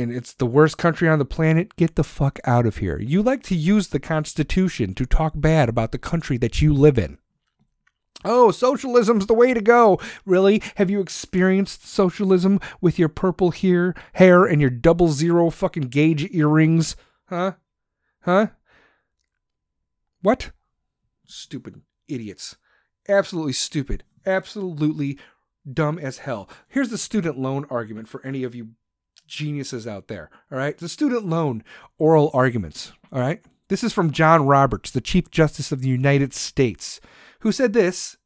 and 0.00 0.12
it's 0.12 0.34
the 0.34 0.46
worst 0.46 0.78
country 0.78 1.08
on 1.08 1.18
the 1.18 1.24
planet, 1.24 1.76
get 1.76 1.94
the 1.94 2.04
fuck 2.04 2.38
out 2.44 2.66
of 2.66 2.78
here. 2.78 2.98
You 2.98 3.22
like 3.22 3.42
to 3.44 3.54
use 3.54 3.88
the 3.88 4.00
Constitution 4.00 4.94
to 4.94 5.06
talk 5.06 5.34
bad 5.36 5.68
about 5.68 5.92
the 5.92 5.98
country 5.98 6.36
that 6.38 6.60
you 6.60 6.72
live 6.72 6.98
in. 6.98 7.18
Oh, 8.24 8.50
socialism's 8.50 9.26
the 9.26 9.34
way 9.34 9.54
to 9.54 9.60
go. 9.60 9.98
Really? 10.26 10.62
Have 10.76 10.90
you 10.90 11.00
experienced 11.00 11.86
socialism 11.86 12.60
with 12.80 12.98
your 12.98 13.08
purple 13.08 13.50
hair, 13.50 13.94
hair 14.14 14.44
and 14.44 14.60
your 14.60 14.70
double 14.70 15.08
zero 15.08 15.48
fucking 15.48 15.84
gauge 15.84 16.28
earrings? 16.34 16.96
Huh? 17.26 17.52
Huh? 18.22 18.48
What? 20.20 20.50
Stupid 21.26 21.80
idiots. 22.08 22.56
Absolutely 23.08 23.54
stupid. 23.54 24.04
Absolutely 24.26 25.18
dumb 25.70 25.98
as 25.98 26.18
hell. 26.18 26.48
Here's 26.68 26.90
the 26.90 26.98
student 26.98 27.38
loan 27.38 27.66
argument 27.70 28.08
for 28.08 28.24
any 28.26 28.42
of 28.42 28.54
you 28.54 28.70
geniuses 29.30 29.86
out 29.86 30.08
there. 30.08 30.28
All 30.52 30.58
right. 30.58 30.76
The 30.76 30.88
student 30.88 31.26
loan 31.26 31.64
oral 31.98 32.30
arguments. 32.34 32.92
All 33.12 33.20
right. 33.20 33.42
This 33.68 33.84
is 33.84 33.92
from 33.92 34.10
John 34.10 34.46
Roberts, 34.46 34.90
the 34.90 35.00
Chief 35.00 35.30
Justice 35.30 35.70
of 35.70 35.80
the 35.80 35.88
United 35.88 36.34
States, 36.34 37.00
who 37.40 37.52
said 37.52 37.72
this 37.72 38.16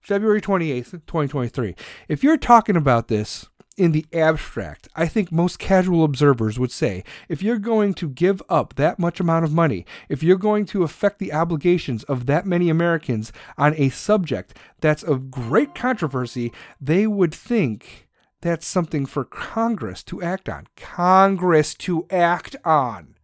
February 0.00 0.40
28th, 0.40 0.90
2023. 0.90 1.74
If 2.08 2.22
you're 2.22 2.36
talking 2.36 2.76
about 2.76 3.08
this 3.08 3.46
in 3.78 3.92
the 3.92 4.04
abstract, 4.12 4.88
I 4.94 5.06
think 5.06 5.32
most 5.32 5.58
casual 5.58 6.04
observers 6.04 6.58
would 6.58 6.70
say 6.70 7.04
if 7.28 7.42
you're 7.42 7.58
going 7.58 7.94
to 7.94 8.08
give 8.10 8.42
up 8.50 8.74
that 8.74 8.98
much 8.98 9.18
amount 9.18 9.46
of 9.46 9.52
money, 9.54 9.86
if 10.10 10.22
you're 10.22 10.36
going 10.36 10.66
to 10.66 10.82
affect 10.82 11.18
the 11.18 11.32
obligations 11.32 12.04
of 12.04 12.26
that 12.26 12.44
many 12.44 12.68
Americans 12.68 13.32
on 13.56 13.74
a 13.78 13.88
subject 13.88 14.58
that's 14.80 15.02
of 15.02 15.30
great 15.30 15.74
controversy, 15.74 16.52
they 16.80 17.06
would 17.06 17.32
think 17.32 18.08
that's 18.42 18.66
something 18.66 19.06
for 19.06 19.24
Congress 19.24 20.02
to 20.04 20.20
act 20.20 20.48
on. 20.48 20.66
Congress 20.76 21.74
to 21.74 22.06
act 22.10 22.56
on. 22.64 23.14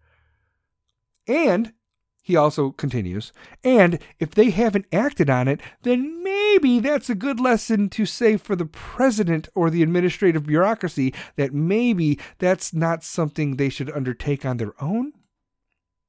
And 1.27 1.75
he 2.23 2.37
also 2.37 2.71
continues, 2.71 3.33
and 3.65 3.99
if 4.19 4.33
they 4.33 4.51
haven't 4.51 4.85
acted 4.93 5.31
on 5.31 5.49
it, 5.49 5.61
then 5.83 6.23
maybe 6.23 6.79
that's 6.79 7.09
a 7.09 7.15
good 7.15 7.41
lesson 7.41 7.89
to 7.89 8.05
say 8.05 8.37
for 8.37 8.55
the 8.55 8.67
president 8.67 9.49
or 9.55 9.71
the 9.71 9.83
administrative 9.83 10.45
bureaucracy 10.45 11.15
that 11.37 11.55
maybe 11.55 12.19
that's 12.39 12.75
not 12.75 13.03
something 13.03 13.57
they 13.57 13.71
should 13.71 13.91
undertake 13.91 14.45
on 14.45 14.59
their 14.59 14.75
own. 14.83 15.13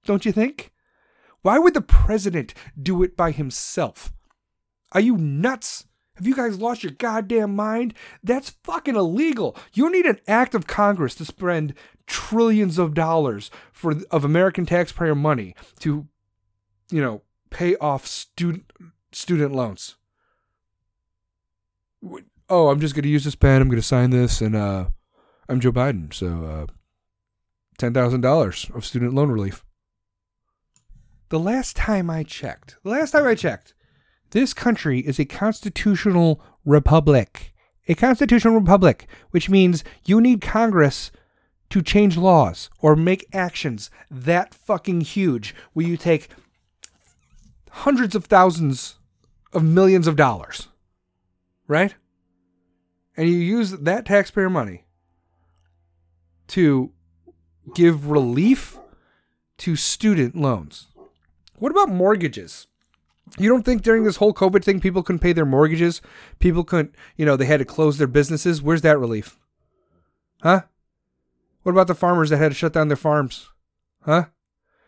Don't 0.06 0.26
you 0.26 0.34
think? 0.34 0.72
Why 1.42 1.58
would 1.58 1.74
the 1.74 1.82
president 1.82 2.54
do 2.78 3.02
it 3.02 3.16
by 3.16 3.32
himself? 3.32 4.12
Are 4.92 5.00
you 5.02 5.16
nuts? 5.16 5.86
Have 6.20 6.28
you 6.28 6.36
guys 6.36 6.60
lost 6.60 6.84
your 6.84 6.92
goddamn 6.92 7.56
mind? 7.56 7.94
That's 8.22 8.50
fucking 8.66 8.98
illegal. 8.98 9.56
You 9.72 9.90
need 9.90 10.06
an 10.06 10.20
act 10.28 10.54
of 10.54 10.68
Congress 10.68 11.16
to 11.16 11.24
spend 11.24 11.74
trillions 12.08 12.78
of 12.78 12.94
dollars 12.94 13.50
for 13.72 13.96
of 14.12 14.26
American 14.26 14.66
taxpayer 14.66 15.16
money 15.16 15.56
to, 15.80 16.10
you 16.92 17.02
know, 17.02 17.22
pay 17.52 17.78
off 17.78 18.06
student 18.06 18.74
student 19.14 19.56
loans. 19.56 19.96
Oh, 22.50 22.68
I'm 22.68 22.82
just 22.82 22.96
to 23.04 23.10
use 23.10 23.24
this 23.24 23.36
pen. 23.36 23.62
I'm 23.62 23.70
to 23.78 23.88
sign 23.88 24.10
this, 24.10 24.42
and 24.42 24.58
uh, 24.58 24.88
I'm 25.48 25.62
Joe 25.62 25.72
Biden. 25.72 26.14
So, 26.14 26.44
uh, 26.44 26.74
ten 27.78 27.94
thousand 27.94 28.20
dollars 28.20 28.70
of 28.76 28.86
student 28.86 29.14
loan 29.14 29.32
relief. 29.32 29.64
The 31.30 31.40
last 31.40 31.78
time 31.78 32.10
I 32.10 32.24
checked, 32.24 32.76
the 32.84 32.90
last 32.90 33.12
time 33.12 33.26
I 33.26 33.36
checked, 33.36 33.74
this 34.32 34.54
country 34.54 35.00
is 35.00 35.20
a 35.20 35.26
constitutional 35.26 36.42
republic. 36.66 37.54
A 37.88 37.96
constitutional 37.96 38.56
republic, 38.60 39.08
which 39.32 39.50
means 39.50 39.84
you 40.06 40.22
need 40.22 40.42
Congress 40.42 41.12
to 41.70 41.82
change 41.82 42.18
laws 42.18 42.70
or 42.80 42.96
make 42.96 43.28
actions 43.34 43.90
that 44.10 44.54
fucking 44.54 45.02
huge 45.02 45.56
where 45.74 45.86
you 45.86 45.98
take 45.98 46.30
hundreds 47.72 48.16
of 48.16 48.26
thousands 48.26 48.98
of 49.54 49.64
millions 49.64 50.08
of 50.08 50.16
dollars, 50.16 50.68
right? 51.68 51.96
And 53.18 53.28
you 53.30 53.38
use 53.38 53.72
that 53.72 54.06
taxpayer 54.06 54.50
money 54.50 54.86
to 56.50 56.92
give 57.76 58.10
relief 58.10 58.80
to 59.58 59.76
student 59.76 60.36
loans. 60.36 60.88
What 61.58 61.72
about 61.72 61.90
mortgages? 61.90 62.68
You 63.38 63.50
don't 63.50 63.64
think 63.64 63.82
during 63.82 64.04
this 64.04 64.18
whole 64.18 64.34
COVID 64.34 64.64
thing 64.64 64.80
people 64.80 65.04
couldn't 65.04 65.20
pay 65.20 65.34
their 65.34 65.46
mortgages? 65.46 66.02
People 66.40 66.64
couldn't, 66.64 66.96
you 67.16 67.26
know, 67.26 67.36
they 67.36 67.46
had 67.46 67.60
to 67.60 67.66
close 67.66 67.98
their 67.98 68.08
businesses? 68.08 68.62
Where's 68.62 68.82
that 68.82 69.00
relief? 69.00 69.38
Huh? 70.42 70.64
What 71.64 71.74
about 71.74 71.88
the 71.88 71.96
farmers 71.96 72.30
that 72.30 72.38
had 72.38 72.50
to 72.50 72.58
shut 72.58 72.74
down 72.74 72.88
their 72.88 72.98
farms? 72.98 73.50
Huh? 74.04 74.26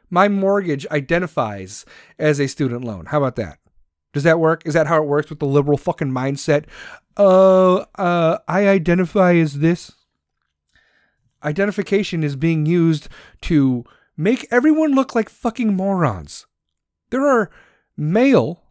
My 0.10 0.28
mortgage 0.28 0.88
identifies 0.88 1.86
as 2.18 2.39
a 2.39 2.48
student 2.48 2.84
loan. 2.84 3.08
How 3.08 3.20
about 3.20 3.36
that? 3.38 3.60
Does 4.14 4.24
that 4.24 4.39
work? 4.39 4.64
Is 4.66 4.74
that 4.74 4.88
how 4.88 5.02
it 5.02 5.08
works 5.08 5.30
with 5.30 5.39
the 5.39 5.46
liberal 5.46 5.78
fucking 5.78 6.12
mindset? 6.12 6.66
Uh, 7.16 7.86
uh, 7.96 8.39
I 8.48 8.68
identify 8.68 9.36
as 9.36 9.60
this. 9.60 9.94
Identification 11.44 12.24
is 12.24 12.36
being 12.36 12.66
used 12.66 13.08
to 13.42 13.86
make 14.18 14.46
everyone 14.52 14.94
look 14.94 15.16
like 15.16 15.30
fucking 15.30 15.76
morons. 15.76 16.46
There 17.10 17.26
are 17.26 17.50
male, 18.02 18.64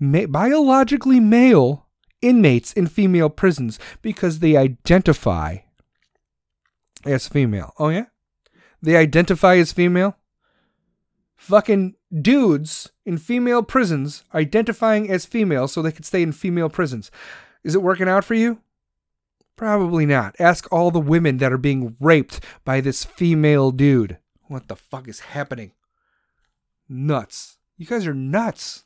ma- 0.00 0.26
biologically 0.26 1.20
male 1.20 1.86
inmates 2.20 2.72
in 2.72 2.86
female 2.86 3.30
prisons 3.30 3.78
because 4.02 4.40
they 4.40 4.56
identify 4.56 5.58
as 7.04 7.28
female. 7.28 7.72
Oh, 7.78 7.90
yeah? 7.90 8.06
They 8.82 8.96
identify 8.96 9.56
as 9.56 9.72
female? 9.72 10.16
Fucking 11.36 11.94
dudes 12.20 12.90
in 13.04 13.18
female 13.18 13.62
prisons 13.62 14.24
identifying 14.34 15.10
as 15.10 15.26
female 15.26 15.68
so 15.68 15.80
they 15.80 15.92
could 15.92 16.04
stay 16.04 16.22
in 16.22 16.32
female 16.32 16.68
prisons. 16.68 17.10
Is 17.62 17.74
it 17.74 17.82
working 17.82 18.08
out 18.08 18.24
for 18.24 18.34
you? 18.34 18.60
Probably 19.56 20.06
not. 20.06 20.34
Ask 20.40 20.70
all 20.72 20.90
the 20.90 20.98
women 20.98 21.36
that 21.38 21.52
are 21.52 21.58
being 21.58 21.96
raped 22.00 22.40
by 22.64 22.80
this 22.80 23.04
female 23.04 23.70
dude. 23.70 24.18
What 24.48 24.68
the 24.68 24.76
fuck 24.76 25.06
is 25.06 25.20
happening? 25.20 25.72
Nuts. 26.88 27.58
You 27.76 27.86
guys 27.86 28.06
are 28.06 28.14
nuts. 28.14 28.84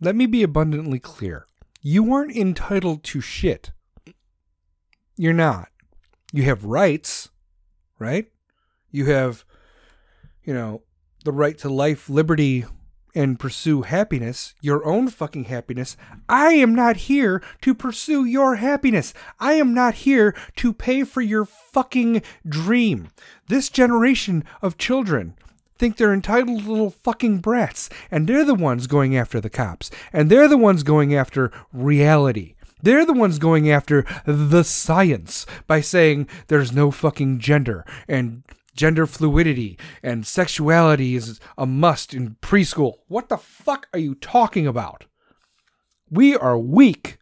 Let 0.00 0.14
me 0.14 0.26
be 0.26 0.42
abundantly 0.42 0.98
clear. 0.98 1.46
You 1.80 2.12
aren't 2.12 2.36
entitled 2.36 3.02
to 3.04 3.20
shit. 3.20 3.72
You're 5.16 5.32
not. 5.32 5.68
You 6.32 6.42
have 6.42 6.64
rights, 6.64 7.30
right? 7.98 8.30
You 8.90 9.06
have, 9.06 9.44
you 10.44 10.52
know, 10.52 10.82
the 11.24 11.32
right 11.32 11.56
to 11.58 11.70
life, 11.70 12.10
liberty, 12.10 12.66
and 13.14 13.38
pursue 13.38 13.82
happiness, 13.82 14.54
your 14.60 14.84
own 14.84 15.08
fucking 15.08 15.44
happiness. 15.44 15.96
I 16.28 16.54
am 16.54 16.74
not 16.74 16.96
here 16.96 17.42
to 17.62 17.74
pursue 17.74 18.24
your 18.24 18.56
happiness. 18.56 19.14
I 19.38 19.54
am 19.54 19.72
not 19.72 19.94
here 19.94 20.34
to 20.56 20.72
pay 20.72 21.04
for 21.04 21.20
your 21.22 21.44
fucking 21.44 22.22
dream. 22.46 23.08
This 23.48 23.68
generation 23.70 24.44
of 24.60 24.76
children 24.76 25.36
think 25.78 25.96
they're 25.96 26.14
entitled 26.14 26.64
little 26.64 26.90
fucking 26.90 27.38
brats, 27.38 27.90
and 28.10 28.26
they're 28.26 28.44
the 28.44 28.54
ones 28.54 28.86
going 28.86 29.16
after 29.16 29.40
the 29.40 29.50
cops, 29.50 29.90
and 30.12 30.30
they're 30.30 30.48
the 30.48 30.58
ones 30.58 30.82
going 30.82 31.14
after 31.14 31.50
reality. 31.72 32.54
They're 32.82 33.06
the 33.06 33.14
ones 33.14 33.38
going 33.38 33.70
after 33.70 34.04
the 34.26 34.62
science 34.62 35.46
by 35.66 35.80
saying 35.80 36.28
there's 36.48 36.72
no 36.72 36.90
fucking 36.90 37.38
gender 37.38 37.84
and 38.06 38.42
gender 38.76 39.06
fluidity 39.06 39.78
and 40.02 40.26
sexuality 40.26 41.14
is 41.14 41.40
a 41.56 41.64
must 41.64 42.12
in 42.12 42.36
preschool. 42.42 42.96
What 43.08 43.30
the 43.30 43.38
fuck 43.38 43.86
are 43.94 43.98
you 43.98 44.14
talking 44.14 44.66
about? 44.66 45.06
We 46.10 46.36
are 46.36 46.58
weak. 46.58 47.18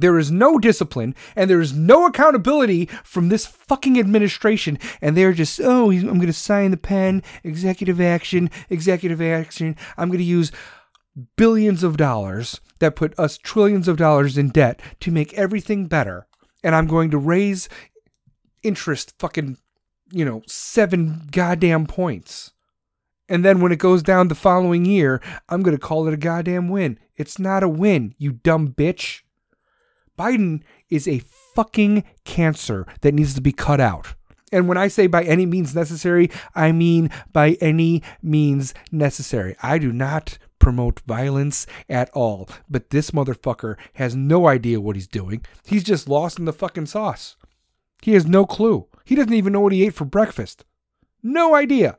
There 0.00 0.18
is 0.18 0.30
no 0.30 0.58
discipline 0.58 1.14
and 1.36 1.48
there 1.48 1.60
is 1.60 1.72
no 1.72 2.06
accountability 2.06 2.86
from 3.04 3.28
this 3.28 3.46
fucking 3.46 3.98
administration. 3.98 4.78
And 5.00 5.16
they're 5.16 5.32
just, 5.32 5.60
oh, 5.60 5.90
I'm 5.90 6.04
going 6.04 6.26
to 6.26 6.32
sign 6.32 6.70
the 6.70 6.76
pen, 6.76 7.22
executive 7.44 8.00
action, 8.00 8.50
executive 8.70 9.20
action. 9.20 9.76
I'm 9.96 10.08
going 10.08 10.18
to 10.18 10.24
use 10.24 10.52
billions 11.36 11.82
of 11.82 11.96
dollars 11.96 12.60
that 12.78 12.96
put 12.96 13.18
us 13.18 13.38
trillions 13.38 13.88
of 13.88 13.96
dollars 13.96 14.38
in 14.38 14.50
debt 14.50 14.80
to 15.00 15.10
make 15.10 15.34
everything 15.34 15.86
better. 15.86 16.26
And 16.62 16.74
I'm 16.74 16.86
going 16.86 17.10
to 17.10 17.18
raise 17.18 17.68
interest 18.62 19.14
fucking, 19.18 19.58
you 20.10 20.24
know, 20.24 20.42
seven 20.46 21.28
goddamn 21.30 21.86
points. 21.86 22.52
And 23.28 23.44
then 23.44 23.60
when 23.60 23.72
it 23.72 23.78
goes 23.78 24.02
down 24.02 24.28
the 24.28 24.34
following 24.34 24.84
year, 24.84 25.20
I'm 25.48 25.62
going 25.62 25.76
to 25.76 25.80
call 25.80 26.08
it 26.08 26.14
a 26.14 26.18
goddamn 26.18 26.68
win. 26.68 26.98
It's 27.16 27.38
not 27.38 27.62
a 27.62 27.68
win, 27.68 28.14
you 28.16 28.32
dumb 28.32 28.68
bitch. 28.72 29.20
Biden 30.18 30.62
is 30.90 31.06
a 31.06 31.22
fucking 31.54 32.04
cancer 32.24 32.86
that 33.02 33.14
needs 33.14 33.34
to 33.34 33.40
be 33.40 33.52
cut 33.52 33.80
out. 33.80 34.14
And 34.50 34.66
when 34.66 34.78
I 34.78 34.88
say 34.88 35.06
by 35.06 35.22
any 35.24 35.46
means 35.46 35.74
necessary, 35.74 36.30
I 36.54 36.72
mean 36.72 37.10
by 37.32 37.52
any 37.60 38.02
means 38.22 38.74
necessary. 38.90 39.54
I 39.62 39.78
do 39.78 39.92
not 39.92 40.38
promote 40.58 41.00
violence 41.06 41.66
at 41.88 42.10
all. 42.10 42.48
But 42.68 42.90
this 42.90 43.10
motherfucker 43.10 43.76
has 43.94 44.16
no 44.16 44.48
idea 44.48 44.80
what 44.80 44.96
he's 44.96 45.06
doing. 45.06 45.44
He's 45.66 45.84
just 45.84 46.08
lost 46.08 46.38
in 46.38 46.46
the 46.46 46.52
fucking 46.52 46.86
sauce. 46.86 47.36
He 48.02 48.14
has 48.14 48.26
no 48.26 48.46
clue. 48.46 48.86
He 49.04 49.14
doesn't 49.14 49.32
even 49.32 49.52
know 49.52 49.60
what 49.60 49.72
he 49.72 49.86
ate 49.86 49.94
for 49.94 50.04
breakfast. 50.04 50.64
No 51.22 51.54
idea. 51.54 51.98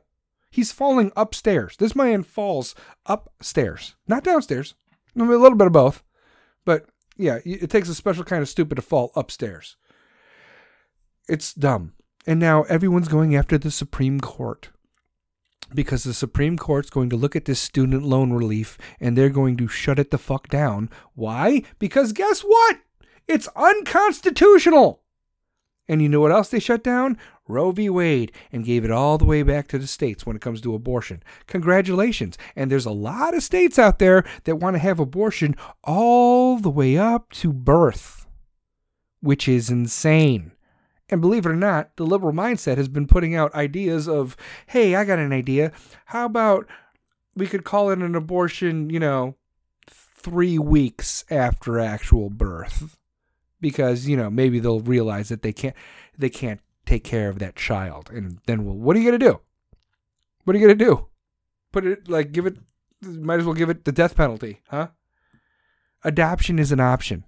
He's 0.50 0.72
falling 0.72 1.12
upstairs. 1.16 1.76
This 1.78 1.94
man 1.94 2.24
falls 2.24 2.74
upstairs, 3.06 3.94
not 4.08 4.24
downstairs. 4.24 4.74
A 5.16 5.22
little 5.22 5.56
bit 5.56 5.68
of 5.68 5.72
both. 5.72 6.02
But 6.64 6.86
yeah, 7.20 7.38
it 7.44 7.70
takes 7.70 7.88
a 7.88 7.94
special 7.94 8.24
kind 8.24 8.42
of 8.42 8.48
stupid 8.48 8.76
to 8.76 8.82
fall 8.82 9.12
upstairs. 9.14 9.76
It's 11.28 11.52
dumb. 11.52 11.92
And 12.26 12.40
now 12.40 12.62
everyone's 12.64 13.08
going 13.08 13.36
after 13.36 13.58
the 13.58 13.70
Supreme 13.70 14.20
Court 14.20 14.70
because 15.74 16.02
the 16.02 16.14
Supreme 16.14 16.56
Court's 16.58 16.90
going 16.90 17.10
to 17.10 17.16
look 17.16 17.36
at 17.36 17.44
this 17.44 17.60
student 17.60 18.02
loan 18.02 18.32
relief 18.32 18.76
and 18.98 19.16
they're 19.16 19.28
going 19.28 19.56
to 19.58 19.68
shut 19.68 19.98
it 19.98 20.10
the 20.10 20.18
fuck 20.18 20.48
down. 20.48 20.90
Why? 21.14 21.62
Because 21.78 22.12
guess 22.12 22.40
what? 22.40 22.78
It's 23.28 23.48
unconstitutional. 23.54 25.02
And 25.88 26.00
you 26.00 26.08
know 26.08 26.20
what 26.20 26.32
else 26.32 26.48
they 26.48 26.58
shut 26.58 26.82
down? 26.82 27.18
Roe 27.50 27.72
v. 27.72 27.90
Wade 27.90 28.32
and 28.52 28.64
gave 28.64 28.84
it 28.84 28.90
all 28.90 29.18
the 29.18 29.24
way 29.24 29.42
back 29.42 29.68
to 29.68 29.78
the 29.78 29.86
states 29.86 30.24
when 30.24 30.36
it 30.36 30.42
comes 30.42 30.60
to 30.62 30.74
abortion. 30.74 31.22
Congratulations. 31.46 32.38
And 32.56 32.70
there's 32.70 32.86
a 32.86 32.90
lot 32.90 33.34
of 33.34 33.42
states 33.42 33.78
out 33.78 33.98
there 33.98 34.24
that 34.44 34.56
want 34.56 34.74
to 34.74 34.80
have 34.80 35.00
abortion 35.00 35.56
all 35.84 36.56
the 36.58 36.70
way 36.70 36.96
up 36.96 37.30
to 37.32 37.52
birth, 37.52 38.26
which 39.20 39.48
is 39.48 39.70
insane. 39.70 40.52
And 41.10 41.20
believe 41.20 41.44
it 41.44 41.50
or 41.50 41.56
not, 41.56 41.96
the 41.96 42.06
liberal 42.06 42.32
mindset 42.32 42.76
has 42.76 42.88
been 42.88 43.06
putting 43.06 43.34
out 43.34 43.54
ideas 43.54 44.08
of, 44.08 44.36
hey, 44.68 44.94
I 44.94 45.04
got 45.04 45.18
an 45.18 45.32
idea. 45.32 45.72
How 46.06 46.24
about 46.24 46.66
we 47.34 47.46
could 47.46 47.64
call 47.64 47.90
it 47.90 47.98
an 47.98 48.14
abortion, 48.14 48.90
you 48.90 49.00
know, 49.00 49.34
three 49.88 50.58
weeks 50.58 51.24
after 51.30 51.80
actual 51.80 52.30
birth? 52.30 52.96
Because, 53.60 54.06
you 54.06 54.16
know, 54.16 54.30
maybe 54.30 54.58
they'll 54.60 54.80
realize 54.80 55.28
that 55.28 55.42
they 55.42 55.52
can't 55.52 55.76
they 56.16 56.30
can't 56.30 56.60
take 56.90 57.04
care 57.04 57.28
of 57.28 57.38
that 57.38 57.54
child. 57.54 58.10
And 58.12 58.40
then 58.46 58.64
well, 58.64 58.74
what 58.74 58.96
are 58.96 58.98
you 58.98 59.04
gonna 59.04 59.18
do? 59.18 59.40
What 60.44 60.56
are 60.56 60.58
you 60.58 60.66
gonna 60.66 60.74
do? 60.74 61.06
Put 61.72 61.86
it 61.86 62.08
like 62.08 62.32
give 62.32 62.46
it 62.46 62.56
might 63.00 63.38
as 63.38 63.46
well 63.46 63.54
give 63.54 63.70
it 63.70 63.84
the 63.84 63.92
death 63.92 64.16
penalty, 64.16 64.60
huh? 64.68 64.88
Adoption 66.02 66.58
is 66.58 66.72
an 66.72 66.80
option. 66.80 67.24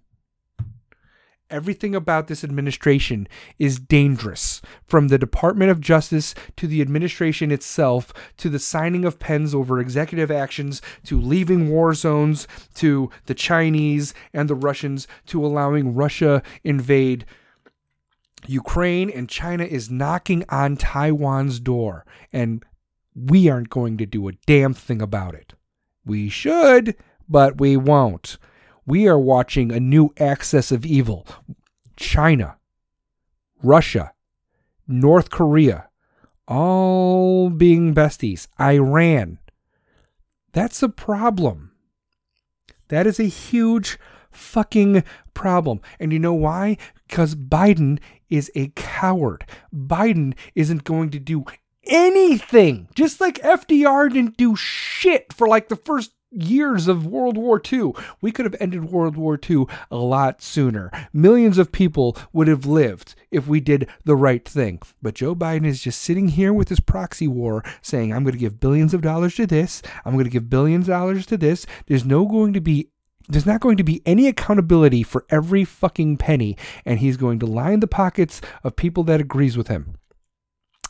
Everything 1.48 1.94
about 1.94 2.28
this 2.28 2.42
administration 2.42 3.28
is 3.58 3.78
dangerous, 3.78 4.62
from 4.86 5.08
the 5.08 5.18
Department 5.18 5.70
of 5.70 5.82
Justice 5.82 6.34
to 6.56 6.66
the 6.66 6.80
administration 6.80 7.52
itself, 7.52 8.12
to 8.38 8.48
the 8.48 8.58
signing 8.58 9.04
of 9.04 9.18
pens 9.18 9.54
over 9.54 9.78
executive 9.78 10.30
actions, 10.30 10.80
to 11.04 11.20
leaving 11.20 11.68
war 11.68 11.92
zones, 11.92 12.48
to 12.76 13.10
the 13.26 13.34
Chinese 13.34 14.14
and 14.32 14.48
the 14.48 14.54
Russians, 14.54 15.06
to 15.26 15.44
allowing 15.44 15.94
Russia 15.94 16.42
invade 16.64 17.26
Ukraine, 18.46 19.10
and 19.10 19.28
China 19.28 19.64
is 19.64 19.90
knocking 19.90 20.44
on 20.48 20.76
Taiwan's 20.76 21.60
door, 21.60 22.04
and 22.32 22.64
we 23.14 23.48
aren't 23.48 23.70
going 23.70 23.98
to 23.98 24.06
do 24.06 24.28
a 24.28 24.32
damn 24.46 24.74
thing 24.74 25.02
about 25.02 25.34
it. 25.34 25.54
We 26.04 26.28
should, 26.28 26.96
but 27.28 27.60
we 27.60 27.76
won't 27.76 28.38
we 28.86 29.08
are 29.08 29.18
watching 29.18 29.70
a 29.70 29.80
new 29.80 30.12
axis 30.18 30.72
of 30.72 30.84
evil. 30.84 31.26
China, 31.96 32.56
Russia, 33.62 34.12
North 34.88 35.30
Korea, 35.30 35.88
all 36.48 37.50
being 37.50 37.94
besties, 37.94 38.48
Iran. 38.60 39.38
That's 40.52 40.82
a 40.82 40.88
problem. 40.88 41.72
That 42.88 43.06
is 43.06 43.20
a 43.20 43.24
huge 43.24 43.98
fucking 44.32 45.04
problem. 45.34 45.80
And 46.00 46.12
you 46.12 46.18
know 46.18 46.34
why? 46.34 46.76
Because 47.08 47.34
Biden 47.34 47.98
is 48.30 48.50
a 48.54 48.72
coward. 48.74 49.44
Biden 49.74 50.34
isn't 50.54 50.84
going 50.84 51.10
to 51.10 51.18
do 51.18 51.44
anything. 51.84 52.88
Just 52.94 53.20
like 53.20 53.42
FDR 53.42 54.12
didn't 54.12 54.36
do 54.36 54.56
shit 54.56 55.32
for 55.32 55.46
like 55.46 55.68
the 55.68 55.76
first 55.76 56.12
years 56.32 56.88
of 56.88 57.06
World 57.06 57.36
War 57.36 57.60
II. 57.70 57.92
We 58.20 58.32
could 58.32 58.46
have 58.46 58.56
ended 58.60 58.90
World 58.90 59.16
War 59.16 59.38
II 59.48 59.66
a 59.90 59.96
lot 59.96 60.42
sooner. 60.42 60.90
Millions 61.12 61.58
of 61.58 61.72
people 61.72 62.16
would 62.32 62.48
have 62.48 62.66
lived 62.66 63.14
if 63.30 63.46
we 63.46 63.60
did 63.60 63.88
the 64.04 64.16
right 64.16 64.46
thing. 64.46 64.80
But 65.00 65.14
Joe 65.14 65.34
Biden 65.34 65.66
is 65.66 65.82
just 65.82 66.00
sitting 66.00 66.28
here 66.28 66.52
with 66.52 66.68
his 66.68 66.80
proxy 66.80 67.28
war 67.28 67.62
saying, 67.82 68.12
I'm 68.12 68.24
going 68.24 68.32
to 68.32 68.38
give 68.38 68.60
billions 68.60 68.94
of 68.94 69.02
dollars 69.02 69.34
to 69.36 69.46
this. 69.46 69.82
I'm 70.04 70.14
going 70.14 70.24
to 70.24 70.30
give 70.30 70.50
billions 70.50 70.88
of 70.88 70.94
dollars 70.94 71.26
to 71.26 71.36
this. 71.36 71.66
There's 71.86 72.04
no 72.04 72.26
going 72.26 72.52
to 72.54 72.60
be 72.60 72.88
there's 73.28 73.46
not 73.46 73.60
going 73.60 73.76
to 73.76 73.84
be 73.84 74.02
any 74.06 74.26
accountability 74.26 75.02
for 75.02 75.24
every 75.30 75.64
fucking 75.64 76.16
penny 76.16 76.56
and 76.84 76.98
he's 76.98 77.16
going 77.16 77.38
to 77.38 77.46
line 77.46 77.80
the 77.80 77.86
pockets 77.86 78.40
of 78.64 78.76
people 78.76 79.04
that 79.04 79.20
agrees 79.20 79.56
with 79.56 79.68
him 79.68 79.96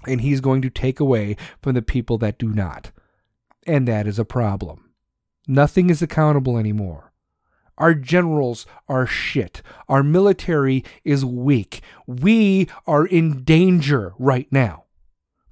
and 0.06 0.20
he's 0.20 0.40
going 0.40 0.62
to 0.62 0.70
take 0.70 1.00
away 1.00 1.36
from 1.60 1.74
the 1.74 1.82
people 1.82 2.18
that 2.18 2.38
do 2.38 2.48
not 2.48 2.90
and 3.66 3.86
that 3.86 4.06
is 4.06 4.18
a 4.18 4.24
problem 4.24 4.92
Nothing 5.48 5.90
is 5.90 6.00
accountable 6.02 6.56
anymore. 6.56 7.12
Our 7.76 7.94
generals 7.94 8.64
are 8.88 9.06
shit. 9.06 9.60
Our 9.88 10.02
military 10.02 10.84
is 11.04 11.24
weak. 11.24 11.80
We 12.06 12.68
are 12.86 13.04
in 13.06 13.42
danger 13.42 14.14
right 14.18 14.46
now 14.52 14.84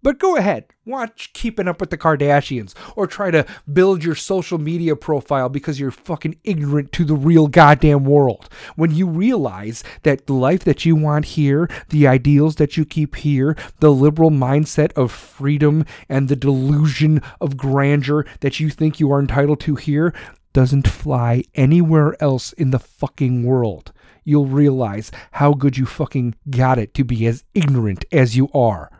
But 0.02 0.18
go 0.18 0.36
ahead, 0.36 0.64
watch 0.86 1.30
Keeping 1.34 1.68
Up 1.68 1.78
with 1.78 1.90
the 1.90 1.98
Kardashians 1.98 2.74
or 2.96 3.06
try 3.06 3.30
to 3.30 3.44
build 3.70 4.02
your 4.02 4.14
social 4.14 4.56
media 4.56 4.96
profile 4.96 5.50
because 5.50 5.78
you're 5.78 5.90
fucking 5.90 6.38
ignorant 6.42 6.90
to 6.92 7.04
the 7.04 7.14
real 7.14 7.48
goddamn 7.48 8.04
world. 8.04 8.48
When 8.76 8.92
you 8.92 9.06
realize 9.06 9.84
that 10.04 10.26
the 10.26 10.32
life 10.32 10.64
that 10.64 10.86
you 10.86 10.96
want 10.96 11.26
here, 11.26 11.68
the 11.90 12.06
ideals 12.06 12.56
that 12.56 12.78
you 12.78 12.86
keep 12.86 13.16
here, 13.16 13.56
the 13.80 13.92
liberal 13.92 14.30
mindset 14.30 14.92
of 14.94 15.12
freedom 15.12 15.84
and 16.08 16.28
the 16.28 16.36
delusion 16.36 17.20
of 17.38 17.58
grandeur 17.58 18.24
that 18.40 18.58
you 18.58 18.70
think 18.70 19.00
you 19.00 19.12
are 19.12 19.20
entitled 19.20 19.60
to 19.60 19.74
here 19.74 20.14
doesn't 20.54 20.88
fly 20.88 21.44
anywhere 21.54 22.16
else 22.22 22.54
in 22.54 22.70
the 22.70 22.78
fucking 22.78 23.44
world. 23.44 23.92
You'll 24.24 24.46
realize 24.46 25.10
how 25.32 25.52
good 25.52 25.76
you 25.76 25.84
fucking 25.84 26.36
got 26.48 26.78
it 26.78 26.94
to 26.94 27.04
be 27.04 27.26
as 27.26 27.44
ignorant 27.54 28.06
as 28.10 28.34
you 28.34 28.48
are 28.54 28.90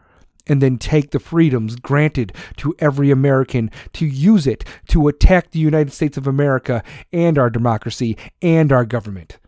and 0.47 0.61
then 0.61 0.79
take 0.79 1.11
the 1.11 1.19
freedoms 1.19 1.77
granted 1.77 2.33
to 2.57 2.75
every 2.79 3.11
American 3.11 3.71
to 3.93 4.07
use 4.07 4.47
it 4.47 4.65
to 4.89 5.09
attack 5.09 5.51
the 5.51 5.59
United 5.59 5.93
States 5.93 6.17
of 6.17 6.27
America 6.27 6.83
and 7.13 7.39
our 7.39 7.51
democracy 7.51 8.17
and 8.43 8.73
our 8.73 8.85
government. 8.85 9.39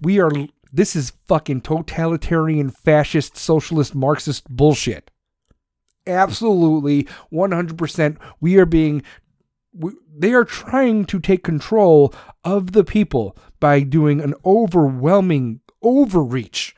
We 0.00 0.20
are 0.20 0.30
this 0.72 0.94
is 0.94 1.12
fucking 1.26 1.62
totalitarian 1.62 2.70
fascist 2.70 3.36
socialist 3.36 3.94
marxist 3.94 4.48
bullshit. 4.48 5.10
Absolutely 6.06 7.06
100% 7.32 8.16
we 8.40 8.56
are 8.56 8.66
being 8.66 9.02
we, 9.72 9.92
they 10.16 10.32
are 10.32 10.44
trying 10.44 11.04
to 11.06 11.20
take 11.20 11.44
control 11.44 12.12
of 12.44 12.72
the 12.72 12.84
people 12.84 13.36
by 13.60 13.80
doing 13.80 14.20
an 14.20 14.34
overwhelming 14.44 15.60
overreach 15.82 16.74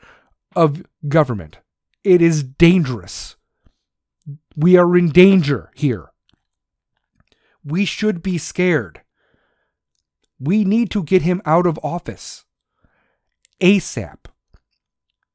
of 0.55 0.83
government. 1.07 1.57
It 2.03 2.21
is 2.21 2.43
dangerous. 2.43 3.35
We 4.55 4.77
are 4.77 4.95
in 4.97 5.09
danger 5.09 5.71
here. 5.75 6.09
We 7.63 7.85
should 7.85 8.21
be 8.21 8.37
scared. 8.37 9.01
We 10.39 10.63
need 10.63 10.91
to 10.91 11.03
get 11.03 11.21
him 11.21 11.41
out 11.45 11.65
of 11.65 11.79
office 11.81 12.45
ASAP. 13.61 14.25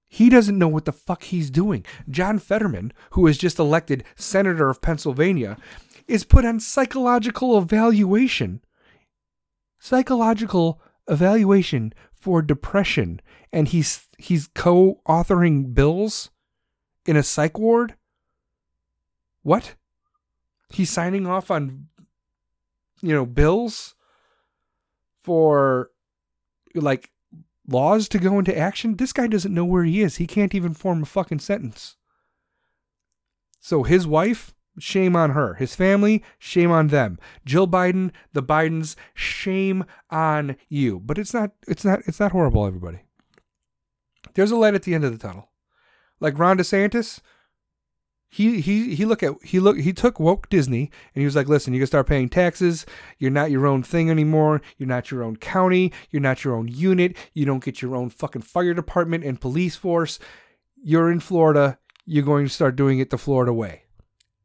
He 0.06 0.28
doesn't 0.28 0.58
know 0.58 0.68
what 0.68 0.84
the 0.84 0.92
fuck 0.92 1.24
he's 1.24 1.50
doing. 1.50 1.84
John 2.08 2.38
Fetterman, 2.38 2.92
who 3.10 3.22
was 3.22 3.38
just 3.38 3.58
elected 3.58 4.04
senator 4.16 4.70
of 4.70 4.80
Pennsylvania, 4.80 5.58
is 6.06 6.24
put 6.24 6.44
on 6.44 6.60
psychological 6.60 7.58
evaluation. 7.58 8.62
Psychological 9.78 10.80
evaluation 11.08 11.92
for 12.12 12.42
depression 12.42 13.20
and 13.52 13.68
he's 13.68 14.08
he's 14.18 14.48
co-authoring 14.48 15.74
bills 15.74 16.30
in 17.06 17.16
a 17.16 17.22
psych 17.22 17.58
ward? 17.58 17.94
What? 19.48 19.76
He's 20.68 20.90
signing 20.90 21.26
off 21.26 21.50
on 21.50 21.86
you 23.00 23.14
know 23.14 23.24
bills 23.24 23.94
for 25.22 25.90
like 26.74 27.10
laws 27.66 28.10
to 28.10 28.18
go 28.18 28.38
into 28.38 28.56
action? 28.56 28.96
This 28.96 29.14
guy 29.14 29.26
doesn't 29.26 29.54
know 29.54 29.64
where 29.64 29.84
he 29.84 30.02
is. 30.02 30.16
He 30.16 30.26
can't 30.26 30.54
even 30.54 30.74
form 30.74 31.02
a 31.02 31.06
fucking 31.06 31.38
sentence. 31.38 31.96
So 33.58 33.84
his 33.84 34.06
wife, 34.06 34.54
shame 34.78 35.16
on 35.16 35.30
her. 35.30 35.54
His 35.54 35.74
family, 35.74 36.22
shame 36.38 36.70
on 36.70 36.88
them. 36.88 37.18
Jill 37.46 37.66
Biden, 37.66 38.10
the 38.34 38.42
Bidens, 38.42 38.96
shame 39.14 39.86
on 40.10 40.56
you. 40.68 41.00
But 41.00 41.16
it's 41.16 41.32
not 41.32 41.52
it's 41.66 41.86
not 41.86 42.00
it's 42.04 42.20
not 42.20 42.32
horrible, 42.32 42.66
everybody. 42.66 42.98
There's 44.34 44.50
a 44.50 44.56
light 44.56 44.74
at 44.74 44.82
the 44.82 44.94
end 44.94 45.04
of 45.04 45.12
the 45.12 45.26
tunnel. 45.26 45.48
Like 46.20 46.38
Ron 46.38 46.58
DeSantis, 46.58 47.22
he 48.30 48.60
he 48.60 48.94
he 48.94 49.04
look 49.06 49.22
at 49.22 49.34
he 49.42 49.58
look 49.58 49.78
he 49.78 49.92
took 49.92 50.20
woke 50.20 50.48
Disney 50.50 50.90
and 51.14 51.20
he 51.20 51.24
was 51.24 51.34
like, 51.34 51.48
listen, 51.48 51.72
you 51.72 51.80
can 51.80 51.86
start 51.86 52.06
paying 52.06 52.28
taxes. 52.28 52.84
You're 53.18 53.30
not 53.30 53.50
your 53.50 53.66
own 53.66 53.82
thing 53.82 54.10
anymore. 54.10 54.60
You're 54.76 54.88
not 54.88 55.10
your 55.10 55.22
own 55.22 55.36
county. 55.36 55.92
You're 56.10 56.22
not 56.22 56.44
your 56.44 56.54
own 56.54 56.68
unit. 56.68 57.16
You 57.32 57.46
don't 57.46 57.64
get 57.64 57.80
your 57.80 57.96
own 57.96 58.10
fucking 58.10 58.42
fire 58.42 58.74
department 58.74 59.24
and 59.24 59.40
police 59.40 59.76
force. 59.76 60.18
You're 60.76 61.10
in 61.10 61.20
Florida. 61.20 61.78
You're 62.04 62.24
going 62.24 62.46
to 62.46 62.52
start 62.52 62.76
doing 62.76 62.98
it 62.98 63.10
the 63.10 63.18
Florida 63.18 63.52
way. 63.52 63.84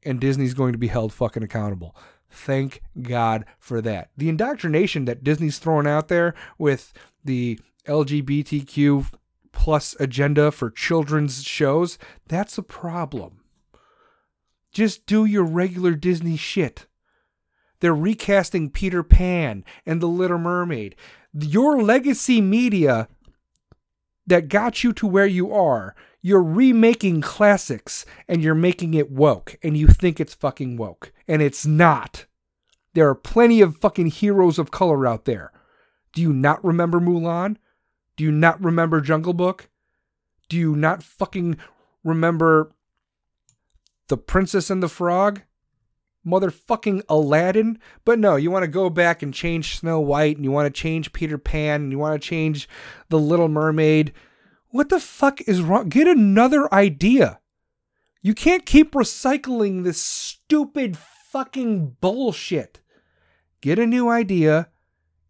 And 0.06 0.20
Disney's 0.20 0.54
going 0.54 0.74
to 0.74 0.80
be 0.80 0.88
held 0.88 1.14
fucking 1.14 1.44
accountable. 1.44 1.96
Thank 2.30 2.82
God 3.02 3.46
for 3.60 3.82
that. 3.82 4.10
The 4.18 4.30
indoctrination 4.30 5.06
that 5.06 5.24
Disney's 5.24 5.60
throwing 5.60 5.88
out 5.88 6.08
there 6.08 6.34
with 6.58 6.94
the 7.24 7.60
LGBTQ 7.86 9.14
plus 9.52 9.96
agenda 10.00 10.52
for 10.52 10.72
children's 10.72 11.44
shows, 11.44 11.98
that's 12.28 12.58
a 12.58 12.64
problem 12.64 13.43
just 14.74 15.06
do 15.06 15.26
your 15.26 15.44
regular 15.44 15.94
Disney 15.94 16.36
shit. 16.36 16.88
They're 17.80 17.96
recasting 17.96 18.70
Peter 18.70 19.04
Pan 19.04 19.64
and 19.86 20.02
The 20.02 20.08
Little 20.08 20.38
Mermaid. 20.38 20.96
Your 21.34 21.82
legacy 21.82 22.42
media 22.42 23.08
that 24.26 24.48
got 24.48 24.84
you 24.84 24.94
to 24.94 25.08
where 25.08 25.28
you 25.28 25.54
are, 25.54 25.96
you're 26.22 26.44
remaking 26.44 27.22
classics 27.22 28.06
and 28.28 28.42
you're 28.42 28.56
making 28.56 28.94
it 28.94 29.12
woke 29.12 29.58
and 29.62 29.78
you 29.78 29.88
think 29.88 30.20
it's 30.20 30.34
fucking 30.34 30.78
woke. 30.78 31.12
And 31.28 31.42
it's 31.42 31.66
not. 31.66 32.26
There 32.94 33.10
are 33.10 33.16
plenty 33.16 33.60
of 33.62 33.78
fucking 33.78 34.08
heroes 34.08 34.58
of 34.58 34.72
color 34.72 35.06
out 35.06 35.26
there. 35.26 35.52
Do 36.14 36.22
you 36.22 36.32
not 36.32 36.64
remember 36.64 37.00
Mulan? 37.00 37.58
Do 38.16 38.24
you 38.24 38.32
not 38.32 38.64
remember 38.64 39.02
Jungle 39.02 39.34
Book? 39.34 39.70
Do 40.48 40.58
you 40.58 40.76
not 40.76 41.04
fucking 41.04 41.58
remember 42.04 42.72
the 44.08 44.18
Princess 44.18 44.70
and 44.70 44.84
the 44.84 44.90
Frog, 44.90 45.42
motherfucking 46.26 47.04
Aladdin. 47.10 47.80
But 48.06 48.20
no, 48.20 48.36
you 48.36 48.52
want 48.52 48.64
to 48.64 48.68
go 48.68 48.90
back 48.90 49.22
and 49.22 49.34
change 49.34 49.78
Snow 49.78 50.00
White 50.00 50.36
and 50.36 50.46
you 50.46 50.52
want 50.52 50.74
to 50.74 50.82
change 50.82 51.14
Peter 51.14 51.38
Pan 51.38 51.82
and 51.82 51.92
you 51.92 52.00
want 52.00 52.22
to 52.22 52.28
change 52.28 52.68
The 53.10 53.20
Little 53.20 53.50
Mermaid. 53.50 54.14
What 54.70 54.90
the 54.90 55.00
fuck 55.00 55.42
is 55.42 55.62
wrong? 55.62 55.90
Get 55.90 56.08
another 56.08 56.74
idea. 56.74 57.40
You 58.22 58.34
can't 58.34 58.66
keep 58.66 58.94
recycling 58.94 59.84
this 59.84 60.02
stupid 60.02 60.98
fucking 60.98 61.98
bullshit. 62.00 62.82
Get 63.62 63.80
a 63.80 63.86
new 63.86 64.10
idea 64.10 64.70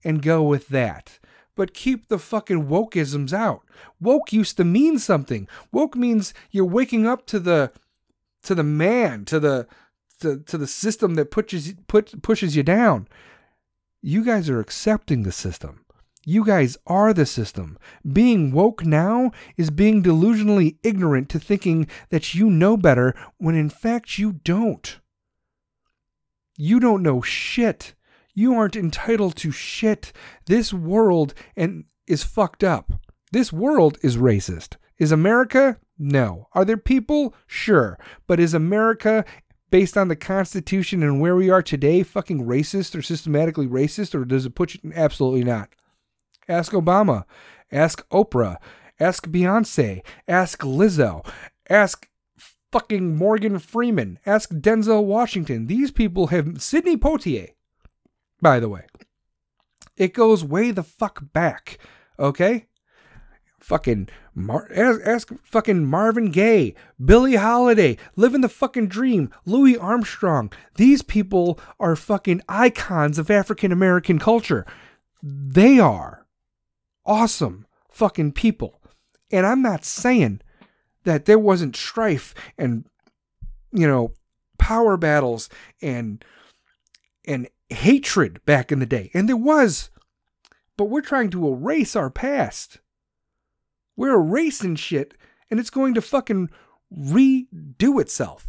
and 0.03 0.21
go 0.21 0.43
with 0.43 0.67
that. 0.69 1.19
But 1.55 1.73
keep 1.73 2.07
the 2.07 2.17
fucking 2.17 2.67
wokeisms 2.67 3.31
out. 3.31 3.61
Woke 3.99 4.33
used 4.33 4.57
to 4.57 4.63
mean 4.63 4.97
something. 4.97 5.47
Woke 5.71 5.95
means 5.95 6.33
you're 6.51 6.65
waking 6.65 7.05
up 7.05 7.25
to 7.27 7.39
the 7.39 7.71
to 8.43 8.55
the 8.55 8.63
man, 8.63 9.25
to 9.25 9.39
the 9.39 9.67
to, 10.19 10.39
to 10.39 10.57
the 10.57 10.67
system 10.67 11.15
that 11.15 11.31
pushes 11.31 11.73
put, 11.87 12.21
pushes 12.21 12.55
you 12.55 12.63
down. 12.63 13.07
You 14.01 14.23
guys 14.23 14.49
are 14.49 14.59
accepting 14.59 15.23
the 15.23 15.31
system. 15.31 15.85
You 16.25 16.45
guys 16.45 16.77
are 16.87 17.13
the 17.13 17.25
system. 17.25 17.77
Being 18.09 18.53
woke 18.53 18.85
now 18.85 19.31
is 19.57 19.69
being 19.69 20.01
delusionally 20.01 20.77
ignorant 20.83 21.29
to 21.29 21.39
thinking 21.39 21.87
that 22.09 22.33
you 22.33 22.49
know 22.49 22.77
better 22.77 23.13
when 23.37 23.55
in 23.55 23.69
fact 23.69 24.17
you 24.17 24.33
don't. 24.33 24.99
You 26.57 26.79
don't 26.79 27.03
know 27.03 27.21
shit. 27.21 27.93
You 28.33 28.55
aren't 28.55 28.75
entitled 28.75 29.35
to 29.37 29.51
shit. 29.51 30.13
This 30.45 30.73
world 30.73 31.33
and 31.55 31.85
is 32.07 32.23
fucked 32.23 32.63
up. 32.63 32.93
This 33.31 33.51
world 33.51 33.97
is 34.01 34.17
racist. 34.17 34.77
Is 34.97 35.11
America? 35.11 35.77
No. 35.97 36.47
Are 36.53 36.65
there 36.65 36.77
people? 36.77 37.33
Sure. 37.47 37.99
But 38.27 38.39
is 38.39 38.53
America, 38.53 39.25
based 39.69 39.97
on 39.97 40.07
the 40.07 40.15
Constitution 40.15 41.03
and 41.03 41.19
where 41.19 41.35
we 41.35 41.49
are 41.49 41.61
today, 41.61 42.03
fucking 42.03 42.45
racist 42.45 42.95
or 42.97 43.01
systematically 43.01 43.67
racist, 43.67 44.13
or 44.15 44.25
does 44.25 44.45
it 44.45 44.55
put 44.55 44.73
you? 44.75 44.91
Absolutely 44.95 45.43
not. 45.43 45.69
Ask 46.47 46.71
Obama. 46.73 47.23
Ask 47.71 48.07
Oprah. 48.09 48.57
Ask 48.99 49.27
Beyonce. 49.27 50.01
Ask 50.27 50.61
Lizzo. 50.61 51.25
Ask 51.69 52.09
fucking 52.71 53.15
Morgan 53.15 53.59
Freeman. 53.59 54.19
Ask 54.25 54.49
Denzel 54.51 55.05
Washington. 55.05 55.67
These 55.67 55.91
people 55.91 56.27
have. 56.27 56.61
Sidney 56.61 56.97
Poitier, 56.97 57.49
by 58.41 58.59
the 58.59 58.69
way. 58.69 58.85
It 59.95 60.13
goes 60.13 60.43
way 60.43 60.71
the 60.71 60.83
fuck 60.83 61.31
back. 61.33 61.77
Okay? 62.19 62.65
Fucking 63.63 64.09
Mar- 64.35 64.67
ask, 64.73 64.99
ask 65.05 65.31
fucking 65.43 65.85
Marvin 65.85 66.31
Gaye, 66.31 66.75
Billie 67.03 67.35
Holiday, 67.35 67.97
living 68.15 68.41
the 68.41 68.49
fucking 68.49 68.87
dream, 68.87 69.31
Louis 69.45 69.77
Armstrong. 69.77 70.51
These 70.75 71.01
people 71.01 71.59
are 71.79 71.95
fucking 71.95 72.41
icons 72.49 73.17
of 73.17 73.31
African 73.31 73.71
American 73.71 74.19
culture. 74.19 74.65
They 75.21 75.79
are 75.79 76.25
awesome 77.05 77.65
fucking 77.89 78.33
people. 78.33 78.81
And 79.31 79.45
I'm 79.45 79.61
not 79.61 79.85
saying 79.85 80.41
that 81.03 81.25
there 81.25 81.39
wasn't 81.39 81.75
strife 81.75 82.33
and 82.57 82.85
you 83.71 83.87
know 83.87 84.13
power 84.57 84.97
battles 84.97 85.49
and 85.81 86.23
and 87.25 87.47
hatred 87.69 88.43
back 88.45 88.71
in 88.71 88.79
the 88.79 88.85
day. 88.85 89.09
And 89.13 89.29
there 89.29 89.37
was. 89.37 89.89
But 90.75 90.85
we're 90.85 91.01
trying 91.01 91.29
to 91.29 91.47
erase 91.47 91.95
our 91.95 92.09
past. 92.09 92.79
We're 93.95 94.15
erasing 94.15 94.75
shit 94.75 95.13
and 95.49 95.59
it's 95.59 95.69
going 95.69 95.93
to 95.93 96.01
fucking 96.01 96.49
redo 96.91 98.01
itself. 98.01 98.47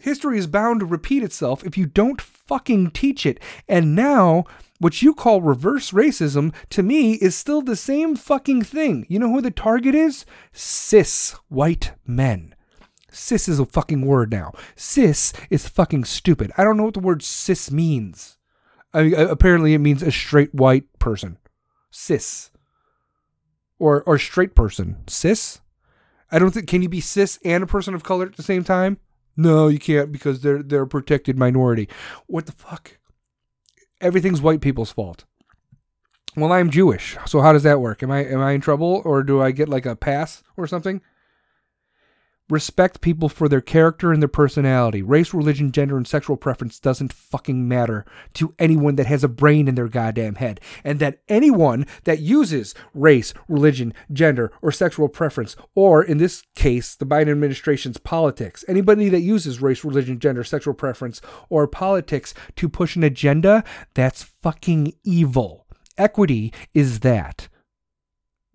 History 0.00 0.38
is 0.38 0.46
bound 0.46 0.80
to 0.80 0.86
repeat 0.86 1.22
itself 1.22 1.64
if 1.64 1.76
you 1.76 1.86
don't 1.86 2.20
fucking 2.20 2.92
teach 2.92 3.26
it. 3.26 3.40
And 3.68 3.96
now, 3.96 4.44
what 4.78 5.02
you 5.02 5.12
call 5.12 5.42
reverse 5.42 5.90
racism 5.90 6.54
to 6.70 6.82
me 6.82 7.14
is 7.14 7.34
still 7.34 7.62
the 7.62 7.74
same 7.76 8.14
fucking 8.14 8.62
thing. 8.62 9.06
You 9.08 9.18
know 9.18 9.30
who 9.30 9.40
the 9.40 9.50
target 9.50 9.94
is? 9.94 10.24
Cis 10.52 11.34
white 11.48 11.92
men. 12.06 12.54
Cis 13.10 13.48
is 13.48 13.58
a 13.58 13.66
fucking 13.66 14.02
word 14.02 14.30
now. 14.30 14.52
Cis 14.76 15.32
is 15.50 15.68
fucking 15.68 16.04
stupid. 16.04 16.52
I 16.56 16.62
don't 16.62 16.76
know 16.76 16.84
what 16.84 16.94
the 16.94 17.00
word 17.00 17.22
cis 17.22 17.70
means. 17.70 18.38
I 18.94 19.00
apparently, 19.00 19.74
it 19.74 19.78
means 19.78 20.02
a 20.02 20.12
straight 20.12 20.54
white 20.54 20.84
person. 20.98 21.38
Cis. 21.90 22.50
Or 23.78 24.02
or 24.02 24.18
straight 24.18 24.54
person. 24.54 24.96
Cis. 25.06 25.60
I 26.30 26.38
don't 26.38 26.50
think. 26.50 26.66
Can 26.66 26.82
you 26.82 26.88
be 26.88 27.00
cis 27.00 27.38
and 27.44 27.62
a 27.62 27.66
person 27.66 27.94
of 27.94 28.02
color 28.02 28.26
at 28.26 28.36
the 28.36 28.42
same 28.42 28.64
time? 28.64 28.98
No, 29.36 29.68
you 29.68 29.78
can't 29.78 30.10
because 30.10 30.40
they're 30.40 30.62
they're 30.62 30.82
a 30.82 30.88
protected 30.88 31.38
minority. 31.38 31.88
What 32.26 32.46
the 32.46 32.52
fuck? 32.52 32.98
Everything's 34.00 34.42
white 34.42 34.60
people's 34.60 34.90
fault. 34.90 35.24
Well, 36.36 36.52
I'm 36.52 36.70
Jewish, 36.70 37.16
so 37.26 37.40
how 37.40 37.52
does 37.52 37.62
that 37.62 37.80
work? 37.80 38.02
Am 38.02 38.10
I 38.10 38.24
am 38.24 38.40
I 38.40 38.52
in 38.52 38.60
trouble 38.60 39.02
or 39.04 39.22
do 39.22 39.40
I 39.40 39.52
get 39.52 39.68
like 39.68 39.86
a 39.86 39.96
pass 39.96 40.42
or 40.56 40.66
something? 40.66 41.00
Respect 42.50 43.02
people 43.02 43.28
for 43.28 43.46
their 43.46 43.60
character 43.60 44.10
and 44.10 44.22
their 44.22 44.28
personality. 44.28 45.02
Race, 45.02 45.34
religion, 45.34 45.70
gender, 45.70 45.98
and 45.98 46.08
sexual 46.08 46.38
preference 46.38 46.80
doesn't 46.80 47.12
fucking 47.12 47.68
matter 47.68 48.06
to 48.34 48.54
anyone 48.58 48.96
that 48.96 49.06
has 49.06 49.22
a 49.22 49.28
brain 49.28 49.68
in 49.68 49.74
their 49.74 49.88
goddamn 49.88 50.36
head. 50.36 50.58
And 50.82 50.98
that 50.98 51.20
anyone 51.28 51.86
that 52.04 52.20
uses 52.20 52.74
race, 52.94 53.34
religion, 53.48 53.92
gender, 54.10 54.50
or 54.62 54.72
sexual 54.72 55.08
preference, 55.08 55.56
or 55.74 56.02
in 56.02 56.16
this 56.16 56.42
case, 56.54 56.94
the 56.94 57.04
Biden 57.04 57.32
administration's 57.32 57.98
politics, 57.98 58.64
anybody 58.66 59.10
that 59.10 59.20
uses 59.20 59.60
race, 59.60 59.84
religion, 59.84 60.18
gender, 60.18 60.42
sexual 60.42 60.72
preference, 60.72 61.20
or 61.50 61.66
politics 61.66 62.32
to 62.56 62.68
push 62.68 62.96
an 62.96 63.04
agenda, 63.04 63.62
that's 63.92 64.22
fucking 64.42 64.94
evil. 65.04 65.66
Equity 65.98 66.52
is 66.72 67.00
that. 67.00 67.47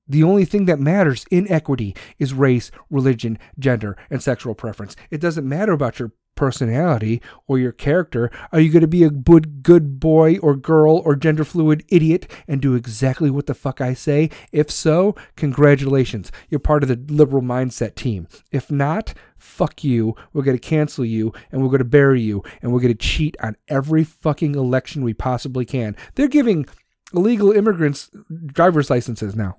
The 0.08 0.24
only 0.24 0.46
thing 0.46 0.66
that 0.66 0.80
matters 0.80 1.26
in 1.32 1.50
equity 1.52 1.96
is 2.20 2.34
race, 2.34 2.72
religion, 2.90 3.40
gender, 3.58 3.98
and 4.10 4.22
sexual 4.22 4.56
preference. 4.56 4.96
It 5.10 5.22
doesn't 5.22 5.48
matter 5.48 5.72
about 5.72 6.00
your 6.00 6.12
personality 6.36 7.22
or 7.48 7.60
your 7.60 7.72
character. 7.72 8.30
Are 8.52 8.60
you 8.60 8.72
going 8.72 8.82
to 8.82 8.88
be 8.88 9.04
a 9.04 9.10
good, 9.10 9.64
good 9.64 10.00
boy 10.00 10.38
or 10.40 10.56
girl 10.56 10.98
or 10.98 11.16
gender 11.16 11.44
fluid 11.44 11.84
idiot 11.90 12.30
and 12.48 12.62
do 12.62 12.76
exactly 12.76 13.30
what 13.30 13.46
the 13.46 13.54
fuck 13.54 13.82
I 13.82 13.94
say? 13.94 14.30
If 14.52 14.72
so, 14.72 15.16
congratulations. 15.36 16.32
You're 16.50 16.60
part 16.60 16.84
of 16.84 16.90
the 16.90 17.14
liberal 17.14 17.42
mindset 17.42 17.96
team. 17.96 18.28
If 18.52 18.72
not, 18.72 19.14
fuck 19.38 19.84
you. 19.84 20.16
We're 20.34 20.44
going 20.44 20.58
to 20.58 20.68
cancel 20.68 21.06
you 21.06 21.34
and 21.52 21.62
we're 21.62 21.70
going 21.70 21.80
to 21.80 21.86
bury 21.86 22.22
you 22.22 22.44
and 22.62 22.74
we're 22.74 22.82
going 22.82 22.94
to 22.94 23.08
cheat 23.08 23.36
on 23.42 23.56
every 23.68 24.04
fucking 24.04 24.56
election 24.56 25.04
we 25.04 25.14
possibly 25.14 25.66
can. 25.66 25.96
They're 26.16 26.28
giving 26.28 26.66
illegal 27.14 27.52
immigrants 27.52 28.10
driver's 28.48 28.90
licenses 28.90 29.36
now. 29.36 29.58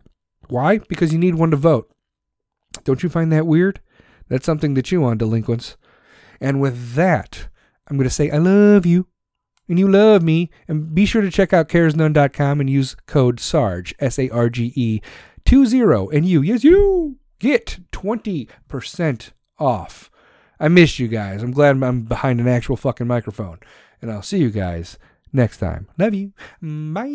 Why? 0.49 0.79
Because 0.79 1.13
you 1.13 1.19
need 1.19 1.35
one 1.35 1.51
to 1.51 1.57
vote. 1.57 1.91
Don't 2.85 3.03
you 3.03 3.09
find 3.09 3.33
that 3.33 3.47
weird? 3.47 3.81
That's 4.29 4.47
something 4.47 4.75
that 4.75 4.91
you 4.91 5.05
on, 5.05 5.19
delinquents. 5.19 5.77
And 6.41 6.61
with 6.61 6.95
that, 6.95 7.49
I'm 7.89 7.97
going 7.97 8.09
to 8.09 8.15
say 8.15 8.31
I 8.31 8.39
love 8.39 8.87
you 8.87 9.07
and 9.69 9.79
you 9.79 9.89
love 9.89 10.23
me. 10.23 10.51
And 10.67 10.95
be 10.95 11.07
sure 11.07 11.23
to 11.23 11.31
check 11.31 11.53
out 11.53 11.69
caresnone.com 11.69 12.61
and 12.61 12.71
use 12.71 12.97
code 13.07 13.41
SARGE, 13.41 13.95
S 13.99 14.19
A 14.19 14.29
R 14.31 14.49
G 14.49 14.73
E 14.75 15.01
20 15.45 15.81
and 16.17 16.27
you, 16.27 16.43
yes, 16.43 16.65
you 16.65 17.19
get 17.39 17.79
20% 17.93 19.31
off. 19.59 20.11
I 20.59 20.69
missed 20.69 20.99
you 20.99 21.09
guys. 21.09 21.43
I'm 21.43 21.53
glad 21.53 21.83
I'm 21.83 22.03
behind 22.03 22.41
an 22.41 22.49
actual 22.49 22.77
fucking 22.77 23.07
microphone. 23.07 23.59
And 24.01 24.11
I'll 24.11 24.23
see 24.23 24.39
you 24.39 24.51
guys 24.51 24.99
next 25.33 25.59
time. 25.59 25.89
Love 25.99 26.15
you. 26.15 26.33
Bye. 26.63 27.11